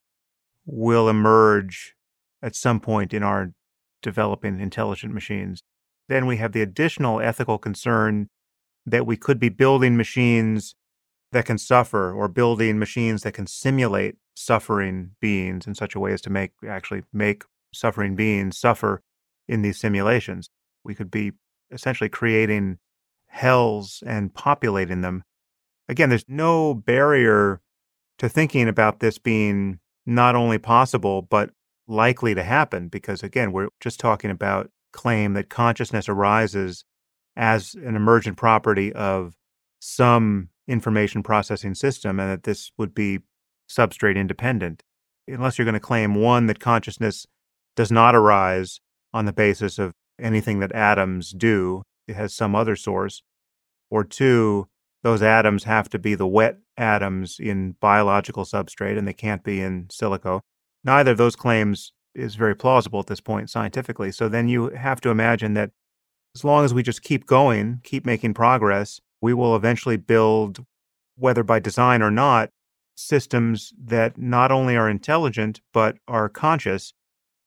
[0.65, 1.95] will emerge
[2.41, 3.51] at some point in our
[4.01, 5.61] developing intelligent machines.
[6.07, 8.29] Then we have the additional ethical concern
[8.85, 10.75] that we could be building machines
[11.31, 16.13] that can suffer or building machines that can simulate suffering beings in such a way
[16.13, 17.43] as to make actually make
[17.73, 19.01] suffering beings suffer
[19.47, 20.49] in these simulations.
[20.83, 21.33] We could be
[21.71, 22.79] essentially creating
[23.27, 25.23] hells and populating them.
[25.87, 27.61] Again, there's no barrier
[28.17, 31.51] to thinking about this being not only possible, but
[31.87, 36.85] likely to happen, because again, we're just talking about claim that consciousness arises
[37.39, 39.33] as an emergent property of
[39.79, 43.19] some information processing system, and that this would be
[43.67, 44.83] substrate independent.
[45.25, 47.25] Unless you're going to claim one, that consciousness
[47.77, 48.81] does not arise
[49.13, 53.23] on the basis of anything that atoms do, it has some other source,
[53.89, 54.67] or two,
[55.01, 59.61] those atoms have to be the wet atoms in biological substrate and they can't be
[59.61, 60.41] in silico.
[60.83, 64.11] Neither of those claims is very plausible at this point scientifically.
[64.11, 65.71] So then you have to imagine that
[66.39, 70.65] as long as we just keep going, keep making progress, we will eventually build,
[71.17, 72.49] whether by design or not,
[72.95, 76.93] systems that not only are intelligent, but are conscious.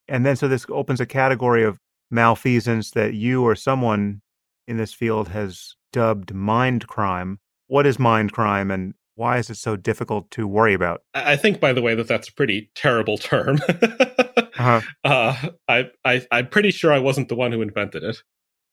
[0.09, 1.79] And then so this opens a category of
[2.11, 4.21] malfeasance that you or someone
[4.69, 7.39] in this field has dubbed mind crime.
[7.69, 11.03] What is mind crime and why is it so difficult to worry about?
[11.15, 13.59] I think, by the way, that that's a pretty terrible term.
[13.69, 14.81] uh-huh.
[15.03, 18.23] uh, I, I, I'm pretty sure I wasn't the one who invented it.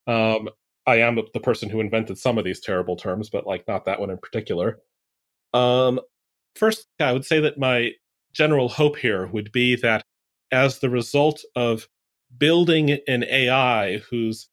[0.06, 0.48] Um,
[0.86, 4.00] I am the person who invented some of these terrible terms, but like not that
[4.00, 4.78] one in particular.
[5.52, 6.00] Um,
[6.56, 7.92] first, I would say that my
[8.32, 10.04] general hope here would be that
[10.52, 11.86] as the result of
[12.38, 14.48] building an AI whose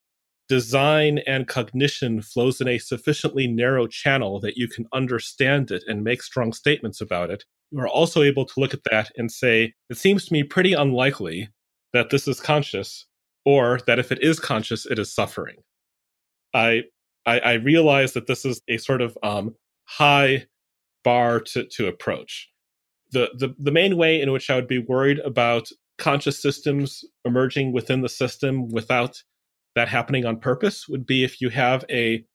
[0.49, 6.03] design and cognition flows in a sufficiently narrow channel that you can understand it and
[6.03, 9.74] make strong statements about it, you are also able to look at that and say,
[9.90, 11.49] it seems to me pretty unlikely
[11.94, 13.06] that this is conscious,
[13.48, 15.56] or that if it is conscious, it is suffering.
[16.53, 16.84] I
[17.26, 19.56] I, I realize that this is a sort of um,
[19.86, 20.48] high
[21.06, 22.49] bar to, to approach.
[23.11, 27.72] The, the the main way in which I would be worried about conscious systems emerging
[27.72, 29.24] within the system without
[29.76, 32.26] that happening on purpose would be if you have a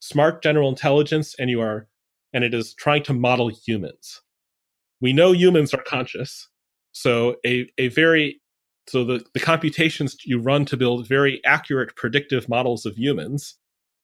[0.00, 1.86] smart general intelligence and you are
[2.32, 4.20] and it is trying to model humans
[5.00, 6.48] we know humans are conscious
[6.92, 8.40] so a, a very
[8.88, 13.56] so the, the computations you run to build very accurate predictive models of humans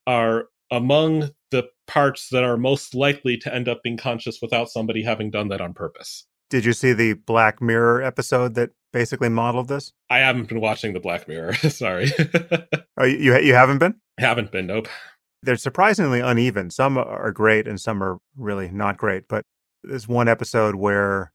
[0.07, 5.03] are among the parts that are most likely to end up being conscious without somebody
[5.03, 9.69] having done that on purpose did you see the black mirror episode that basically modeled
[9.69, 9.91] this?
[10.11, 11.53] I haven't been watching the Black Mirror.
[11.69, 12.11] Sorry.
[12.99, 13.95] oh, you you haven't been?
[14.19, 14.67] Haven't been.
[14.67, 14.87] Nope.
[15.41, 16.69] They're surprisingly uneven.
[16.69, 19.27] Some are great and some are really not great.
[19.27, 19.45] But
[19.83, 21.33] there's one episode where,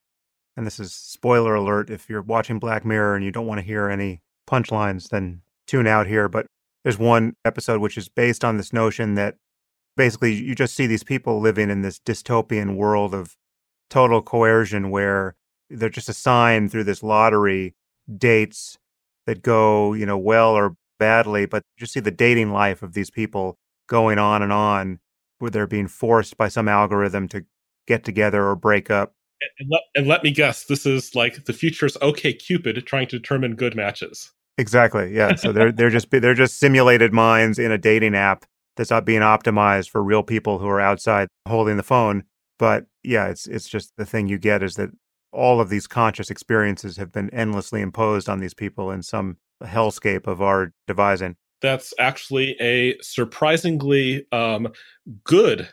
[0.58, 1.88] and this is spoiler alert.
[1.88, 5.86] If you're watching Black Mirror and you don't want to hear any punchlines, then tune
[5.86, 6.28] out here.
[6.28, 6.46] But
[6.82, 9.36] there's one episode which is based on this notion that
[9.96, 13.36] basically you just see these people living in this dystopian world of
[13.88, 15.36] total coercion where
[15.70, 17.76] they're just assigned through this lottery
[18.16, 18.78] dates
[19.26, 23.10] that go, you know, well or badly, but you see the dating life of these
[23.10, 23.56] people
[23.86, 24.98] going on and on
[25.38, 27.44] where they're being forced by some algorithm to
[27.86, 29.14] get together or break up.
[29.58, 33.18] And let, and let me guess, this is like the future's OK Cupid trying to
[33.18, 34.32] determine good matches.
[34.58, 35.14] Exactly.
[35.14, 35.36] Yeah.
[35.36, 38.44] So they're they're just they're just simulated minds in a dating app
[38.76, 42.24] that's not being optimized for real people who are outside holding the phone.
[42.58, 44.90] But yeah, it's it's just the thing you get is that
[45.32, 50.26] all of these conscious experiences have been endlessly imposed on these people in some hellscape
[50.26, 51.36] of our devising.
[51.60, 54.68] That's actually a surprisingly um,
[55.24, 55.68] good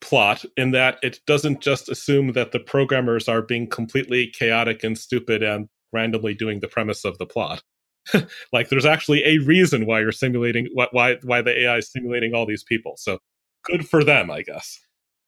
[0.00, 4.96] plot in that it doesn't just assume that the programmers are being completely chaotic and
[4.96, 7.62] stupid and randomly doing the premise of the plot.
[8.52, 12.46] like there's actually a reason why you're simulating why why the AI is simulating all
[12.46, 12.94] these people.
[12.96, 13.18] So
[13.64, 14.78] good for them, I guess.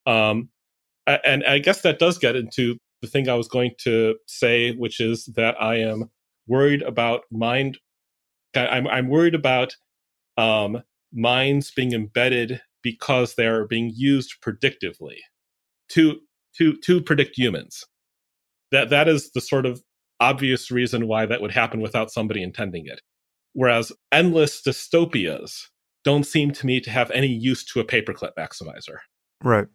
[0.07, 0.49] Um,
[1.07, 5.01] and I guess that does get into the thing I was going to say, which
[5.01, 6.11] is that I am
[6.47, 7.79] worried about mind.
[8.55, 9.77] I'm I'm worried about
[10.37, 10.83] um,
[11.13, 15.17] minds being embedded because they're being used predictively
[15.91, 16.21] to
[16.59, 17.85] to to predict humans.
[18.73, 19.81] That that is the sort of
[20.21, 23.01] obvious reason why that would happen without somebody intending it.
[23.53, 25.53] Whereas endless dystopias
[26.05, 28.99] don't seem to me to have any use to a paperclip maximizer.
[29.43, 29.67] Right.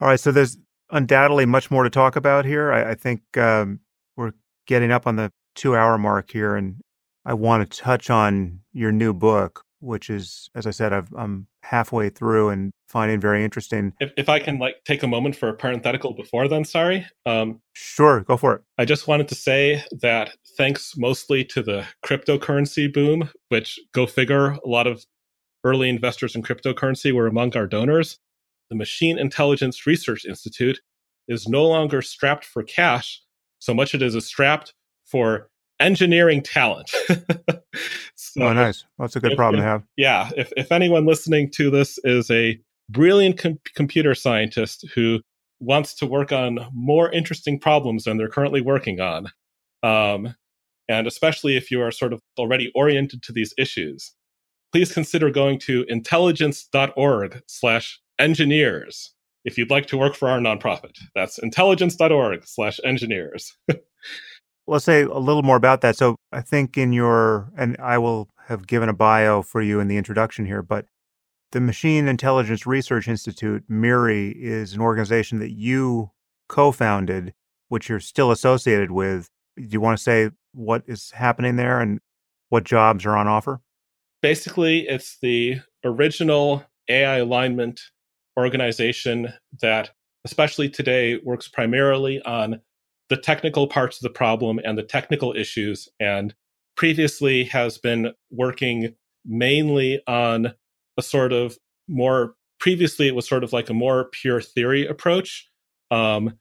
[0.00, 0.20] All right.
[0.20, 0.56] So there's
[0.90, 2.72] undoubtedly much more to talk about here.
[2.72, 3.80] I, I think um,
[4.16, 4.32] we're
[4.66, 6.76] getting up on the two hour mark here, and
[7.24, 11.46] I want to touch on your new book, which is, as I said, i am
[11.62, 13.92] halfway through and finding very interesting.
[14.00, 17.06] If, if I can like take a moment for a parenthetical before then, sorry.
[17.26, 18.62] Um, sure, go for it.
[18.78, 24.52] I just wanted to say that thanks mostly to the cryptocurrency boom, which go figure,
[24.52, 25.04] a lot of
[25.64, 28.18] early investors in cryptocurrency were among our donors
[28.70, 30.80] the Machine Intelligence Research Institute
[31.28, 33.22] is no longer strapped for cash
[33.58, 34.74] so much as it is strapped
[35.04, 35.48] for
[35.80, 36.90] engineering talent.
[38.14, 38.84] so oh, nice.
[38.98, 39.82] That's a good if, problem to have.
[39.96, 40.30] Yeah.
[40.36, 45.20] If, if anyone listening to this is a brilliant com- computer scientist who
[45.60, 49.28] wants to work on more interesting problems than they're currently working on,
[49.82, 50.34] um,
[50.88, 54.12] and especially if you are sort of already oriented to these issues,
[54.72, 59.14] please consider going to intelligence.org slash engineers
[59.44, 60.96] if you'd like to work for our nonprofit.
[61.14, 63.56] That's intelligence.org slash engineers.
[64.66, 65.96] Let's say a little more about that.
[65.96, 69.88] So I think in your, and I will have given a bio for you in
[69.88, 70.86] the introduction here, but
[71.52, 76.10] the Machine Intelligence Research Institute, MIRI, is an organization that you
[76.48, 77.32] co founded,
[77.68, 79.28] which you're still associated with.
[79.56, 82.00] Do you want to say what is happening there and
[82.48, 83.60] what jobs are on offer?
[84.20, 87.80] Basically, it's the original AI alignment
[88.36, 89.90] organization that,
[90.24, 92.60] especially today, works primarily on
[93.08, 96.34] the technical parts of the problem and the technical issues, and
[96.76, 98.94] previously has been working
[99.24, 100.52] mainly on
[100.98, 101.56] a sort of
[101.88, 105.48] more previously it was sort of like a more pure theory approach
[105.90, 106.38] um,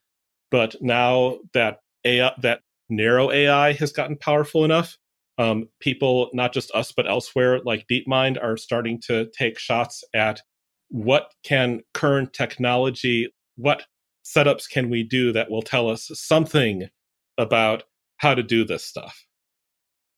[0.51, 4.97] but now that AI, that narrow AI has gotten powerful enough,
[5.37, 10.41] um, people, not just us but elsewhere, like DeepMind, are starting to take shots at
[10.89, 13.83] what can current technology, what
[14.23, 16.89] setups can we do that will tell us something
[17.37, 17.83] about
[18.17, 19.25] how to do this stuff.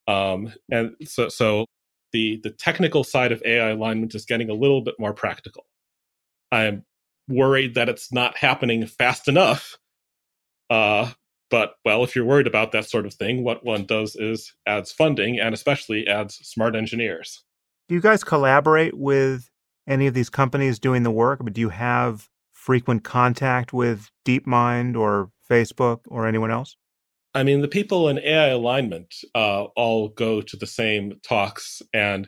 [0.08, 1.66] Um, and so, so
[2.12, 5.66] the the technical side of AI alignment is getting a little bit more practical.
[6.52, 6.84] I'm
[7.28, 9.78] worried that it's not happening fast enough.
[10.70, 11.12] Uh,
[11.50, 14.92] but well, if you're worried about that sort of thing, what one does is adds
[14.92, 17.44] funding and especially adds smart engineers.
[17.88, 19.50] Do you guys collaborate with
[19.88, 21.40] any of these companies doing the work?
[21.44, 22.30] But do you have
[22.66, 26.76] frequent contact with DeepMind or Facebook or anyone else?
[27.36, 32.28] I mean, the people in AI alignment uh, all go to the same talks, and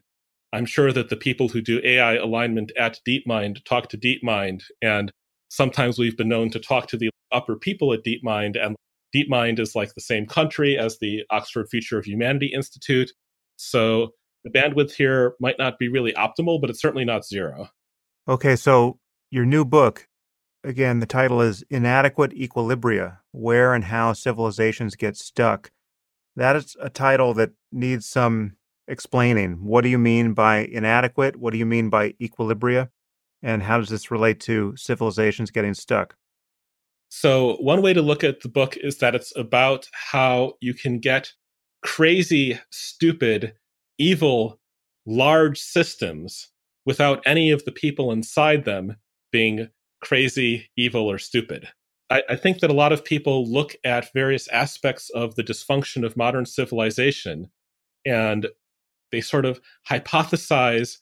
[0.54, 5.12] I'm sure that the people who do AI alignment at DeepMind talk to DeepMind, and
[5.50, 8.76] sometimes we've been known to talk to the upper people at DeepMind, and
[9.16, 13.12] DeepMind is like the same country as the Oxford Future of Humanity Institute.
[13.56, 14.10] So
[14.44, 17.70] the bandwidth here might not be really optimal, but it's certainly not zero.
[18.28, 19.00] Okay, so
[19.32, 20.08] your new book,
[20.64, 25.72] again, the title is Inadequate Equilibria Where and How Civilizations Get Stuck.
[26.36, 28.58] That is a title that needs some
[28.88, 29.66] explaining.
[29.66, 31.38] What do you mean by inadequate?
[31.38, 32.90] What do you mean by equilibria?
[33.44, 36.16] And how does this relate to civilizations getting stuck?
[37.10, 41.00] So, one way to look at the book is that it's about how you can
[41.00, 41.32] get
[41.82, 43.54] crazy, stupid,
[43.98, 44.60] evil,
[45.06, 46.50] large systems
[46.86, 48.98] without any of the people inside them
[49.32, 49.70] being
[50.08, 51.68] crazy, evil, or stupid.
[52.10, 56.06] I, I, think that a lot of people look at various aspects of the dysfunction
[56.06, 57.50] of modern civilization
[58.06, 58.48] and
[59.12, 59.60] they sort of
[59.90, 61.00] hypothesize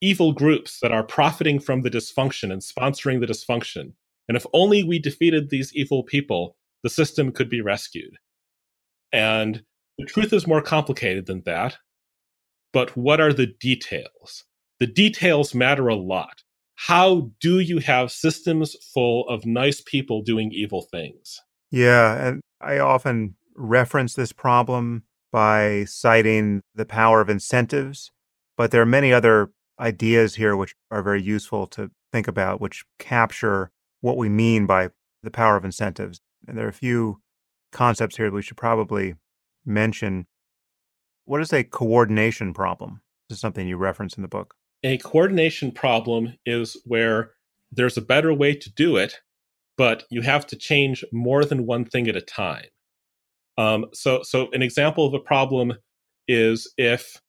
[0.00, 3.92] evil groups that are profiting from the dysfunction and sponsoring the dysfunction.
[4.28, 8.16] And if only we defeated these evil people, the system could be rescued.
[9.12, 9.62] And
[9.96, 11.76] the truth is more complicated than that.
[12.72, 14.44] But what are the details?
[14.80, 16.42] The details matter a lot.
[16.86, 21.38] How do you have systems full of nice people doing evil things?
[21.70, 28.12] Yeah, and I often reference this problem by citing the power of incentives,
[28.56, 32.84] but there are many other ideas here which are very useful to think about, which
[32.98, 33.70] capture
[34.00, 34.88] what we mean by
[35.22, 36.20] the power of incentives.
[36.48, 37.20] And there are a few
[37.72, 39.16] concepts here that we should probably
[39.66, 40.26] mention.
[41.26, 43.02] What is a coordination problem?
[43.28, 44.54] This is something you reference in the book.
[44.82, 47.32] A coordination problem is where
[47.70, 49.20] there's a better way to do it,
[49.76, 52.66] but you have to change more than one thing at a time.
[53.58, 55.74] Um, so, so an example of a problem
[56.26, 57.20] is if,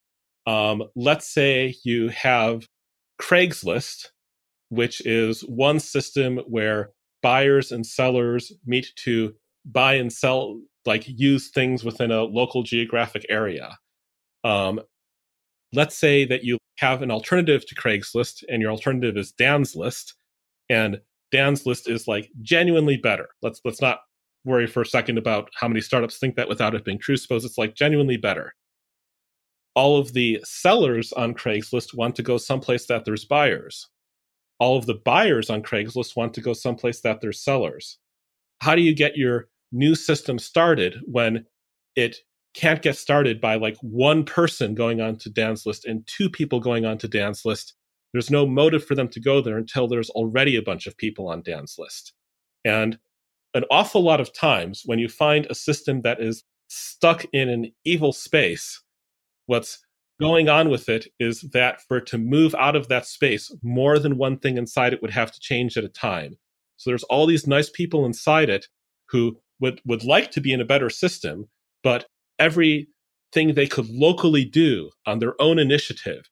[0.48, 2.66] um, let's say, you have
[3.22, 4.08] Craigslist,
[4.70, 6.92] which is one system where
[7.22, 9.34] buyers and sellers meet to
[9.66, 13.78] buy and sell, like use things within a local geographic area.
[14.44, 14.80] Um,
[15.74, 20.16] let's say that you have an alternative to Craigslist, and your alternative is Dan's List,
[20.70, 21.00] and
[21.32, 23.30] Dan's List is like genuinely better.
[23.42, 24.00] Let's let's not
[24.44, 27.18] worry for a second about how many startups think that without it being true.
[27.18, 28.54] Suppose it's like genuinely better.
[29.76, 33.88] All of the sellers on Craigslist want to go someplace that there's buyers.
[34.60, 37.98] All of the buyers on Craigslist want to go someplace that there's sellers.
[38.60, 41.46] How do you get your new system started when
[41.96, 42.18] it
[42.54, 46.60] can't get started by like one person going on to Dan's list and two people
[46.60, 47.74] going on to Dan's list?
[48.14, 51.30] There's no motive for them to go there until there's already a bunch of people
[51.30, 52.14] on Dan's list.
[52.66, 52.98] And
[53.54, 57.72] an awful lot of times when you find a system that is stuck in an
[57.84, 58.82] evil space,
[59.46, 59.80] what's
[60.22, 63.98] going on with it is that for it to move out of that space, more
[63.98, 66.38] than one thing inside it would have to change at a time.
[66.78, 68.68] So there's all these nice people inside it
[69.10, 71.50] who would, would like to be in a better system,
[71.84, 72.06] but
[72.42, 76.30] everything they could locally do on their own initiative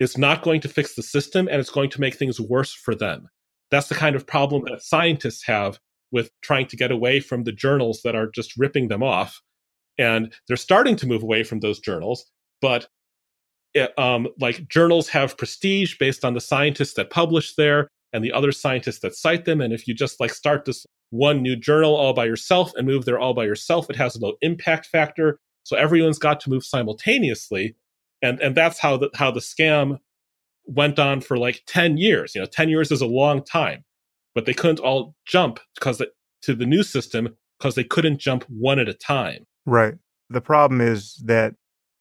[0.00, 2.94] is not going to fix the system and it's going to make things worse for
[2.94, 3.28] them.
[3.70, 5.78] that's the kind of problem that scientists have
[6.12, 9.40] with trying to get away from the journals that are just ripping them off.
[9.98, 12.26] And they're starting to move away from those journals,
[12.60, 12.88] but
[13.74, 18.32] it, um, like journals have prestige based on the scientists that publish there and the
[18.32, 19.60] other scientists that cite them.
[19.60, 23.04] And if you just like start this one new journal all by yourself and move
[23.04, 25.38] there all by yourself, it has a low impact factor.
[25.62, 27.76] So everyone's got to move simultaneously.
[28.22, 29.98] And and that's how the how the scam
[30.64, 32.34] went on for like 10 years.
[32.34, 33.84] You know, 10 years is a long time.
[34.34, 36.02] But they couldn't all jump because
[36.42, 39.46] to the new system because they couldn't jump one at a time.
[39.64, 39.94] Right.
[40.28, 41.54] The problem is that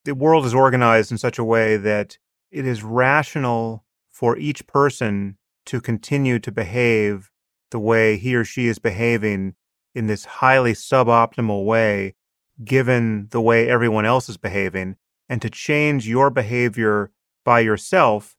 [0.03, 2.17] the world is organized in such a way that
[2.51, 7.31] it is rational for each person to continue to behave
[7.71, 9.55] the way he or she is behaving
[9.93, 12.15] in this highly suboptimal way,
[12.63, 14.95] given the way everyone else is behaving,
[15.29, 17.11] and to change your behavior
[17.43, 18.35] by yourself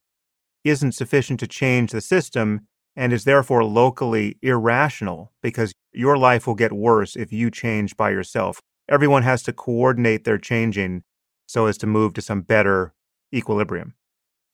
[0.65, 2.67] isn't sufficient to change the system
[2.97, 8.11] and is therefore locally irrational because your life will get worse if you change by
[8.11, 8.61] yourself.
[8.89, 11.03] Everyone has to coordinate their changing
[11.47, 12.95] so as to move to some better
[13.35, 13.95] equilibrium.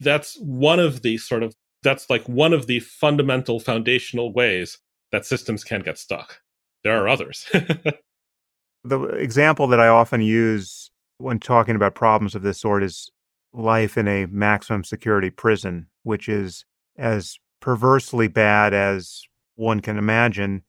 [0.01, 4.79] That's one of the sort of that's like one of the fundamental foundational ways
[5.11, 6.41] that systems can get stuck.
[6.85, 7.47] There are others.
[8.85, 13.11] the example that I often use when talking about problems of this sort is
[13.53, 16.65] life in a maximum security prison, which is
[16.97, 19.23] as perversely bad as
[19.55, 20.63] one can imagine.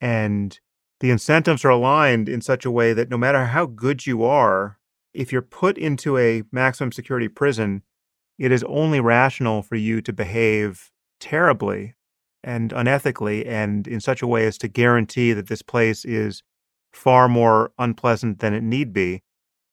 [0.00, 0.58] And
[1.00, 4.78] the incentives are aligned in such a way that no matter how good you are,
[5.12, 7.82] if you're put into a maximum security prison,
[8.38, 10.90] it is only rational for you to behave
[11.20, 11.94] terribly
[12.44, 16.42] and unethically and in such a way as to guarantee that this place is
[16.92, 19.22] far more unpleasant than it need be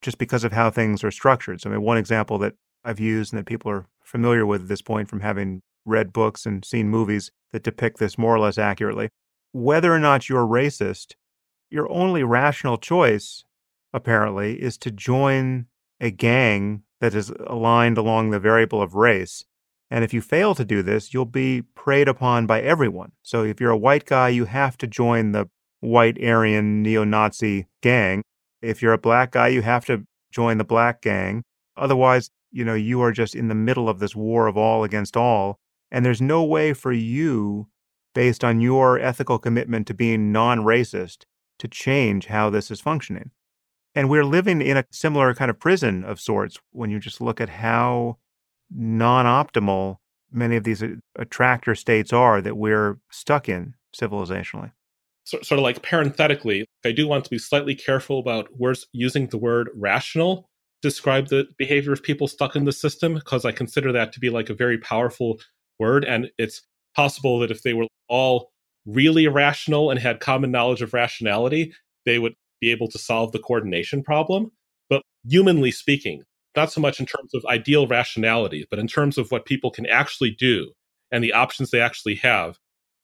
[0.02, 1.62] just because of how things are structured.
[1.62, 4.68] So, I mean, one example that I've used and that people are familiar with at
[4.68, 8.58] this point from having read books and seen movies that depict this more or less
[8.58, 9.10] accurately.
[9.52, 11.14] Whether or not you're racist,
[11.70, 13.44] your only rational choice,
[13.94, 15.68] apparently, is to join
[16.00, 19.44] a gang that is aligned along the variable of race.
[19.92, 23.12] And if you fail to do this, you'll be preyed upon by everyone.
[23.22, 25.50] So if you're a white guy, you have to join the
[25.80, 28.24] white Aryan neo Nazi gang.
[28.62, 31.44] If you're a black guy, you have to join the black gang.
[31.78, 35.16] Otherwise, you know, you are just in the middle of this war of all against
[35.16, 35.60] all.
[35.92, 37.68] And there's no way for you,
[38.14, 41.26] based on your ethical commitment to being non racist,
[41.60, 43.32] to change how this is functioning.
[43.96, 47.40] And we're living in a similar kind of prison of sorts when you just look
[47.40, 48.18] at how
[48.70, 49.98] non optimal
[50.32, 54.72] many of these uh, attractor states are that we're stuck in civilizationally.
[55.24, 59.28] So, sort of like parenthetically, I do want to be slightly careful about words using
[59.28, 60.50] the word rational
[60.82, 64.20] to describe the behavior of people stuck in the system because I consider that to
[64.20, 65.40] be like a very powerful
[65.80, 66.06] word.
[66.06, 66.62] And it's
[66.96, 68.52] possible that if they were all
[68.86, 71.74] really rational and had common knowledge of rationality,
[72.06, 72.36] they would
[72.66, 74.52] be able to solve the coordination problem.
[74.90, 76.24] But humanly speaking,
[76.56, 79.86] not so much in terms of ideal rationality, but in terms of what people can
[79.86, 80.72] actually do
[81.12, 82.58] and the options they actually have,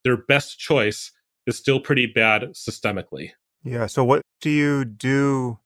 [0.04, 1.12] their best choice
[1.46, 3.32] is still pretty bad systemically.
[3.64, 3.86] Yeah.
[3.86, 5.60] So, what do you do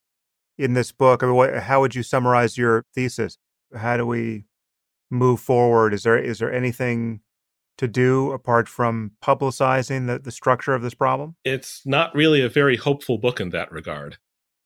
[0.58, 1.24] in this book?
[1.24, 3.38] I mean, what, how would you summarize your thesis?
[3.74, 4.46] How do we
[5.10, 5.94] move forward?
[5.94, 7.22] Is there is there anything
[7.78, 11.36] to do apart from publicizing the, the structure of this problem?
[11.44, 14.18] It's not really a very hopeful book in that regard.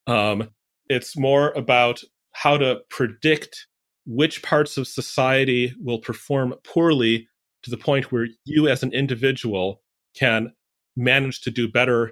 [0.07, 0.49] Um,
[0.90, 2.02] it's more about
[2.34, 3.68] how to predict
[4.06, 7.27] which parts of society will perform poorly
[7.64, 9.81] to the point where you as an individual
[10.15, 10.53] can
[10.95, 12.11] manage to do better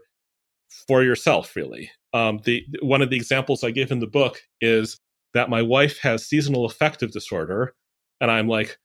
[0.87, 4.99] for yourself really um, the one of the examples i give in the book is
[5.33, 7.73] that my wife has seasonal affective disorder
[8.21, 8.77] and i'm like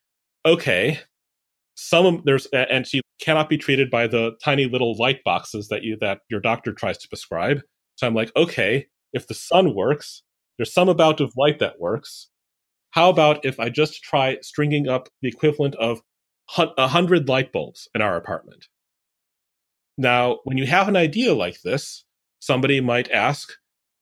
[0.45, 0.99] okay
[1.75, 5.97] some there's and she cannot be treated by the tiny little light boxes that you
[6.01, 7.61] that your doctor tries to prescribe.
[7.95, 10.23] So i'm like okay if the sun works
[10.57, 12.29] there's some amount of light that works.
[12.91, 16.01] How about if i just try stringing up the equivalent of
[16.57, 18.67] a hundred light bulbs in our apartment?
[19.97, 22.05] Now when you have an idea like this
[22.39, 23.53] somebody might ask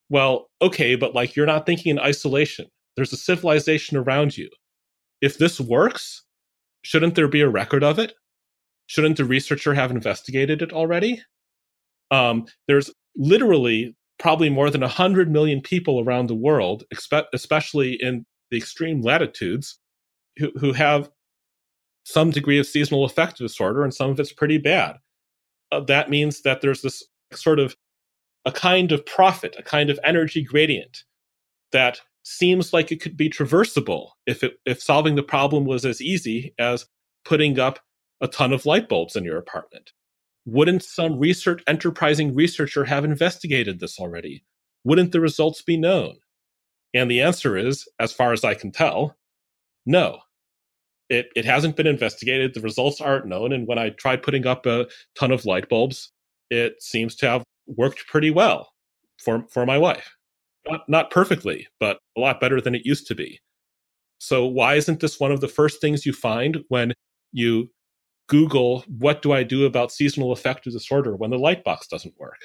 [0.10, 2.68] well okay but like you're not thinking in isolation.
[2.98, 4.50] There's a civilization around you.
[5.22, 6.24] If this works
[6.82, 8.14] shouldn't there be a record of it?
[8.88, 11.22] Shouldn't the researcher have investigated it already?
[12.10, 16.84] Um, there's literally probably more than 100 million people around the world,
[17.34, 19.80] especially in the extreme latitudes,
[20.38, 21.10] who, who have
[22.04, 24.98] some degree of seasonal affective disorder, and some of it's pretty bad.
[25.72, 27.04] Uh, that means that there's this
[27.34, 27.76] sort of
[28.46, 31.04] a kind of profit, a kind of energy gradient
[31.72, 36.02] that seems like it could be traversable if it if solving the problem was as
[36.02, 36.86] easy as
[37.26, 37.80] putting up
[38.22, 39.92] a ton of light bulbs in your apartment?
[40.46, 44.44] Wouldn't some research enterprising researcher have investigated this already?
[44.84, 46.18] Wouldn't the results be known?
[46.94, 49.16] And the answer is, as far as I can tell,
[49.86, 50.20] no.
[51.10, 52.54] It, it hasn't been investigated.
[52.54, 53.52] The results aren't known.
[53.52, 56.12] And when I tried putting up a ton of light bulbs,
[56.50, 58.72] it seems to have worked pretty well
[59.24, 60.16] for, for my wife.
[60.70, 63.40] Not, not perfectly, but a lot better than it used to be.
[64.20, 66.94] So, why isn't this one of the first things you find when
[67.32, 67.72] you
[68.32, 72.40] Google, what do I do about seasonal affective disorder when the light box doesn't work?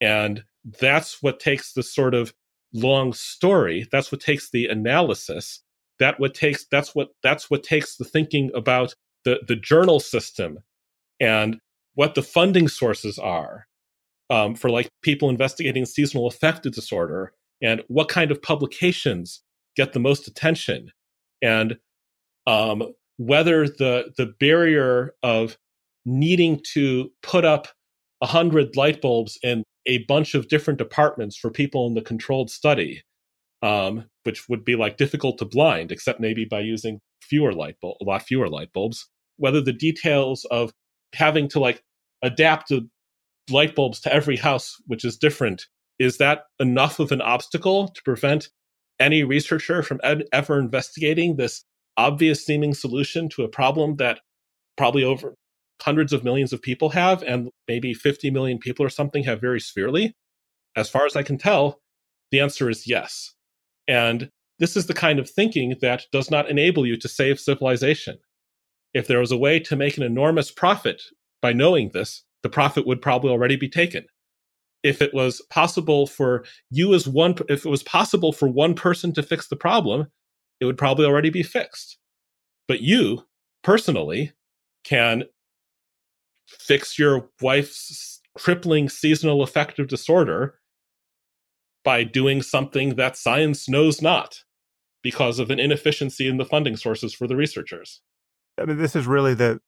[0.00, 0.44] And
[0.80, 2.32] that's what takes the sort of
[2.72, 5.60] long story, that's what takes the analysis,
[5.98, 8.94] that what takes that's what that's what takes the thinking about
[9.24, 10.58] the, the journal system
[11.18, 11.58] and
[11.94, 13.66] what the funding sources are
[14.32, 19.42] um, for like people investigating seasonal affective disorder and what kind of publications
[19.76, 20.90] get the most attention
[21.42, 21.76] and
[22.46, 22.82] um,
[23.18, 25.58] whether the the barrier of
[26.06, 27.68] needing to put up
[28.22, 32.50] a hundred light bulbs in a bunch of different departments for people in the controlled
[32.50, 33.02] study,
[33.62, 37.96] um, which would be like difficult to blind, except maybe by using fewer light bulb,
[38.00, 39.08] a lot fewer light bulbs.
[39.36, 40.72] Whether the details of
[41.14, 41.82] having to like
[42.22, 42.88] adapt the
[43.50, 45.66] light bulbs to every house, which is different,
[45.98, 48.48] is that enough of an obstacle to prevent
[49.00, 51.64] any researcher from ed- ever investigating this
[51.96, 54.20] obvious seeming solution to a problem that
[54.76, 55.34] probably over
[55.82, 59.60] hundreds of millions of people have, and maybe 50 million people or something have very
[59.60, 60.14] severely?
[60.76, 61.80] As far as I can tell,
[62.30, 63.34] the answer is yes.
[63.88, 68.18] And this is the kind of thinking that does not enable you to save civilization.
[68.94, 71.02] If there was a way to make an enormous profit
[71.40, 74.04] by knowing this, the profit would probably already be taken.
[74.82, 79.12] If it was possible for you as one, if it was possible for one person
[79.14, 80.08] to fix the problem,
[80.60, 81.98] it would probably already be fixed.
[82.66, 83.24] But you
[83.62, 84.32] personally
[84.84, 85.24] can
[86.48, 90.54] fix your wife's crippling seasonal affective disorder
[91.84, 94.42] by doing something that science knows not
[95.02, 98.00] because of an inefficiency in the funding sources for the researchers.
[98.58, 99.60] I mean, this is really the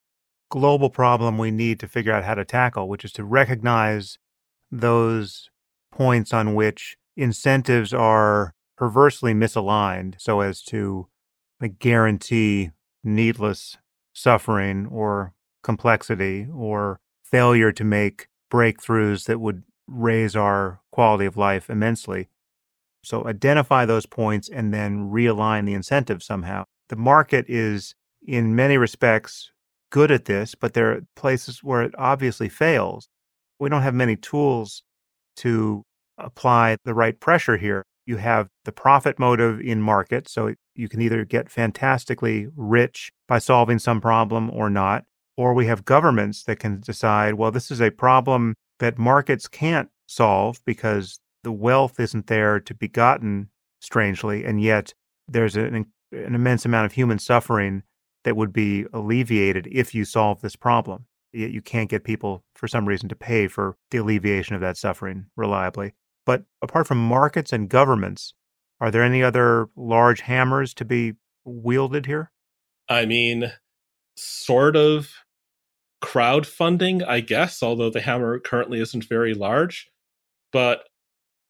[0.51, 4.19] global problem we need to figure out how to tackle, which is to recognize
[4.71, 5.51] those
[5.93, 11.09] points on which incentives are perversely misaligned so as to
[11.79, 12.71] guarantee
[13.03, 13.79] needless
[14.13, 21.71] suffering or complexity or failure to make breakthroughs that would raise our quality of life
[21.71, 22.29] immensely.
[23.03, 26.65] So identify those points and then realign the incentive somehow.
[26.89, 27.95] The market is,
[28.27, 29.51] in many respects,
[29.95, 33.09] good at this, but there are places where it obviously fails.
[33.61, 34.83] We don't have many tools
[35.37, 35.85] to
[36.19, 37.85] apply the right pressure here.
[38.05, 43.39] You have the profit motive in market, so you can either get fantastically rich by
[43.39, 45.05] solving some problem or not.
[45.37, 49.91] Or we have governments that can decide, well, this is a problem that markets can't
[50.09, 53.49] solve because the wealth isn't there to be gotten,
[53.81, 54.93] strangely, and yet
[55.29, 57.85] there's an, an immense amount of human suffering
[58.25, 61.07] that would be alleviated if you solve this problem.
[61.33, 64.77] Yet you can't get people, for some reason, to pay for the alleviation of that
[64.77, 65.95] suffering reliably.
[66.27, 68.35] But apart from markets and governments,
[68.81, 71.15] are there any other large hammers to be
[71.45, 72.31] wielded here?
[72.89, 73.53] I mean,
[74.17, 75.13] sort of
[76.03, 79.91] crowdfunding, I guess, although the hammer currently isn't very large.
[80.53, 80.85] But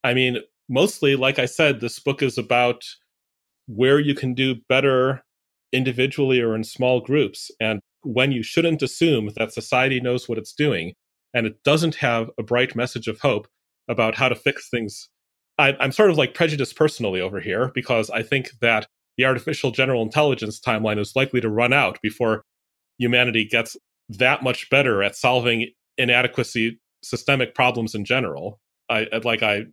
[0.03, 0.39] I mean,
[0.69, 2.85] mostly, like I said, this book is about
[3.67, 5.24] where you can do better
[5.75, 10.53] individually or in small groups, and when you shouldn't assume that society knows what it's
[10.53, 10.95] doing
[11.35, 13.49] and it doesn't have a bright message of hope
[13.89, 15.09] about how to fix things.
[15.59, 18.87] I, I'm sort of like prejudiced personally over here because I think that
[19.19, 22.43] the artificial general intelligence timeline is likely to run out before
[22.99, 23.77] humanity gets
[24.09, 28.59] that much better at solving inadequacy systemic problems in general.
[28.89, 29.65] I like I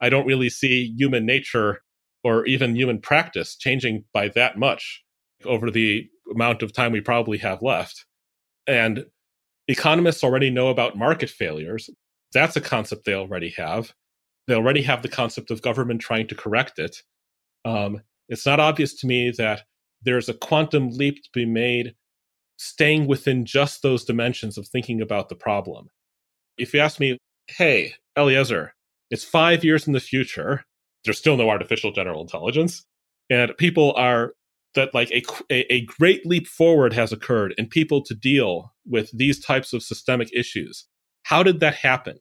[0.00, 1.82] I don't really see human nature
[2.22, 5.02] or even human practice changing by that much
[5.44, 8.04] over the amount of time we probably have left.
[8.66, 9.06] And
[9.68, 11.90] economists already know about market failures.
[12.32, 13.92] That's a concept they already have.
[14.48, 17.02] They already have the concept of government trying to correct it.
[17.64, 19.62] Um, it's not obvious to me that
[20.02, 21.94] there's a quantum leap to be made
[22.58, 25.90] staying within just those dimensions of thinking about the problem.
[26.58, 27.18] If you ask me,
[27.48, 28.74] hey, Eliezer,
[29.10, 30.64] it's five years in the future,
[31.04, 32.84] there's still no artificial general intelligence,
[33.30, 34.32] and people are
[34.76, 39.10] that like a, a, a great leap forward has occurred in people to deal with
[39.12, 40.86] these types of systemic issues.
[41.24, 42.20] How did that happen?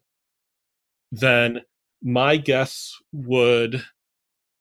[1.11, 1.61] Then
[2.02, 3.84] my guess would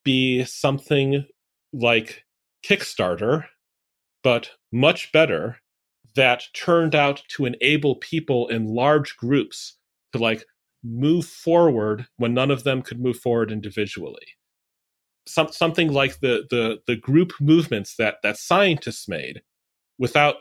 [0.04, 1.26] be something
[1.72, 2.24] like
[2.64, 3.46] Kickstarter,
[4.22, 5.58] but much better
[6.14, 9.78] that turned out to enable people in large groups
[10.12, 10.44] to like
[10.84, 14.26] move forward when none of them could move forward individually.
[15.26, 19.40] Some, something like the, the the group movements that that scientists made
[19.98, 20.36] without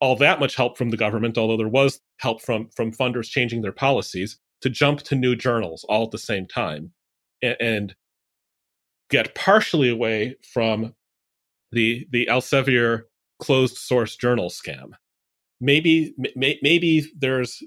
[0.00, 3.62] all that much help from the government, although there was help from from funders changing
[3.62, 6.92] their policies to jump to new journals all at the same time
[7.42, 7.94] and, and
[9.10, 10.94] get partially away from
[11.72, 13.02] the the Elsevier
[13.40, 14.90] closed source journal scam.
[15.60, 17.62] Maybe may, maybe there's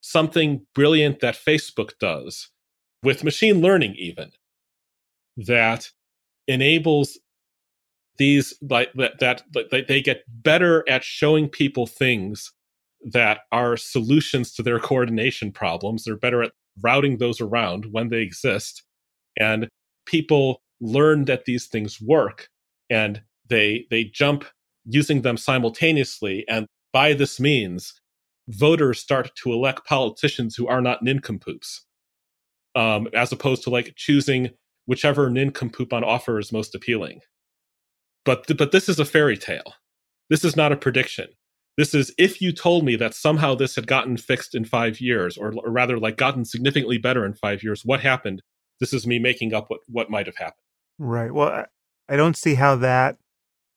[0.00, 2.50] something brilliant that Facebook does
[3.02, 4.30] with machine learning even
[5.36, 5.90] that
[6.48, 7.18] enables
[8.18, 12.52] these like that, that, they get better at showing people things
[13.04, 16.04] that are solutions to their coordination problems.
[16.04, 16.52] They're better at
[16.82, 18.82] routing those around when they exist.
[19.38, 19.68] And
[20.06, 22.48] people learn that these things work
[22.90, 24.44] and they they jump
[24.84, 26.44] using them simultaneously.
[26.48, 28.00] And by this means
[28.48, 31.84] voters start to elect politicians who are not nincompoops
[32.74, 34.50] um, as opposed to like choosing
[34.86, 37.20] whichever nincompoop on offer is most appealing.
[38.24, 39.74] But th- but this is a fairy tale.
[40.30, 41.28] This is not a prediction.
[41.76, 45.36] This is if you told me that somehow this had gotten fixed in five years
[45.36, 48.42] or, or rather like gotten significantly better in five years what happened?
[48.80, 50.62] This is me making up what what might have happened.
[50.98, 51.32] Right.
[51.32, 51.66] Well
[52.08, 53.16] i don't see how that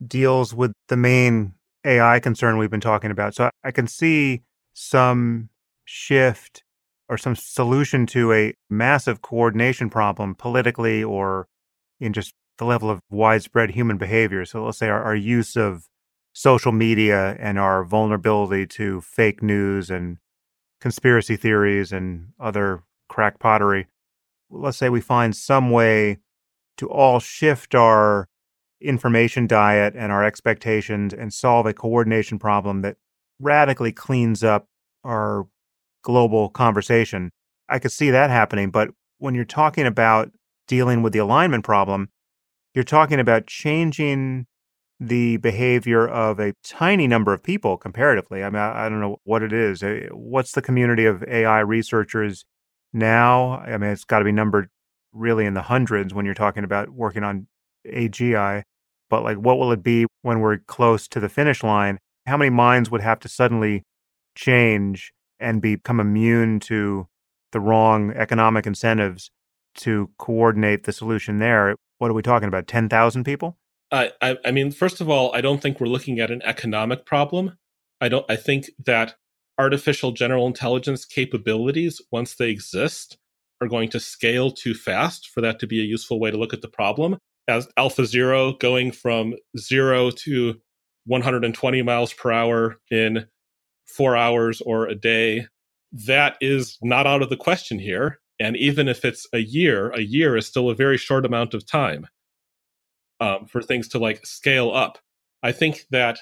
[0.06, 1.53] deals with the main
[1.84, 3.36] ai concern we've been talking about.
[3.36, 5.49] So i can see some
[5.84, 6.64] shift
[7.10, 11.48] or some solution to a massive coordination problem politically or
[11.99, 14.45] in just the level of widespread human behavior.
[14.45, 15.88] So let's say our, our use of
[16.34, 20.18] social media and our vulnerability to fake news and
[20.80, 23.88] conspiracy theories and other crackpottery.
[24.52, 26.19] Let's say we find some way
[26.77, 28.27] to all shift our
[28.81, 32.98] information diet and our expectations and solve a coordination problem that
[33.40, 34.68] radically cleans up
[35.03, 35.48] our
[36.03, 37.31] global conversation.
[37.67, 38.71] I could see that happening.
[38.71, 40.31] But when you're talking about
[40.67, 42.09] dealing with the alignment problem,
[42.73, 44.45] you're talking about changing
[44.99, 48.43] the behavior of a tiny number of people comparatively.
[48.43, 49.81] I mean, I, don't know what it is.
[49.81, 52.43] Eh, what's the community of AI researchers
[52.91, 53.59] now?
[53.59, 54.69] I mean, it's got to be numbered
[55.13, 57.47] really in the hundreds when you're talking about working on
[57.88, 58.63] AGI.
[59.09, 61.97] But like, what will it be when we're close to the finish line?
[62.27, 63.84] How many minds would have to suddenly
[64.35, 67.07] change and become immune to
[67.52, 69.32] the wrong economic incentives
[69.76, 71.76] to coordinate the solution there?
[71.98, 72.68] What are we talking about?
[72.68, 73.57] 10,000 people?
[73.91, 77.57] I, I mean, first of all, I don't think we're looking at an economic problem.
[77.99, 78.26] I don't.
[78.30, 79.16] I think that
[79.57, 83.18] artificial general intelligence capabilities, once they exist,
[83.61, 86.53] are going to scale too fast for that to be a useful way to look
[86.53, 87.18] at the problem.
[87.48, 90.56] As Alpha Zero going from zero to
[91.07, 93.26] 120 miles per hour in
[93.99, 95.45] four hours or a day,
[95.91, 98.21] that is not out of the question here.
[98.39, 101.67] And even if it's a year, a year is still a very short amount of
[101.67, 102.07] time
[103.19, 104.99] um, for things to like scale up.
[105.43, 106.19] I think that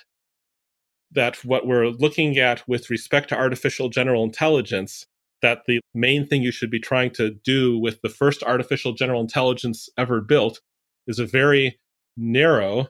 [1.12, 5.06] that what we're looking at with respect to artificial general intelligence,
[5.44, 9.22] that the main thing you should be trying to do with the first artificial general
[9.22, 10.62] intelligence ever built
[11.06, 11.80] is a very
[12.18, 12.88] narrow,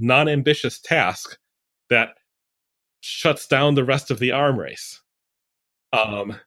[0.00, 1.38] non ambitious task
[1.90, 2.14] that
[3.06, 5.02] shuts down the rest of the arm race.
[5.92, 6.40] Um,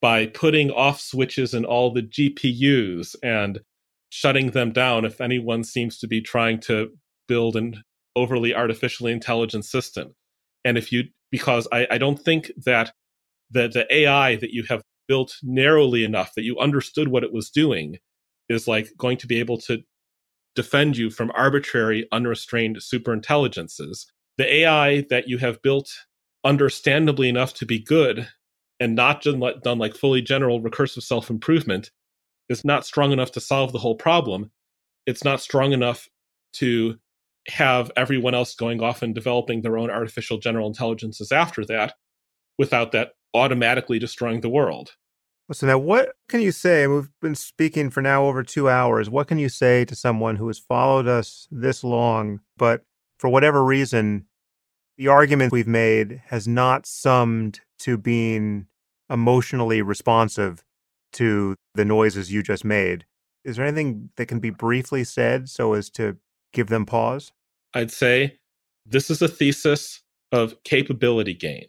[0.00, 3.60] by putting off switches in all the GPUs and
[4.08, 6.90] shutting them down if anyone seems to be trying to
[7.28, 7.82] build an
[8.16, 10.14] overly artificially intelligent system.
[10.64, 12.92] And if you, because I, I don't think that
[13.50, 17.50] the, the AI that you have built narrowly enough that you understood what it was
[17.50, 17.98] doing
[18.48, 19.82] is like going to be able to
[20.54, 24.06] defend you from arbitrary, unrestrained superintelligences.
[24.38, 25.90] The AI that you have built
[26.44, 28.28] understandably enough to be good
[28.80, 31.90] and not done like fully general recursive self improvement
[32.48, 34.50] is not strong enough to solve the whole problem.
[35.06, 36.08] It's not strong enough
[36.54, 36.98] to
[37.48, 41.94] have everyone else going off and developing their own artificial general intelligences after that
[42.58, 44.92] without that automatically destroying the world.
[45.52, 46.86] So now what can you say?
[46.86, 49.10] We've been speaking for now over two hours.
[49.10, 52.84] What can you say to someone who has followed us this long, but
[53.22, 54.26] for whatever reason,
[54.98, 58.66] the argument we've made has not summed to being
[59.08, 60.64] emotionally responsive
[61.12, 63.04] to the noises you just made.
[63.44, 66.16] Is there anything that can be briefly said so as to
[66.52, 67.30] give them pause?
[67.74, 68.38] I'd say
[68.84, 71.66] this is a thesis of capability gain.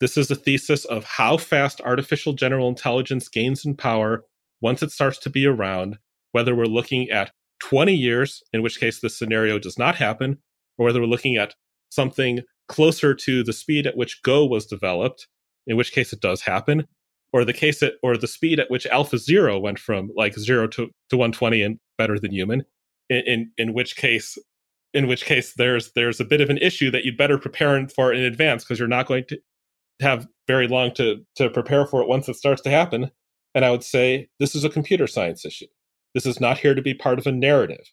[0.00, 4.24] This is a thesis of how fast artificial general intelligence gains in power
[4.60, 5.98] once it starts to be around,
[6.32, 7.30] whether we're looking at
[7.60, 10.38] 20 years, in which case this scenario does not happen,
[10.78, 11.54] or whether we're looking at
[11.90, 15.28] something closer to the speed at which Go was developed,
[15.66, 16.86] in which case it does happen,
[17.32, 20.66] or the case at or the speed at which Alpha Zero went from like zero
[20.68, 22.64] to, to 120 and better than human,
[23.08, 24.38] in, in, in which case
[24.94, 28.12] in which case there's there's a bit of an issue that you'd better prepare for
[28.12, 29.38] in advance because you're not going to
[30.00, 33.10] have very long to to prepare for it once it starts to happen.
[33.54, 35.66] And I would say this is a computer science issue.
[36.14, 37.92] This is not here to be part of a narrative.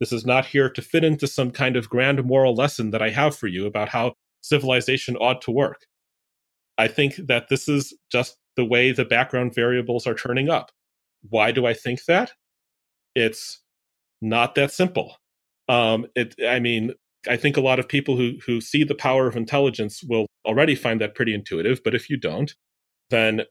[0.00, 3.10] This is not here to fit into some kind of grand moral lesson that I
[3.10, 5.86] have for you about how civilization ought to work.
[6.78, 10.70] I think that this is just the way the background variables are turning up.
[11.28, 12.32] Why do I think that?
[13.14, 13.62] It's
[14.20, 15.16] not that simple.
[15.68, 16.92] Um, it, I mean,
[17.28, 20.74] I think a lot of people who who see the power of intelligence will already
[20.74, 21.82] find that pretty intuitive.
[21.82, 22.54] But if you don't,
[23.10, 23.42] then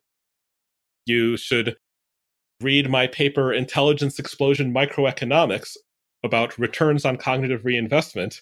[1.06, 1.76] you should
[2.62, 5.76] read my paper "Intelligence Explosion Microeconomics"
[6.26, 8.42] about returns on cognitive reinvestment,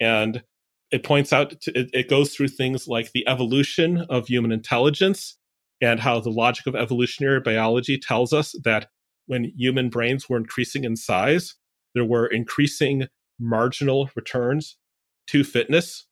[0.00, 0.42] and
[0.90, 5.36] it points out to, it, it goes through things like the evolution of human intelligence
[5.80, 8.88] and how the logic of evolutionary biology tells us that
[9.26, 11.54] when human brains were increasing in size,
[11.94, 13.06] there were increasing
[13.38, 14.76] marginal returns
[15.28, 16.06] to fitness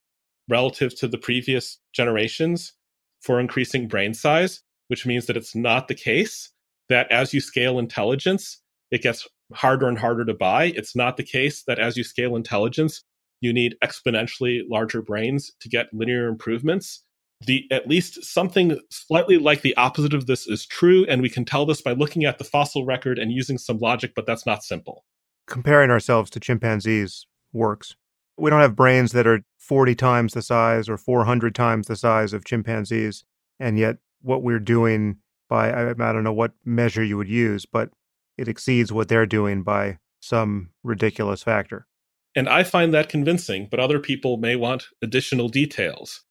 [0.48, 2.74] relative to the previous generations
[3.20, 6.50] for increasing brain size, which means that it's not the case
[6.88, 8.60] that as you scale intelligence,
[8.90, 10.66] it gets harder and harder to buy.
[10.76, 13.02] It's not the case that as you scale intelligence,
[13.40, 17.02] you need exponentially larger brains to get linear improvements.
[17.46, 21.44] The at least something slightly like the opposite of this is true, and we can
[21.44, 24.64] tell this by looking at the fossil record and using some logic, but that's not
[24.64, 25.04] simple.
[25.46, 27.94] Comparing ourselves to chimpanzees works.
[28.38, 32.32] We don't have brains that are 40 times the size or 400 times the size
[32.32, 33.24] of chimpanzees,
[33.60, 35.18] and yet what we're doing
[35.48, 37.90] by I, I don't know what measure you would use, but
[38.36, 41.86] it exceeds what they're doing by some ridiculous factor.
[42.34, 46.22] And I find that convincing, but other people may want additional details.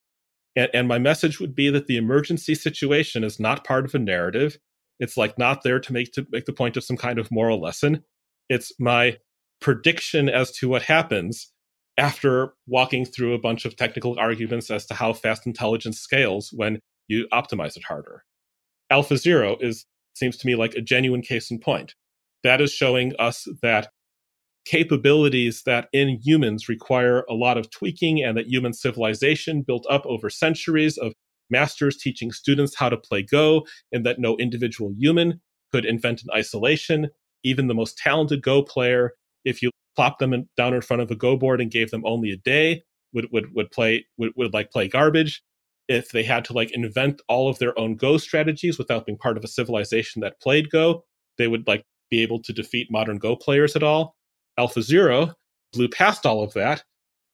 [0.56, 4.00] And, and, my message would be that the emergency situation is not part of a
[4.00, 4.58] narrative.
[5.00, 7.60] It's like not there to make to make the point of some kind of moral
[7.60, 8.04] lesson.
[8.50, 9.18] It's my
[9.60, 11.52] prediction as to what happens
[11.98, 16.80] after walking through a bunch of technical arguments as to how fast intelligence scales when
[17.08, 18.24] you optimize it harder.
[18.90, 19.86] Alpha Zero is
[20.18, 21.96] seems to me like a genuine case in point.
[22.44, 23.90] That is showing us that
[24.66, 30.06] capabilities that in humans require a lot of tweaking and that human civilization built up
[30.06, 31.14] over centuries of
[31.50, 36.30] masters teaching students how to play Go, and that no individual human could invent in
[36.36, 37.10] isolation.
[37.44, 39.12] Even the most talented Go player,
[39.44, 42.04] if you plop them in, down in front of a Go board and gave them
[42.06, 42.84] only a day,
[43.14, 45.44] would would would play would, would like play garbage.
[45.88, 49.38] If they had to like invent all of their own Go strategies without being part
[49.38, 51.04] of a civilization that played Go,
[51.38, 54.16] they would like be able to defeat modern Go players at all.
[54.58, 55.34] Alpha Zero
[55.74, 56.84] blew past all of that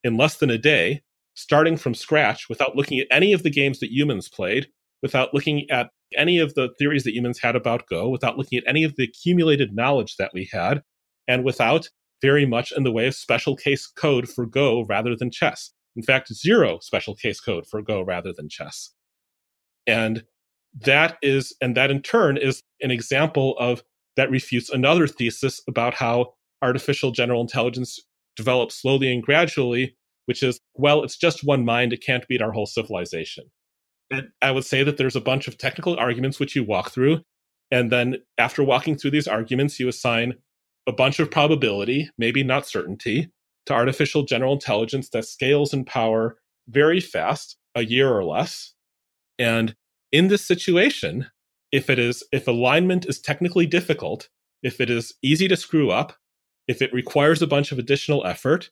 [0.03, 1.01] in less than a day,
[1.35, 4.67] starting from scratch without looking at any of the games that humans played,
[5.01, 8.67] without looking at any of the theories that humans had about Go, without looking at
[8.67, 10.81] any of the accumulated knowledge that we had,
[11.27, 11.87] and without
[12.21, 15.71] very much in the way of special case code for Go rather than chess.
[15.95, 18.91] In fact, zero special case code for Go rather than chess.
[19.85, 20.23] And
[20.79, 23.83] that is, and that in turn is an example of
[24.15, 27.99] that refutes another thesis about how artificial general intelligence
[28.35, 29.95] develops slowly and gradually,
[30.25, 31.91] which is, well, it's just one mind.
[31.91, 33.45] It can't beat our whole civilization.
[34.11, 37.21] And I would say that there's a bunch of technical arguments which you walk through.
[37.71, 40.35] And then after walking through these arguments, you assign
[40.87, 43.31] a bunch of probability, maybe not certainty,
[43.65, 48.73] to artificial general intelligence that scales in power very fast, a year or less.
[49.39, 49.75] And
[50.11, 51.27] in this situation,
[51.71, 54.29] if it is if alignment is technically difficult,
[54.61, 56.13] if it is easy to screw up,
[56.67, 58.69] if it requires a bunch of additional effort,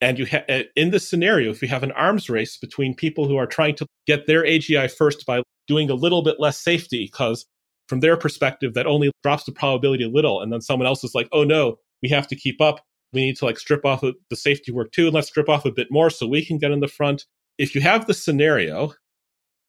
[0.00, 3.28] and you ha- uh, in this scenario, if you have an arms race between people
[3.28, 7.08] who are trying to get their AGI first by doing a little bit less safety,
[7.10, 7.46] because
[7.88, 11.14] from their perspective, that only drops the probability a little, and then someone else is
[11.14, 12.80] like, "Oh no, we have to keep up.
[13.12, 15.72] We need to like strip off the safety work too, and let's strip off a
[15.72, 17.24] bit more so we can get in the front."
[17.58, 18.94] If you have the scenario,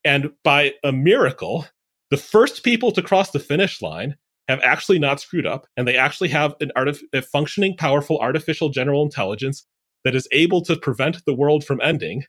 [0.04, 1.66] and by a miracle,
[2.10, 4.16] the first people to cross the finish line
[4.48, 8.68] have actually not screwed up and they actually have an artif- a functioning, powerful artificial
[8.68, 9.66] general intelligence
[10.04, 12.24] that is able to prevent the world from ending,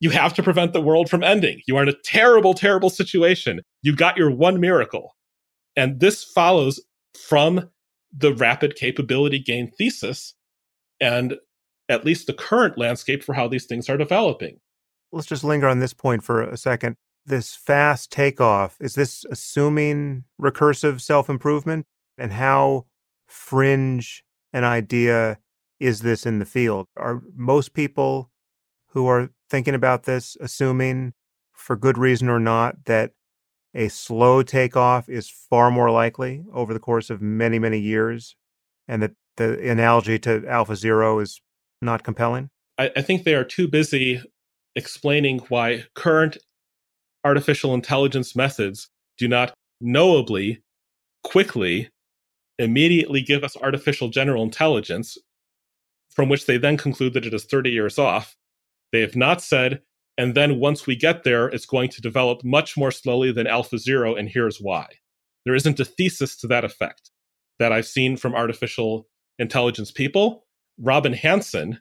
[0.00, 1.60] you have to prevent the world from ending.
[1.66, 3.62] You are in a terrible, terrible situation.
[3.82, 5.16] You got your one miracle.
[5.76, 6.80] And this follows
[7.18, 7.70] from
[8.16, 10.34] the rapid capability gain thesis
[11.00, 11.36] and
[11.88, 14.58] at least the current landscape for how these things are developing.
[15.12, 16.96] Let's just linger on this point for a second
[17.26, 21.86] this fast takeoff, is this assuming recursive self improvement?
[22.18, 22.86] And how
[23.26, 25.38] fringe an idea
[25.80, 26.86] is this in the field?
[26.96, 28.30] Are most people
[28.88, 31.14] who are thinking about this, assuming
[31.52, 33.12] for good reason or not that
[33.74, 38.36] a slow takeoff is far more likely over the course of many, many years,
[38.86, 41.40] and that the analogy to Alpha Zero is
[41.82, 42.50] not compelling?
[42.78, 44.22] I, I think they are too busy
[44.76, 46.38] explaining why current
[47.24, 48.88] artificial intelligence methods
[49.18, 50.62] do not knowably,
[51.22, 51.90] quickly,
[52.58, 55.18] immediately give us artificial general intelligence,
[56.10, 58.36] from which they then conclude that it is 30 years off.
[58.92, 59.82] They have not said,
[60.16, 63.78] and then once we get there, it's going to develop much more slowly than Alpha
[63.78, 64.86] Zero, and here's why.
[65.44, 67.10] There isn't a thesis to that effect
[67.58, 69.08] that I've seen from artificial
[69.38, 70.46] intelligence people.
[70.78, 71.80] Robin Hanson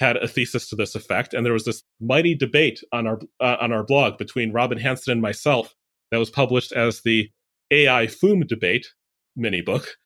[0.00, 3.56] had a thesis to this effect, and there was this mighty debate on our uh,
[3.60, 5.74] on our blog between Robin Hanson and myself
[6.10, 7.30] that was published as the
[7.70, 8.86] AI FOOM debate
[9.36, 9.96] mini book.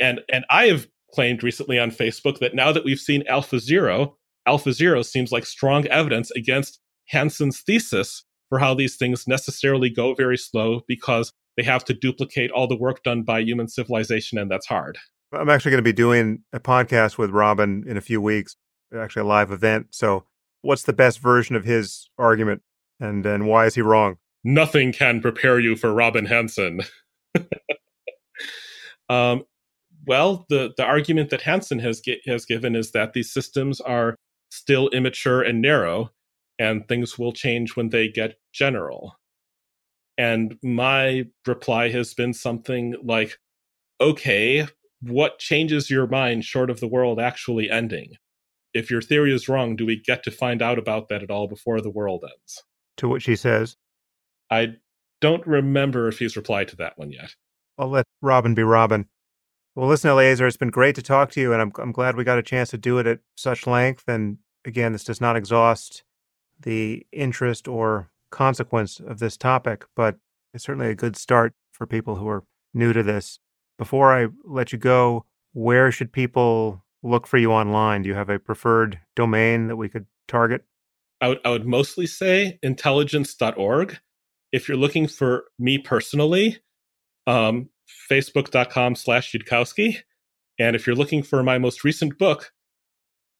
[0.00, 4.16] And and I have claimed recently on Facebook that now that we've seen Alpha Zero,
[4.46, 10.14] Alpha Zero seems like strong evidence against Hanson's thesis for how these things necessarily go
[10.14, 14.50] very slow because they have to duplicate all the work done by human civilization, and
[14.50, 14.98] that's hard.
[15.32, 18.56] I'm actually going to be doing a podcast with Robin in a few weeks,
[18.96, 19.88] actually a live event.
[19.90, 20.24] So,
[20.62, 22.62] what's the best version of his argument,
[23.00, 24.16] and and why is he wrong?
[24.44, 26.80] Nothing can prepare you for Robin Hanson.
[29.08, 29.44] um,
[30.06, 34.16] well, the the argument that Hanson has has given is that these systems are
[34.50, 36.10] still immature and narrow,
[36.58, 39.16] and things will change when they get general.
[40.18, 43.38] And my reply has been something like,
[44.00, 44.66] okay,
[45.00, 48.12] what changes your mind short of the world actually ending?
[48.72, 51.48] If your theory is wrong, do we get to find out about that at all
[51.48, 52.62] before the world ends?
[52.98, 53.76] To which he says,
[54.50, 54.74] I
[55.20, 57.34] don't remember if he's replied to that one yet.
[57.78, 59.06] I'll let Robin be Robin.
[59.74, 62.24] Well, listen, Eliezer, it's been great to talk to you, and I'm, I'm glad we
[62.24, 64.04] got a chance to do it at such length.
[64.08, 66.02] And again, this does not exhaust
[66.60, 70.16] the interest or consequence of this topic, but
[70.52, 73.38] it's certainly a good start for people who are new to this.
[73.78, 78.02] Before I let you go, where should people look for you online?
[78.02, 80.64] Do you have a preferred domain that we could target?
[81.20, 83.98] I would, I would mostly say intelligence.org.
[84.52, 86.58] If you're looking for me personally,
[87.26, 87.70] um,
[88.10, 89.98] facebook.com slash Yudkowsky.
[90.58, 92.52] And if you're looking for my most recent book,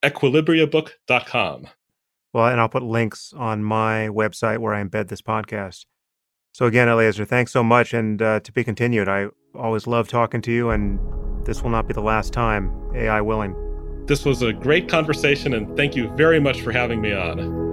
[0.05, 1.69] equilibriabook.com.
[2.37, 5.87] Well, and I'll put links on my website where I embed this podcast.
[6.53, 9.09] So again, Eliezer, thanks so much, and uh, to be continued.
[9.09, 11.01] I always love talking to you, and
[11.47, 13.57] this will not be the last time, AI willing.
[14.05, 17.66] This was a great conversation, and thank you very much for having me on.